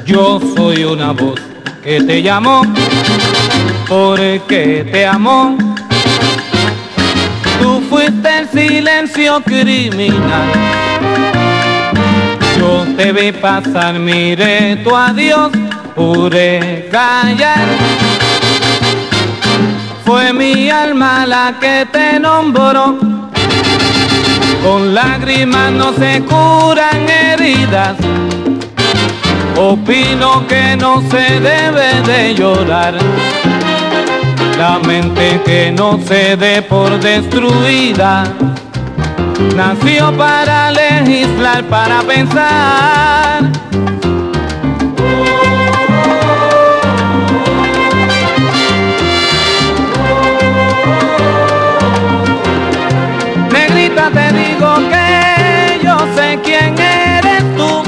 [0.05, 1.41] Yo soy una voz
[1.83, 2.63] que te llamó
[3.89, 5.57] porque te amó.
[7.61, 10.53] Tú fuiste el silencio criminal.
[12.59, 15.51] Yo te vi pasar, miré tu adiós,
[15.95, 17.67] pude callar
[20.07, 23.06] fue mi alma la que te nombró.
[24.67, 27.97] Con lágrimas no se curan heridas.
[29.57, 32.95] Opino que no se debe de llorar.
[34.59, 38.25] La mente que no se dé por destruida.
[39.55, 43.66] Nació para legislar, para pensar
[54.11, 57.83] te digo que yo sé quién eres tú.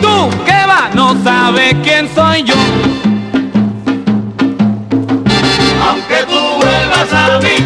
[0.00, 2.54] Tú que va, no sabes quién soy yo.
[5.88, 7.56] Aunque tú vuelvas a mí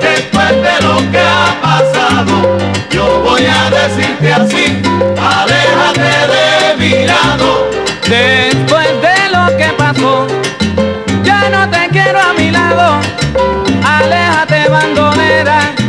[0.00, 2.58] después de lo que ha pasado,
[2.90, 4.82] yo voy a decirte así,
[5.20, 7.68] aléjate de mi lado.
[8.08, 10.26] Después de lo que pasó,
[11.22, 13.00] ya no te quiero a mi lado.
[13.84, 14.66] Aléjate
[15.16, 15.85] me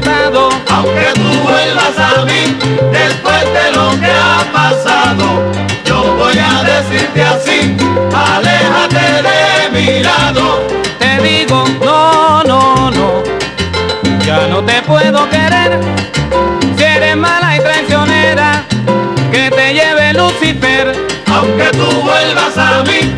[0.00, 2.56] Aunque tú vuelvas a mí
[2.92, 5.50] después de lo que ha pasado,
[5.84, 7.76] yo voy a decirte así,
[8.14, 10.62] aléjate de mi lado.
[11.00, 13.22] Te digo, no, no, no,
[14.24, 15.80] ya no te puedo querer.
[16.76, 18.62] Si eres mala y traicionera,
[19.32, 20.94] que te lleve Lucifer.
[21.26, 23.17] Aunque tú vuelvas a mí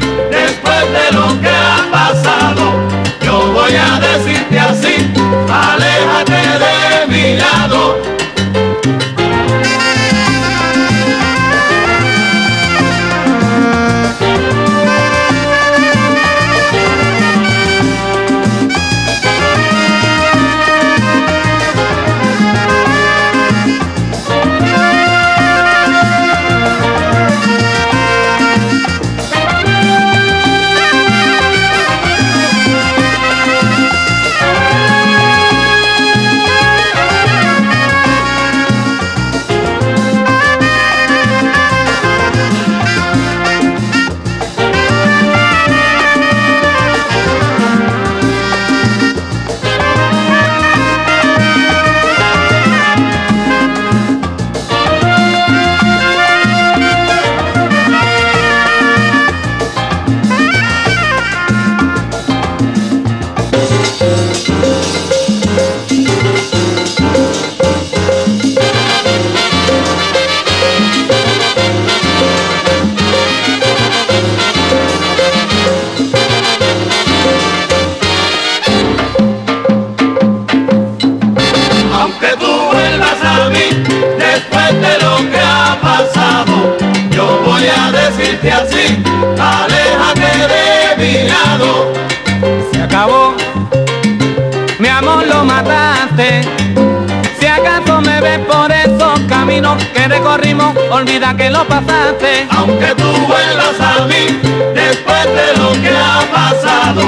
[101.11, 102.47] olvida que lo pasaste.
[102.51, 104.39] Aunque tú vuelvas a mí,
[104.75, 107.03] después de lo que ha pasado,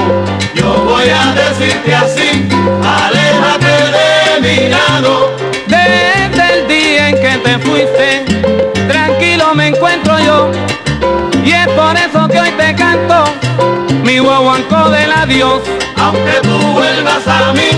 [0.53, 2.47] yo voy a decirte así,
[2.83, 5.35] aléjate de mi lado.
[5.67, 8.25] Desde el día en que te fuiste,
[8.87, 10.51] tranquilo me encuentro yo,
[11.43, 13.25] y es por eso que hoy te canto
[14.03, 15.61] mi guaguancó del adiós.
[15.97, 17.69] Aunque tú vuelvas a mí,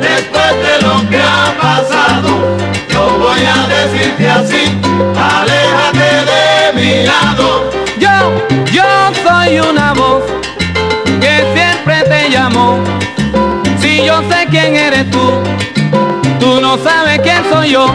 [0.00, 2.56] después de lo que ha pasado,
[2.90, 4.83] yo voy a decirte así,
[8.72, 8.82] Yo,
[9.22, 10.22] soy una voz
[11.20, 12.78] que siempre te llamó.
[13.80, 15.30] Si yo sé quién eres tú,
[16.40, 17.86] tú no sabes quién soy yo.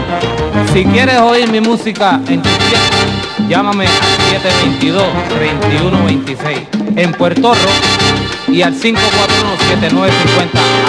[0.74, 2.98] Si quieres oír mi música en tu tiempo,
[3.48, 3.94] llámame al
[6.28, 7.70] 722-3126 en Puerto Rico
[8.48, 8.90] y al 541-7950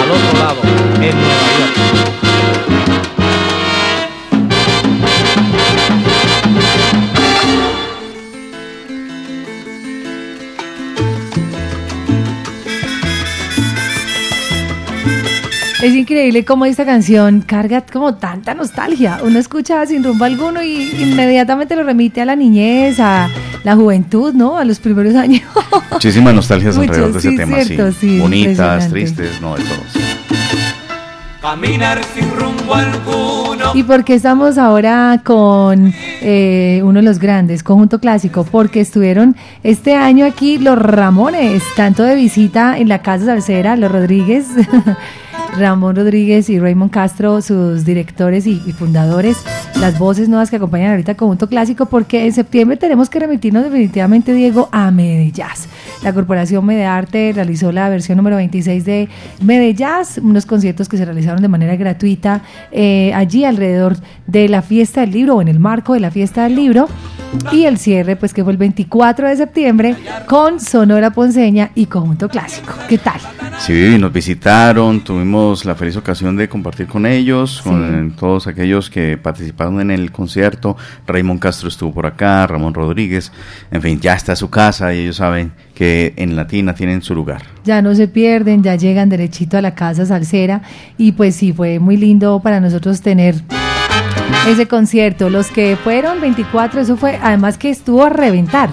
[0.01, 0.61] al otro lado
[0.95, 2.30] en Nueva York.
[15.81, 19.19] Es increíble cómo esta canción carga como tanta nostalgia.
[19.23, 23.29] Uno escucha sin rumbo alguno y inmediatamente lo remite a la niñez, a
[23.63, 24.57] la juventud, ¿no?
[24.57, 25.41] A los primeros años.
[25.91, 27.97] Muchísimas nostalgias alrededor de ese sí, tema, cierto, sí.
[27.99, 29.79] sí, Bonitas, tristes, no, de todo.
[29.91, 29.99] sí.
[31.41, 33.71] Caminar sin rumbo alguno.
[33.73, 35.91] ¿Y por qué estamos ahora con
[36.21, 38.43] eh, uno de los grandes, Conjunto Clásico?
[38.43, 43.91] Porque estuvieron este año aquí los Ramones, tanto de visita en la Casa Salsera, los
[43.91, 44.45] Rodríguez,
[45.57, 49.37] Ramón Rodríguez y Raymond Castro, sus directores y, y fundadores,
[49.79, 54.33] las voces nuevas que acompañan ahorita Conjunto Clásico, porque en septiembre tenemos que remitirnos definitivamente,
[54.33, 55.67] Diego, a Medellaz.
[56.03, 59.09] La Corporación Medearte realizó la versión número 26 de
[59.43, 62.41] Medellaz, unos conciertos que se realizaron de manera gratuita
[62.71, 63.97] eh, allí alrededor
[64.27, 66.87] de la fiesta del libro o en el marco de la fiesta del libro.
[67.51, 69.95] Y el cierre, pues que fue el 24 de septiembre
[70.27, 72.73] con Sonora Ponceña y Conjunto Clásico.
[72.89, 73.21] ¿Qué tal?
[73.59, 75.20] Sí, nos visitaron, tuvimos
[75.65, 80.77] la feliz ocasión de compartir con ellos, con todos aquellos que participaron en el concierto.
[81.07, 83.31] Raymond Castro estuvo por acá, Ramón Rodríguez,
[83.71, 87.43] en fin, ya está su casa y ellos saben que en Latina tienen su lugar.
[87.63, 90.61] ya no se pierden, ya llegan derechito a la casa salsera
[90.97, 93.35] y pues sí, fue muy lindo para nosotros tener
[94.47, 95.29] ese concierto.
[95.29, 98.69] Los que fueron 24, eso fue, además que estuvo a reventar.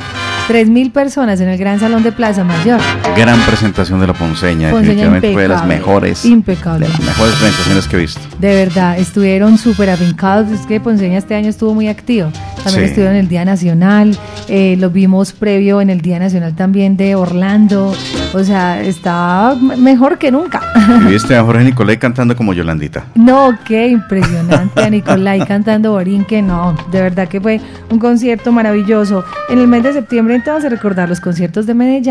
[0.49, 2.81] 3.000 personas en el Gran Salón de Plaza Mayor.
[3.17, 6.87] Gran presentación de la Ponceña, Ponceña definitivamente fue de las mejores, impecable.
[6.87, 8.21] de las mejores presentaciones que he visto.
[8.39, 10.51] De verdad, estuvieron súper afincados.
[10.51, 12.31] Es que Ponceña este año estuvo muy activo.
[12.65, 12.91] También Sí.
[12.91, 14.17] estuvieron en el Día Nacional.
[14.51, 17.93] eh, lo vimos previo en el Día Nacional también de Orlando.
[18.35, 20.61] O sea, está mejor que nunca.
[21.09, 23.07] Viste a Jorge Nicolai cantando como Yolandita.
[23.15, 27.61] No, qué impresionante a Nicolai cantando Borinque, no, de verdad que fue
[27.91, 29.25] un concierto maravilloso.
[29.49, 32.09] En el mes de septiembre entonces recordar los conciertos de Medellín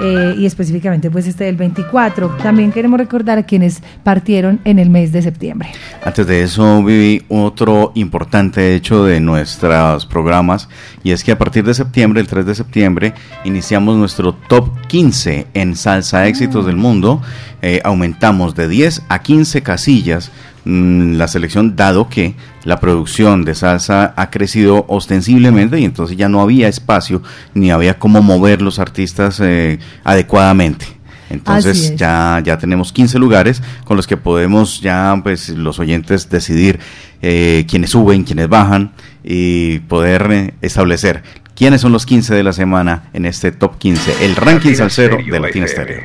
[0.00, 2.36] eh, y específicamente pues este del 24.
[2.42, 5.70] También queremos recordar a quienes partieron en el mes de septiembre.
[6.04, 10.68] Antes de eso, viví otro importante hecho de nuestros programas
[11.02, 13.14] y es que a partir de septiembre, el 3 de septiembre,
[13.44, 17.20] iniciamos nuestro top 15 en salsa éxitos del mundo.
[17.62, 20.30] Eh, aumentamos de 10 a 15 casillas
[20.64, 22.34] mm, la selección dado que
[22.64, 27.22] la producción de salsa ha crecido ostensiblemente y entonces ya no había espacio
[27.54, 30.86] ni había cómo mover los artistas eh, adecuadamente.
[31.30, 31.96] Entonces es.
[31.96, 36.78] ya, ya tenemos 15 lugares con los que podemos ya, pues, los oyentes decidir
[37.22, 38.92] eh, quiénes suben, quiénes bajan
[39.22, 41.22] y poder eh, establecer
[41.54, 45.14] quiénes son los 15 de la semana en este top 15, el ranking Latina salsero
[45.16, 45.66] Stereo de Latina.
[45.68, 46.02] Stereo.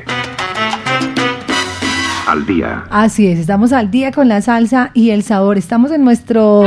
[2.26, 2.84] Al día.
[2.90, 5.58] Así es, estamos al día con la salsa y el sabor.
[5.58, 6.62] Estamos en nuestro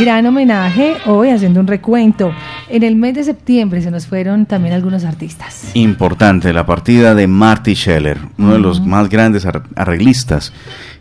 [0.00, 2.32] gran homenaje hoy haciendo un recuento.
[2.68, 5.70] En el mes de septiembre se nos fueron también algunos artistas.
[5.74, 10.52] Importante, la partida de Marty Scheller, uno de los más grandes ar- arreglistas,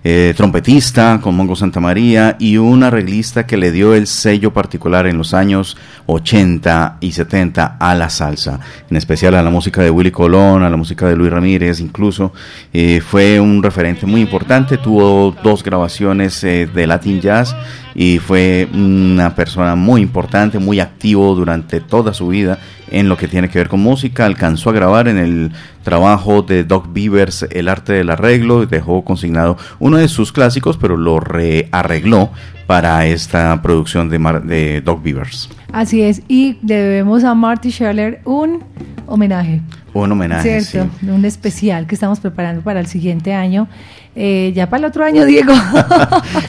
[0.08, 5.08] eh, trompetista con Mongo Santa María y un arreglista que le dio el sello particular
[5.08, 9.90] en los años 80 y 70 a la salsa, en especial a la música de
[9.90, 12.34] Willy Colón, a la música de Luis Ramírez incluso.
[12.72, 17.56] Eh, fue un referente muy importante, tuvo dos grabaciones eh, de Latin Jazz
[17.96, 22.60] y fue una persona muy importante, muy activo durante toda su vida
[22.92, 24.26] en lo que tiene que ver con música.
[24.26, 25.52] Alcanzó a grabar en el
[25.84, 30.78] trabajo de Doc Beavers El arte del arreglo y dejó consignado uno de sus clásicos,
[30.78, 32.32] pero lo rearregló
[32.68, 35.50] para esta producción de, Mar- de Doc Beavers.
[35.72, 38.64] Así es, y le debemos a Marty Scheller un
[39.08, 39.62] homenaje.
[39.94, 40.62] Un homenaje.
[40.62, 43.68] Cierto, un especial que estamos preparando para el siguiente año.
[44.16, 45.54] Eh, ya para el otro año, Diego.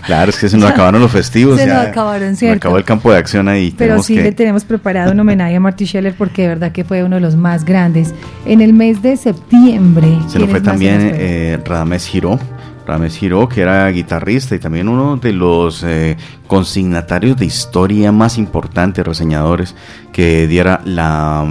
[0.07, 1.59] claro, es que se nos acabaron los festivos.
[1.59, 2.55] Se nos acabaron, ¿cierto?
[2.55, 3.75] Se acabó el campo de acción ahí.
[3.77, 7.03] Pero sí le tenemos preparado un homenaje a Marty Scheller porque de verdad que fue
[7.03, 8.15] uno de los más grandes.
[8.45, 10.09] En el mes de septiembre.
[10.29, 12.39] Se nos fue también eh, Radames Giró
[12.87, 18.39] Rames Giro, que era guitarrista y también uno de los eh, consignatarios de historia más
[18.39, 19.75] importantes, reseñadores
[20.13, 21.47] que diera la,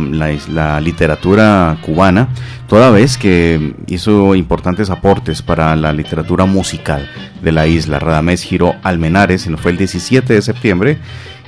[0.49, 2.29] la, literatura cubana,
[2.67, 7.07] toda vez que hizo importantes aportes para la literatura musical
[7.41, 7.99] de la isla.
[7.99, 10.99] Radamés Giro Almenares, nos fue el 17 de septiembre.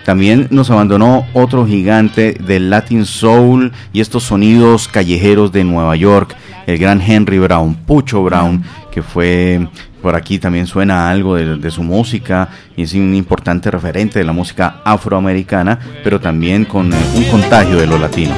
[0.08, 6.34] También nos abandonó otro gigante del Latin Soul y estos sonidos callejeros de Nueva York,
[6.68, 8.62] el gran Henry Brown, Pucho Brown,
[8.92, 9.68] que fue
[10.02, 14.34] por aquí también suena algo de, su música y es un importante referente de la
[14.34, 18.36] música afroamericana, pero también con eh, un contagio de lo latino.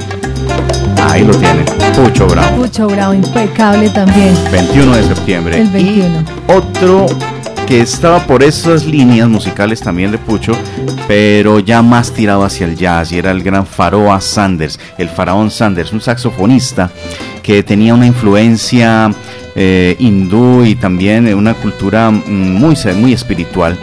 [1.09, 1.63] Ahí lo tiene,
[1.95, 2.55] Pucho Brown.
[2.55, 4.33] Pucho Brown, impecable también.
[4.51, 5.61] 21 de septiembre.
[5.61, 6.21] El 21.
[6.21, 7.07] Y otro
[7.67, 10.53] que estaba por esas líneas musicales también de Pucho,
[11.07, 15.51] pero ya más tirado hacia el jazz, y era el gran Faroa Sanders, el faraón
[15.51, 16.91] Sanders, un saxofonista
[17.49, 19.11] que tenía una influencia
[19.55, 23.75] eh, hindú y también una cultura muy, muy espiritual.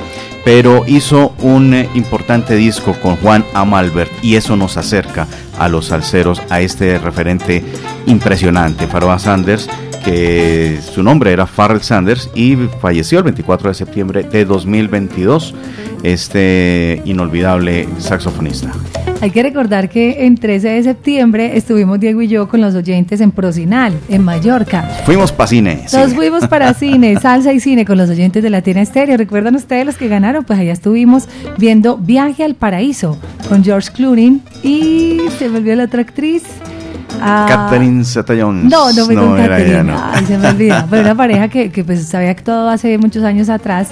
[0.45, 5.27] Pero hizo un importante disco con Juan Amalbert y eso nos acerca
[5.59, 7.65] a los salseros, a este referente
[8.07, 9.69] impresionante, Faroa Sanders,
[10.05, 15.55] que su nombre era Farrell Sanders y falleció el 24 de septiembre de 2022,
[16.03, 18.73] este inolvidable saxofonista.
[19.21, 23.21] Hay que recordar que en 13 de septiembre estuvimos Diego y yo con los oyentes
[23.21, 24.83] en Procinal, en Mallorca.
[25.07, 25.87] Fuimos para cine.
[25.91, 29.17] Todos fuimos para cine, salsa y cine con los oyentes de Latina Estéreo.
[29.17, 30.45] ¿Recuerdan ustedes los que ganaron?
[30.45, 33.19] Pues allá estuvimos viendo Viaje al Paraíso
[33.49, 36.43] con George Clooney y se volvió la otra actriz.
[37.19, 38.71] Catherine Zeta-Jones.
[38.71, 40.87] No, no me no, Ay, se me olvida.
[40.89, 43.89] Pero una pareja que, que pues había actuado hace muchos años atrás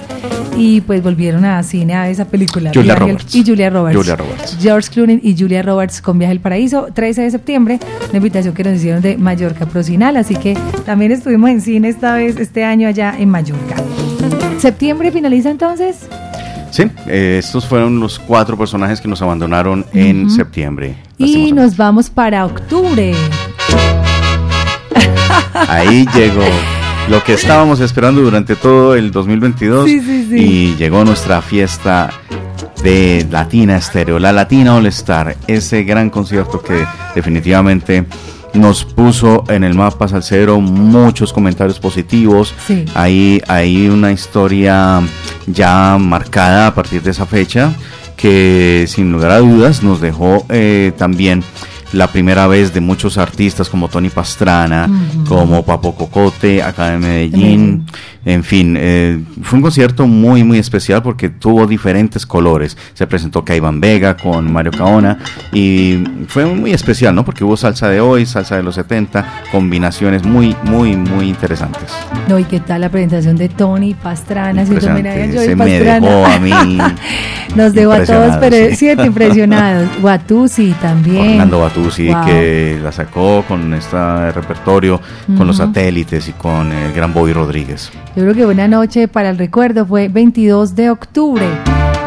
[0.57, 2.71] y pues volvieron a cine a esa película.
[2.73, 3.35] Julia Roberts.
[3.35, 4.57] Y Julia Roberts.
[4.59, 7.79] George Clooney y Julia Roberts con Viaje al Paraíso, 13 de septiembre,
[8.09, 12.15] una invitación que nos hicieron de Mallorca Procinal, así que también estuvimos en cine esta
[12.15, 13.75] vez, este año allá en Mallorca.
[14.59, 16.07] ¿Septiembre finaliza entonces?
[16.75, 20.97] Sí, eh, estos fueron los cuatro personajes que nos abandonaron en septiembre.
[21.17, 23.13] Y nos vamos para octubre.
[25.69, 26.43] Ahí llegó
[27.07, 32.09] lo que estábamos esperando durante todo el 2022 y llegó nuestra fiesta
[32.83, 36.85] de Latina Estéreo, la Latina All Star, ese gran concierto que
[37.15, 38.05] definitivamente
[38.55, 42.53] nos puso en el mapa salsero muchos comentarios positivos.
[42.93, 45.01] Ahí hay una historia
[45.47, 47.73] ya marcada a partir de esa fecha
[48.15, 51.43] que sin lugar a dudas nos dejó eh, también
[51.93, 54.89] la primera vez de muchos artistas como Tony Pastrana,
[55.27, 57.85] como Papo Cocote, acá en Medellín.
[58.25, 62.75] En fin, eh, fue un concierto muy, muy especial porque tuvo diferentes colores.
[62.95, 65.19] Se presentó Caiban Vega con Mario Caona
[65.53, 67.23] y fue muy especial, ¿no?
[67.23, 71.93] Porque hubo salsa de hoy, salsa de los 70, combinaciones muy, muy, muy interesantes.
[72.27, 74.65] No, ¿y qué tal la presentación de Tony Pastrana?
[74.65, 76.79] Se me dejó a mí.
[77.55, 78.89] Nos dejó a todos, pero sí.
[78.89, 79.87] impresionados.
[80.01, 81.37] Guatusi también.
[81.75, 85.01] Fernando Guatusi, que la sacó con este repertorio,
[85.37, 87.91] con los satélites y con el gran Bobby Rodríguez.
[88.15, 91.45] Yo creo que buena noche para el recuerdo fue 22 de octubre,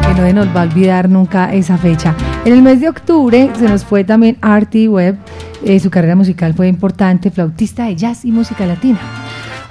[0.01, 2.15] que no se nos va a olvidar nunca esa fecha.
[2.45, 5.17] En el mes de octubre se nos fue también Artie Webb,
[5.63, 8.99] eh, su carrera musical fue importante, flautista de jazz y música latina.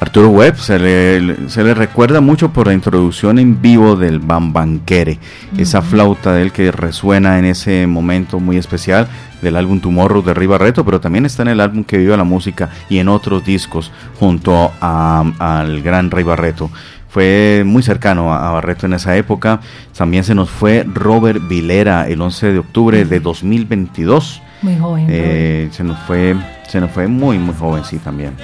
[0.01, 5.19] Arturo Webb se le, se le recuerda mucho por la introducción en vivo del Bambanquere,
[5.57, 9.09] esa flauta de él que resuena en ese momento muy especial
[9.43, 12.25] del álbum Tomorrow de Riva Reto, pero también está en el álbum que vive la
[12.25, 16.71] música y en otros discos junto al gran Rey Barreto.
[17.09, 19.61] Fue muy cercano a, Barreto en esa época.
[19.97, 24.43] También se nos fue Robert Vilera el 11 de octubre de 2022.
[24.63, 25.07] Muy joven.
[25.09, 26.37] Eh, se nos fue,
[26.69, 28.35] se nos fue muy muy joven sí también.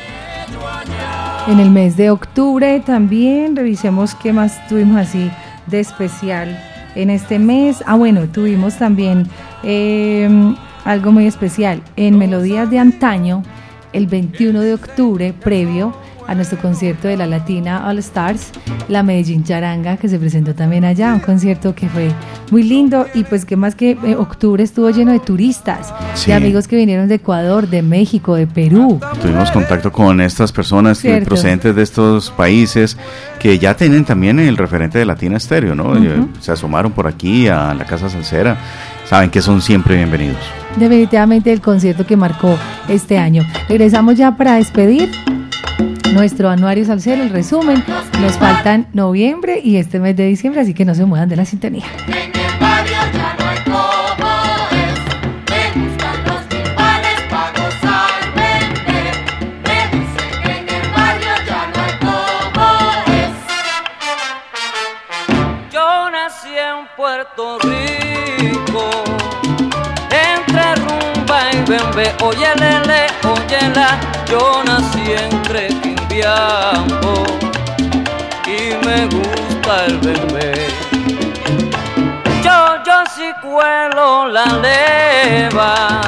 [1.47, 5.31] En el mes de octubre también revisemos qué más tuvimos así
[5.67, 6.59] de especial
[6.95, 7.85] en este mes.
[7.87, 9.29] Ah, bueno, tuvimos también
[9.63, 10.27] eh,
[10.87, 11.83] algo muy especial.
[11.97, 13.43] En Melodías de Antaño,
[13.93, 15.95] el 21 de octubre, previo
[16.27, 18.51] a nuestro concierto de la Latina All Stars,
[18.89, 22.11] la Medellín Charanga, que se presentó también allá, un concierto que fue
[22.51, 25.93] muy lindo y pues que más que eh, octubre estuvo lleno de turistas,
[26.27, 29.01] de amigos que vinieron de Ecuador, de México, de Perú.
[29.21, 32.97] Tuvimos contacto con estas personas procedentes de estos países
[33.39, 35.95] que ya tienen también el referente de Latina Estéreo, ¿no?
[36.41, 38.57] Se asomaron por aquí a la Casa Salcera
[39.05, 40.39] saben que son siempre bienvenidos.
[40.77, 43.43] Definitivamente el concierto que marcó este año.
[43.69, 45.11] Regresamos ya para despedir
[46.15, 47.85] nuestro anuario salsero, el resumen.
[48.21, 51.45] Nos faltan noviembre y este mes de diciembre, así que no se muevan de la
[51.45, 51.85] sintonía.
[66.97, 68.89] Puerto Rico,
[70.11, 75.69] entre rumba y bembe, oye lele, oye la, yo nací entre
[78.47, 80.69] Y me gusta el bebé.
[82.41, 86.01] Yo, yo sí cuelo la leva,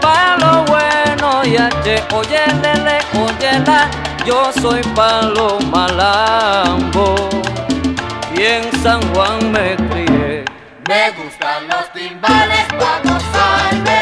[0.00, 3.88] para lo bueno y H, oye lele, oye la,
[4.26, 7.14] yo soy palo malambo
[8.34, 10.44] y en San Juan me crié.
[10.88, 14.01] Me gustan los timbales para gozarme.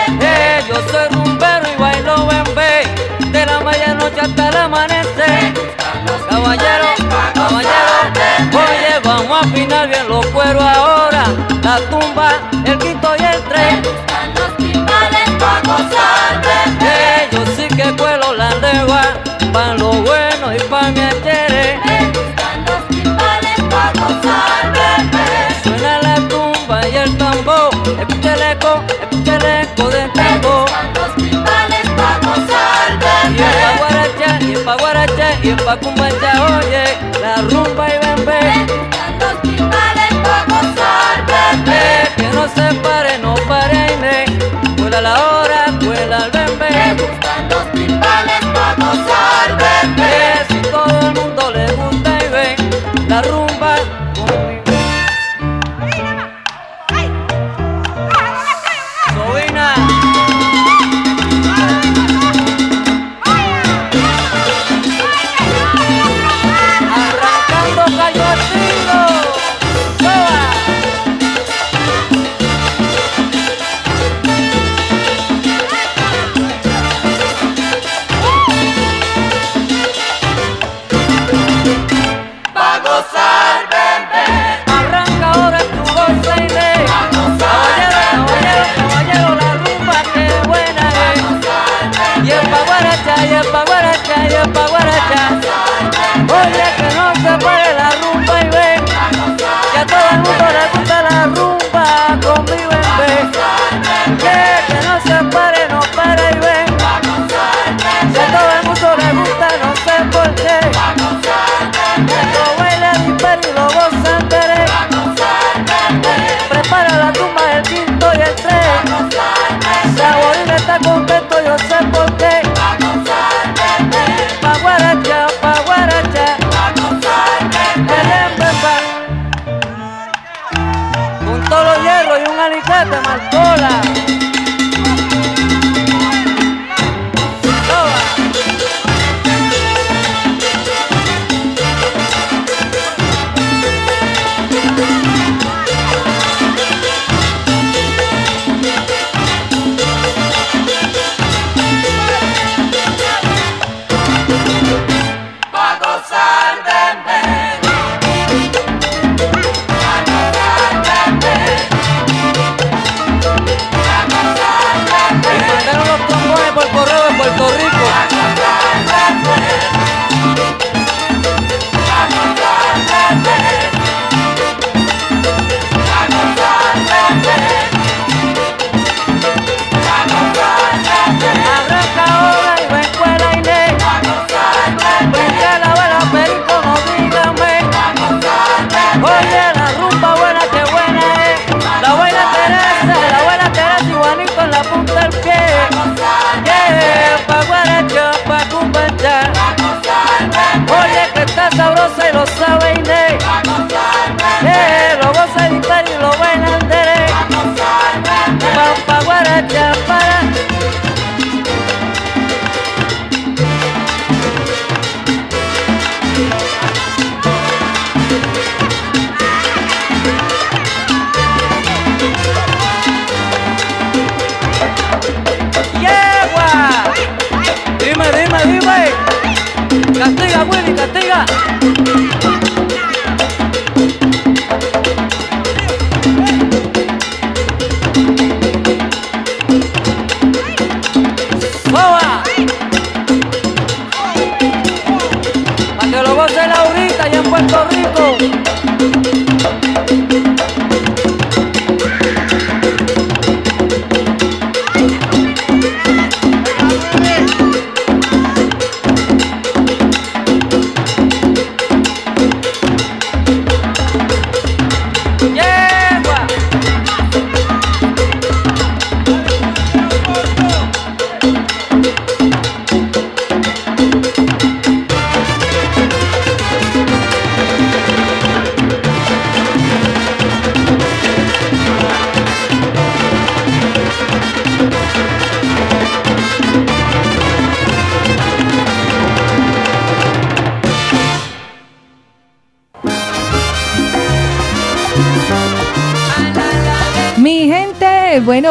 [9.40, 11.24] A afinar bien los cueros ahora.
[11.62, 12.32] La tumba,
[12.64, 13.82] el quinto y el tren.
[13.82, 16.58] Me gustan los timbales para gozarme.
[16.82, 19.02] Eh, yo sí que cuelo la leva,
[19.52, 21.80] pa' lo bueno y pa' mi achere.
[21.86, 24.88] Me gustan los timbales para gozarme.
[25.62, 30.70] Suena la tumba y el tambor, escucha el eco, escucha el eco del tambor.
[30.94, 33.36] Los timbales para gozarme.
[33.36, 36.84] Y el pa' guaracha, y pa' guaracha, y pa' cumbacha, oye,
[37.22, 38.40] la rumba y bembe.
[42.16, 44.40] Que no se pare, no pare, ne.
[44.90, 45.29] La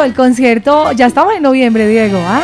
[0.00, 2.42] Bueno, el concierto, ya estamos en noviembre, Diego, ¿ah?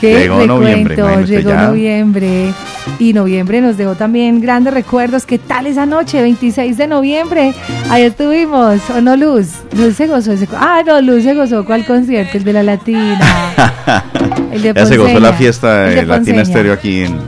[0.00, 1.62] Qué Llegó noviembre, recuento, imagínate llegó ya.
[1.68, 2.54] noviembre.
[3.00, 5.26] Y noviembre nos dejó también grandes recuerdos.
[5.26, 6.22] ¿Qué tal esa noche?
[6.22, 7.52] 26 de noviembre.
[7.90, 8.80] Ahí estuvimos.
[8.90, 9.48] ¿O no, Luz?
[9.72, 10.48] Luz se gozó ese.
[10.52, 11.64] Ah, no, Luz se gozó.
[11.64, 12.38] ¿Cuál concierto?
[12.38, 13.20] El de la Latina.
[14.52, 16.42] El de ya se gozó la fiesta de de Latina.
[16.42, 17.18] Estéreo aquí en,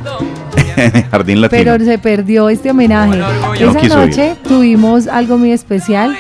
[1.11, 1.73] Jardín Latino.
[1.73, 3.21] Pero se perdió este homenaje.
[3.59, 3.89] Esa ir.
[3.89, 6.17] noche tuvimos algo muy especial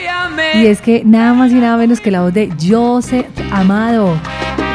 [0.55, 4.17] y es que nada más y nada menos que la voz de Joseph Amado.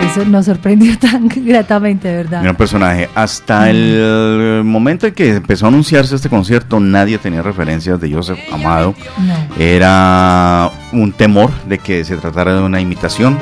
[0.03, 2.43] Eso nos sorprendió tan gratamente, de ¿verdad?
[2.43, 3.09] Gran personaje.
[3.15, 8.39] Hasta el momento en que empezó a anunciarse este concierto, nadie tenía referencias de Joseph
[8.51, 8.93] Amado.
[9.17, 9.33] No.
[9.63, 13.37] Era un temor de que se tratara de una imitación.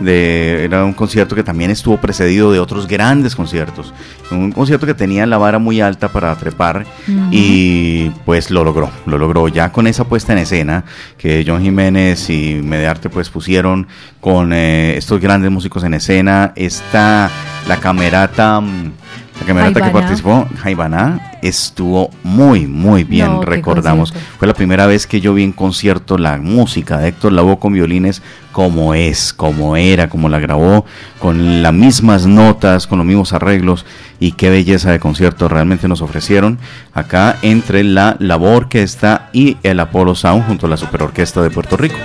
[0.00, 3.94] De, era un concierto que también estuvo precedido de otros grandes conciertos.
[4.30, 6.84] Un concierto que tenía la vara muy alta para trepar
[7.30, 8.90] y pues lo logró.
[9.06, 10.84] Lo logró ya con esa puesta en escena
[11.16, 13.86] que John Jiménez y Medearte pues pusieron
[14.20, 16.52] con eh, estos grandes músicos en escena.
[16.56, 17.30] Está
[17.68, 18.60] la camerata.
[18.60, 18.92] mm,
[19.40, 24.14] La camerata que participó, Jaibaná, estuvo muy, muy bien, No, recordamos.
[24.38, 27.74] Fue la primera vez que yo vi en concierto la música de Héctor Lavoe con
[27.74, 30.86] violines como es, como era, como la grabó,
[31.18, 33.84] con las mismas notas, con los mismos arreglos
[34.20, 36.58] y qué belleza de concierto realmente nos ofrecieron
[36.94, 41.76] acá entre la Lavoe Orquesta y el Apollo Sound junto a la Superorquesta de Puerto
[41.76, 41.96] Rico.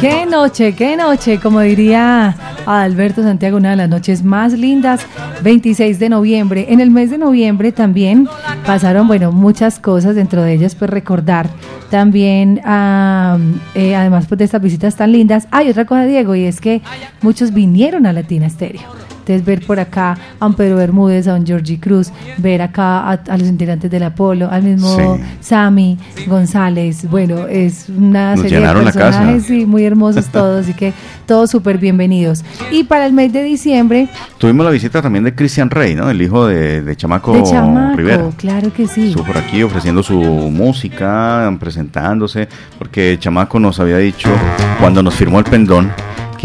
[0.00, 2.36] Qué noche, qué noche, como diría
[2.66, 5.06] Alberto Santiago, una de las noches más lindas,
[5.42, 6.66] 26 de noviembre.
[6.68, 8.28] En el mes de noviembre también
[8.66, 11.48] pasaron, bueno, muchas cosas, dentro de ellas, pues recordar
[11.90, 13.38] también, ah,
[13.74, 16.82] eh, además pues, de estas visitas tan lindas, hay otra cosa, Diego, y es que
[17.22, 18.82] muchos vinieron a Latina Estéreo.
[19.24, 23.12] Entonces ver por acá a un Pedro Bermúdez, a un Georgie Cruz, ver acá a,
[23.12, 25.02] a los integrantes del Apolo, al mismo Sí.
[25.40, 30.92] Sammy González, bueno, es una Nos serie de personajes sí, muy hermosos todos, así que
[31.26, 32.44] todos súper bienvenidos.
[32.70, 36.10] Y para el mes de diciembre, Tuvimos la visita también de Christian Rey, ¿no?
[36.10, 38.28] El hijo de, de Chamaco de Chamaco, Rivera.
[38.36, 39.08] claro que sí.
[39.08, 42.46] Estuvo por aquí ofreciendo su música, presentándose,
[42.78, 44.28] porque Chamaco nos había dicho
[44.80, 45.90] cuando nos firmó el pendón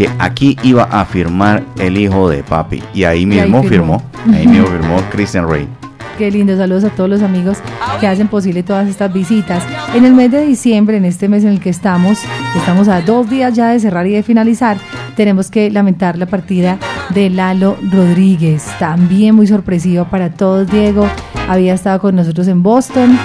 [0.00, 2.82] que aquí iba a firmar el hijo de papi.
[2.94, 4.00] Y ahí Y ahí mismo firmó.
[4.00, 5.68] firmó, ahí mismo firmó Christian Rey.
[6.16, 7.58] Qué lindo, saludos a todos los amigos
[8.00, 9.62] que hacen posible todas estas visitas.
[9.94, 12.18] En el mes de diciembre, en este mes en el que estamos,
[12.56, 14.78] estamos a dos días ya de cerrar y de finalizar,
[15.16, 16.78] tenemos que lamentar la partida
[17.10, 20.70] de Lalo Rodríguez, también muy sorpresiva para todos.
[20.70, 21.06] Diego
[21.46, 23.18] había estado con nosotros en Boston.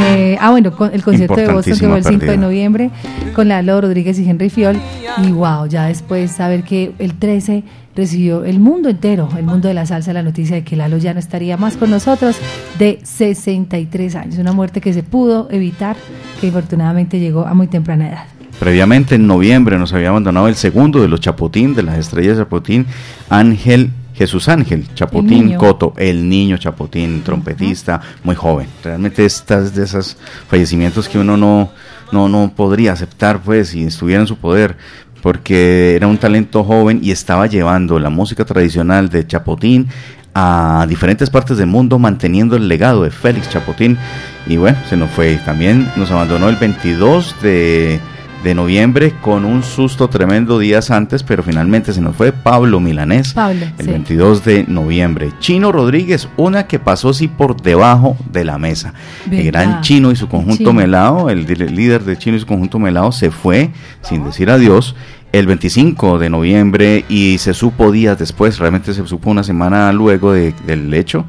[0.00, 2.90] Eh, ah, bueno, con el concierto de Boston que fue el 5 de noviembre
[3.34, 4.76] con Lalo Rodríguez y Henry Fiol.
[5.18, 7.62] Y wow, ya después saber que el 13
[7.94, 11.12] recibió el mundo entero, el mundo de la salsa, la noticia de que Lalo ya
[11.12, 12.36] no estaría más con nosotros
[12.78, 14.38] de 63 años.
[14.38, 15.96] Una muerte que se pudo evitar,
[16.40, 18.24] que infortunadamente llegó a muy temprana edad.
[18.58, 22.86] Previamente en noviembre nos había abandonado el segundo de los Chapotín, de las estrellas Chapotín,
[23.30, 23.90] Ángel
[24.20, 25.54] Jesús Ángel Chapotín.
[25.54, 28.68] Coto, el niño Chapotín, trompetista, muy joven.
[28.84, 31.70] Realmente estas de esos fallecimientos que uno no,
[32.12, 34.76] no, no podría aceptar pues si estuviera en su poder,
[35.22, 39.88] porque era un talento joven y estaba llevando la música tradicional de Chapotín
[40.34, 43.96] a diferentes partes del mundo manteniendo el legado de Félix Chapotín
[44.46, 45.36] y bueno, se nos fue.
[45.46, 47.98] También nos abandonó el 22 de,
[48.44, 53.34] de noviembre con un susto tremendo días antes, pero finalmente se nos fue Pablo Milanés.
[53.34, 53.90] Pablo, El sí.
[53.90, 55.30] 22 de noviembre.
[55.40, 58.94] Chino Rodríguez, una que pasó sí por debajo de la mesa.
[59.30, 60.72] El gran Chino y su conjunto Chino.
[60.72, 63.70] Melao, el di- líder de Chino y su conjunto Melao, se fue
[64.02, 64.94] sin decir adiós
[65.32, 70.32] el 25 de noviembre y se supo días después, realmente se supo una semana luego
[70.32, 71.24] de- del hecho.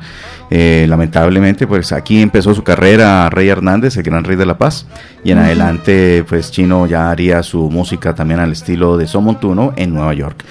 [0.50, 4.86] Eh, lamentablemente, pues aquí empezó su carrera Rey Hernández, el gran rey de la paz,
[5.24, 9.94] y en adelante, pues Chino ya haría su música también al estilo de Somontuno en
[9.94, 10.44] Nueva York.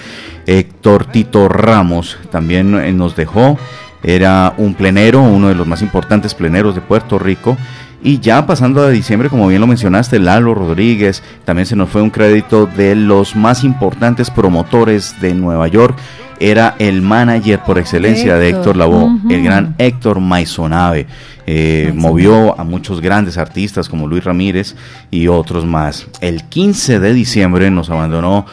[0.47, 3.59] Héctor Tito Ramos también eh, nos dejó,
[4.03, 7.59] era un plenero, uno de los más importantes pleneros de Puerto Rico.
[8.03, 12.01] Y ya pasando a diciembre, como bien lo mencionaste, Lalo Rodríguez, también se nos fue
[12.01, 15.99] un crédito de los más importantes promotores de Nueva York.
[16.39, 21.07] Era el manager por excelencia de Héctor, Lavoe, el gran Héctor Maisonave.
[21.47, 24.75] Eh, movió a muchos grandes artistas como Luis Ramírez
[25.11, 26.07] y otros más.
[26.23, 28.47] El 15 de diciembre nos abandonó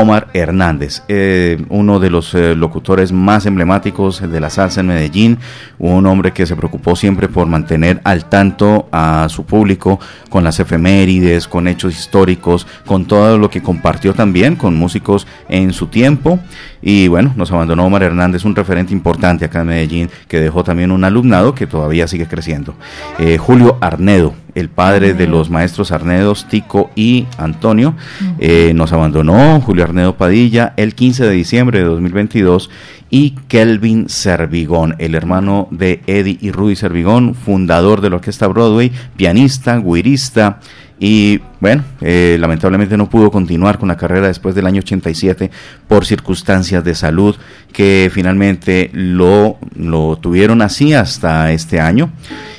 [0.00, 5.38] Omar Hernández, eh, uno de los eh, locutores más emblemáticos de la salsa en Medellín,
[5.78, 10.00] un hombre que se preocupó siempre por mantener al tanto a su público
[10.30, 15.74] con las efemérides, con hechos históricos, con todo lo que compartió también con músicos en
[15.74, 16.38] su tiempo.
[16.82, 20.90] Y bueno, nos abandonó Omar Hernández, un referente importante acá en Medellín, que dejó también
[20.90, 22.74] un alumnado que todavía sigue creciendo.
[23.18, 27.94] Eh, Julio Arnedo, el padre de los maestros Arnedos, Tico y Antonio,
[28.38, 32.68] eh, nos abandonó Julio Arnedo Padilla el 15 de diciembre de 2022
[33.10, 38.90] y Kelvin Servigón, el hermano de Eddie y Rudy Servigón, fundador de la Orquesta Broadway,
[39.16, 40.60] pianista, guirista,
[41.04, 45.50] y bueno, eh, lamentablemente no pudo continuar con la carrera después del año 87
[45.88, 47.34] por circunstancias de salud
[47.72, 52.12] que finalmente lo, lo tuvieron así hasta este año.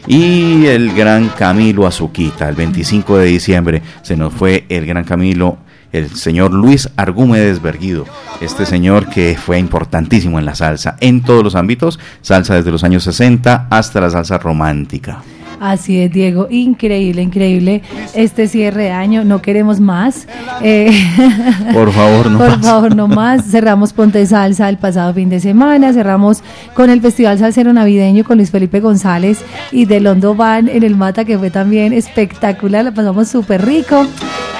[0.08, 5.60] Y el gran Camilo Azuquita, el 25 de diciembre se nos fue el gran Camilo
[5.94, 8.04] el señor Luis Argúmedes Berguido,
[8.42, 12.84] este señor que fue importantísimo en la salsa, en todos los ámbitos, salsa desde los
[12.84, 15.24] años 60 hasta la salsa romántica.
[15.64, 17.84] Así es, Diego, increíble, increíble
[18.14, 20.28] este cierre de año, no queremos más.
[20.62, 20.92] Eh,
[21.74, 22.60] por favor, no Por más.
[22.60, 23.46] favor, no más.
[23.50, 28.40] Cerramos Ponte Salsa el pasado fin de semana, cerramos con el Festival Salsero Navideño con
[28.40, 29.42] Luis Felipe González
[29.72, 34.06] y de Londo Van en el Mata, que fue también espectacular, la pasamos súper rico.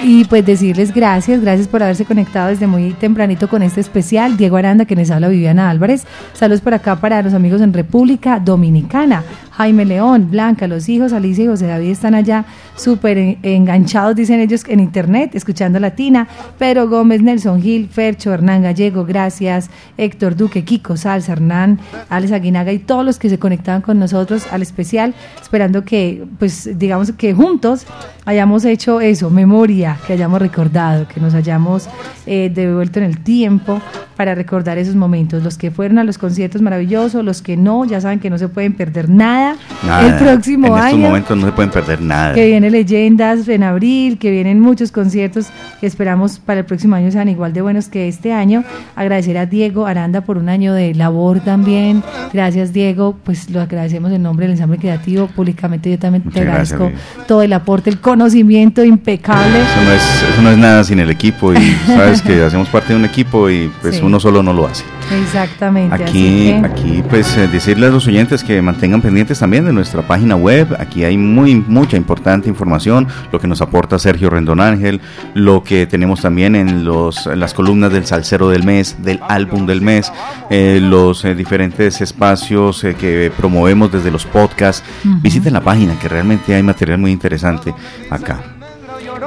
[0.06, 4.36] Y pues decirles gracias, gracias por haberse conectado desde muy tempranito con este especial.
[4.36, 6.06] Diego Aranda, que les habla Viviana Álvarez.
[6.34, 9.24] Saludos por acá para los amigos en República Dominicana.
[9.56, 14.40] Jaime León, Blanca, los hijos, Alicia y José David están allá súper en- enganchados, dicen
[14.40, 16.28] ellos, en internet, escuchando Latina.
[16.58, 19.70] Pedro Gómez, Nelson Gil, Fercho, Hernán Gallego, gracias.
[19.98, 21.80] Héctor Duque, Kiko Salsa, Hernán,
[22.10, 26.70] Alex Aguinaga y todos los que se conectaban con nosotros al especial, esperando que, pues,
[26.78, 27.86] digamos que juntos
[28.26, 31.90] hayamos hecho eso, memoria, que hayamos recordado, que nos hayamos
[32.26, 33.82] eh, devuelto en el tiempo
[34.16, 35.44] para recordar esos momentos.
[35.44, 38.48] Los que fueron a los conciertos maravillosos, los que no, ya saben que no se
[38.48, 39.56] pueden perder nada,
[39.86, 40.08] Nada.
[40.08, 40.98] el próximo en estos año.
[41.08, 42.34] momentos no se pueden perder nada.
[42.34, 45.48] Que viene Leyendas en abril, que vienen muchos conciertos
[45.82, 48.64] que esperamos para el próximo año sean igual de buenos que este año.
[48.96, 52.04] Agradecer a Diego Aranda por un año de labor también.
[52.32, 53.18] Gracias, Diego.
[53.24, 55.28] Pues lo agradecemos en nombre del ensamble creativo.
[55.28, 59.60] Públicamente yo también Muchas te gracias, agradezco todo el aporte, el conocimiento impecable.
[59.60, 61.58] Eso no, es, eso no es nada sin el equipo y
[61.88, 64.02] sabes que hacemos parte de un equipo y pues Sí.
[64.04, 64.84] uno solo no lo hace.
[65.22, 65.94] Exactamente.
[65.94, 69.74] así Aquí, que- aquí pues eh, decirle a los oyentes que mantengan pendientes también de
[69.74, 70.68] nuestra página web.
[70.80, 75.02] Aquí hay muy mucha importante información, lo que nos aporta Sergio Rendón Ángel,
[75.34, 79.66] lo que tenemos también en los en las columnas del Salsero del mes, del álbum
[79.66, 80.12] del mes,
[80.50, 84.84] eh, los eh, diferentes espacios eh, que promovemos desde los podcasts.
[85.22, 87.74] Visiten la página que realmente hay material muy interesante
[88.10, 88.42] acá.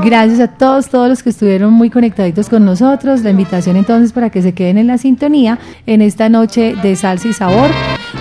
[0.05, 3.23] Gracias a todos, todos los que estuvieron muy conectaditos con nosotros.
[3.23, 7.29] La invitación entonces para que se queden en la sintonía en esta noche de salsa
[7.29, 7.71] y sabor.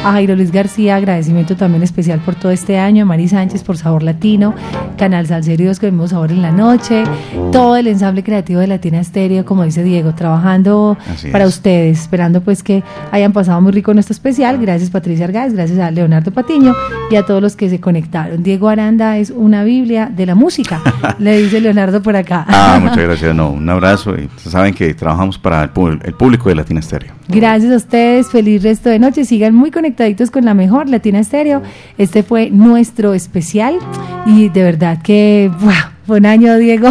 [0.06, 3.02] A Jairo Luis García, agradecimiento también especial por todo este año.
[3.02, 4.53] A Mari Sánchez por Sabor Latino.
[4.99, 7.03] Canal Salserios que vemos Sabor en la Noche.
[7.52, 11.56] Todo el ensamble creativo de Latina Estéreo, como dice Diego, trabajando Así para es.
[11.56, 12.02] ustedes.
[12.02, 14.60] Esperando pues que hayan pasado muy rico nuestro especial.
[14.60, 16.76] Gracias Patricia Argáez, gracias a Leonardo Patiño
[17.10, 18.44] y a todos los que se conectaron.
[18.44, 20.82] Diego Aranda es una Biblia de la música,
[21.18, 22.45] le dice Leonardo por acá.
[22.48, 23.36] Ah, muchas gracias.
[23.36, 25.69] No, un abrazo y saben que trabajamos para el,
[26.14, 27.14] público de Latina Estéreo.
[27.27, 29.26] Gracias a ustedes, feliz resto de noche.
[29.26, 31.61] Sigan muy conectaditos con la mejor Latina Estéreo.
[31.97, 33.80] Este fue nuestro especial
[34.26, 35.91] y de verdad que ¡buah!
[36.05, 36.89] fue un año, Diego,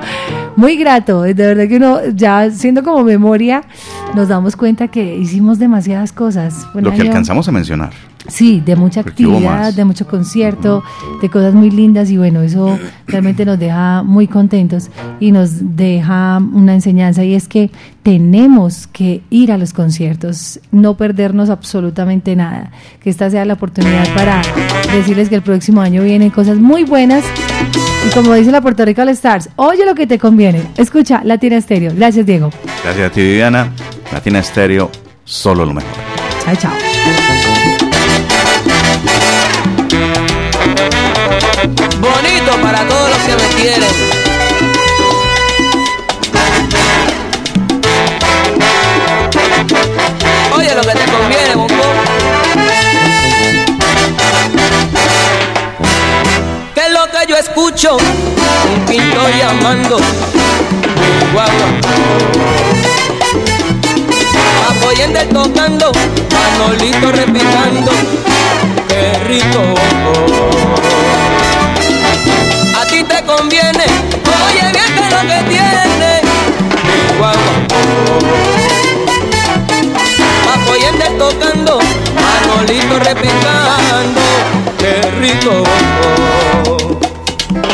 [0.56, 1.22] muy grato.
[1.22, 3.62] De verdad que uno, ya siendo como memoria,
[4.14, 6.66] nos damos cuenta que hicimos demasiadas cosas.
[6.74, 7.90] Lo que alcanzamos a mencionar.
[8.28, 10.82] Sí, de mucha hubo actividad, de mucho concierto,
[11.20, 14.90] de cosas muy lindas y bueno, eso realmente nos deja muy contentos
[15.20, 17.70] y nos deja una enseñanza y es que
[18.02, 22.70] tenemos que ir a los conciertos, no perdernos absolutamente nada,
[23.00, 24.42] que esta sea la oportunidad para
[24.92, 27.24] decirles que el próximo año vienen cosas muy buenas
[28.06, 31.56] y como dice la Puerto Rico All Stars, oye lo que te conviene, escucha Latina
[31.56, 31.92] Estéreo.
[31.94, 32.50] Gracias Diego.
[32.84, 33.72] Gracias a ti, Viviana.
[34.12, 34.90] Latina Estéreo,
[35.24, 35.90] solo lo mejor.
[36.44, 37.85] Chao, chao.
[42.00, 43.90] Bonito para todos los que me quieren.
[50.56, 51.96] Oye lo que te conviene, bombón.
[56.74, 57.96] ¿Qué es lo que yo escucho?
[57.96, 59.98] Un pintor llamando.
[61.32, 61.68] Guagua.
[64.68, 65.92] Apoyende tocando,
[66.30, 67.92] Manolito repitando.
[68.88, 69.74] Qué rico.
[73.08, 73.84] Te conviene,
[74.46, 76.20] oye bien lo que tiene.
[76.84, 77.54] Mi guagua.
[80.54, 81.78] Apoyende tocando,
[82.14, 84.20] Manolito repicando,
[84.78, 85.62] qué rico.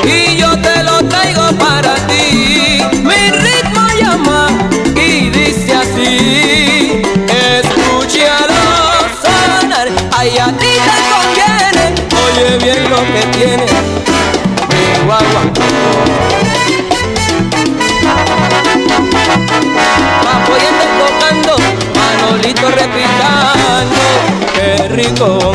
[0.05, 4.49] Y yo te lo traigo para ti, mi ritmo llama
[4.95, 8.63] y dice así, escúchalo
[9.23, 11.85] sonar, ay a ti te conviene,
[12.25, 13.67] oye bien lo que tiene,
[15.03, 15.43] Chihuahua.
[20.25, 21.57] Mapoyete tocando,
[21.97, 24.03] Manolito repitando,
[24.55, 25.53] qué rico.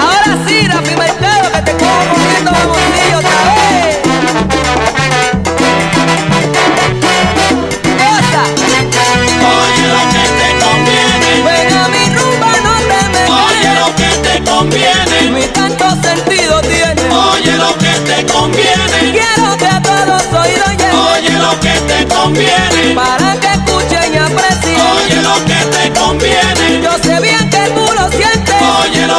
[0.00, 2.95] Ahora sí, Rafi Mercado, que te como poquito, vamos.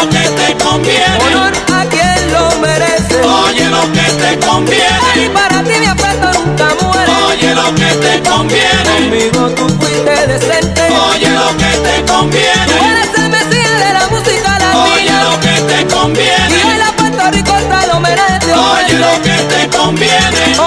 [0.09, 1.17] que te conviene.
[1.25, 3.21] Honor a quien lo merece.
[3.23, 5.25] Oye lo que te conviene.
[5.25, 7.11] Y para ti mi afecto nunca muere.
[7.27, 8.83] Oye lo que te conviene.
[8.83, 10.81] Conmigo tú fuiste decente.
[11.09, 12.73] Oye lo que te conviene.
[12.77, 14.93] Tú eres el mesías de la música latina.
[14.93, 16.57] Oye lo que te conviene.
[16.73, 18.53] Y la Puerto Rico te lo merece.
[18.53, 20.66] Oye lo que te conviene.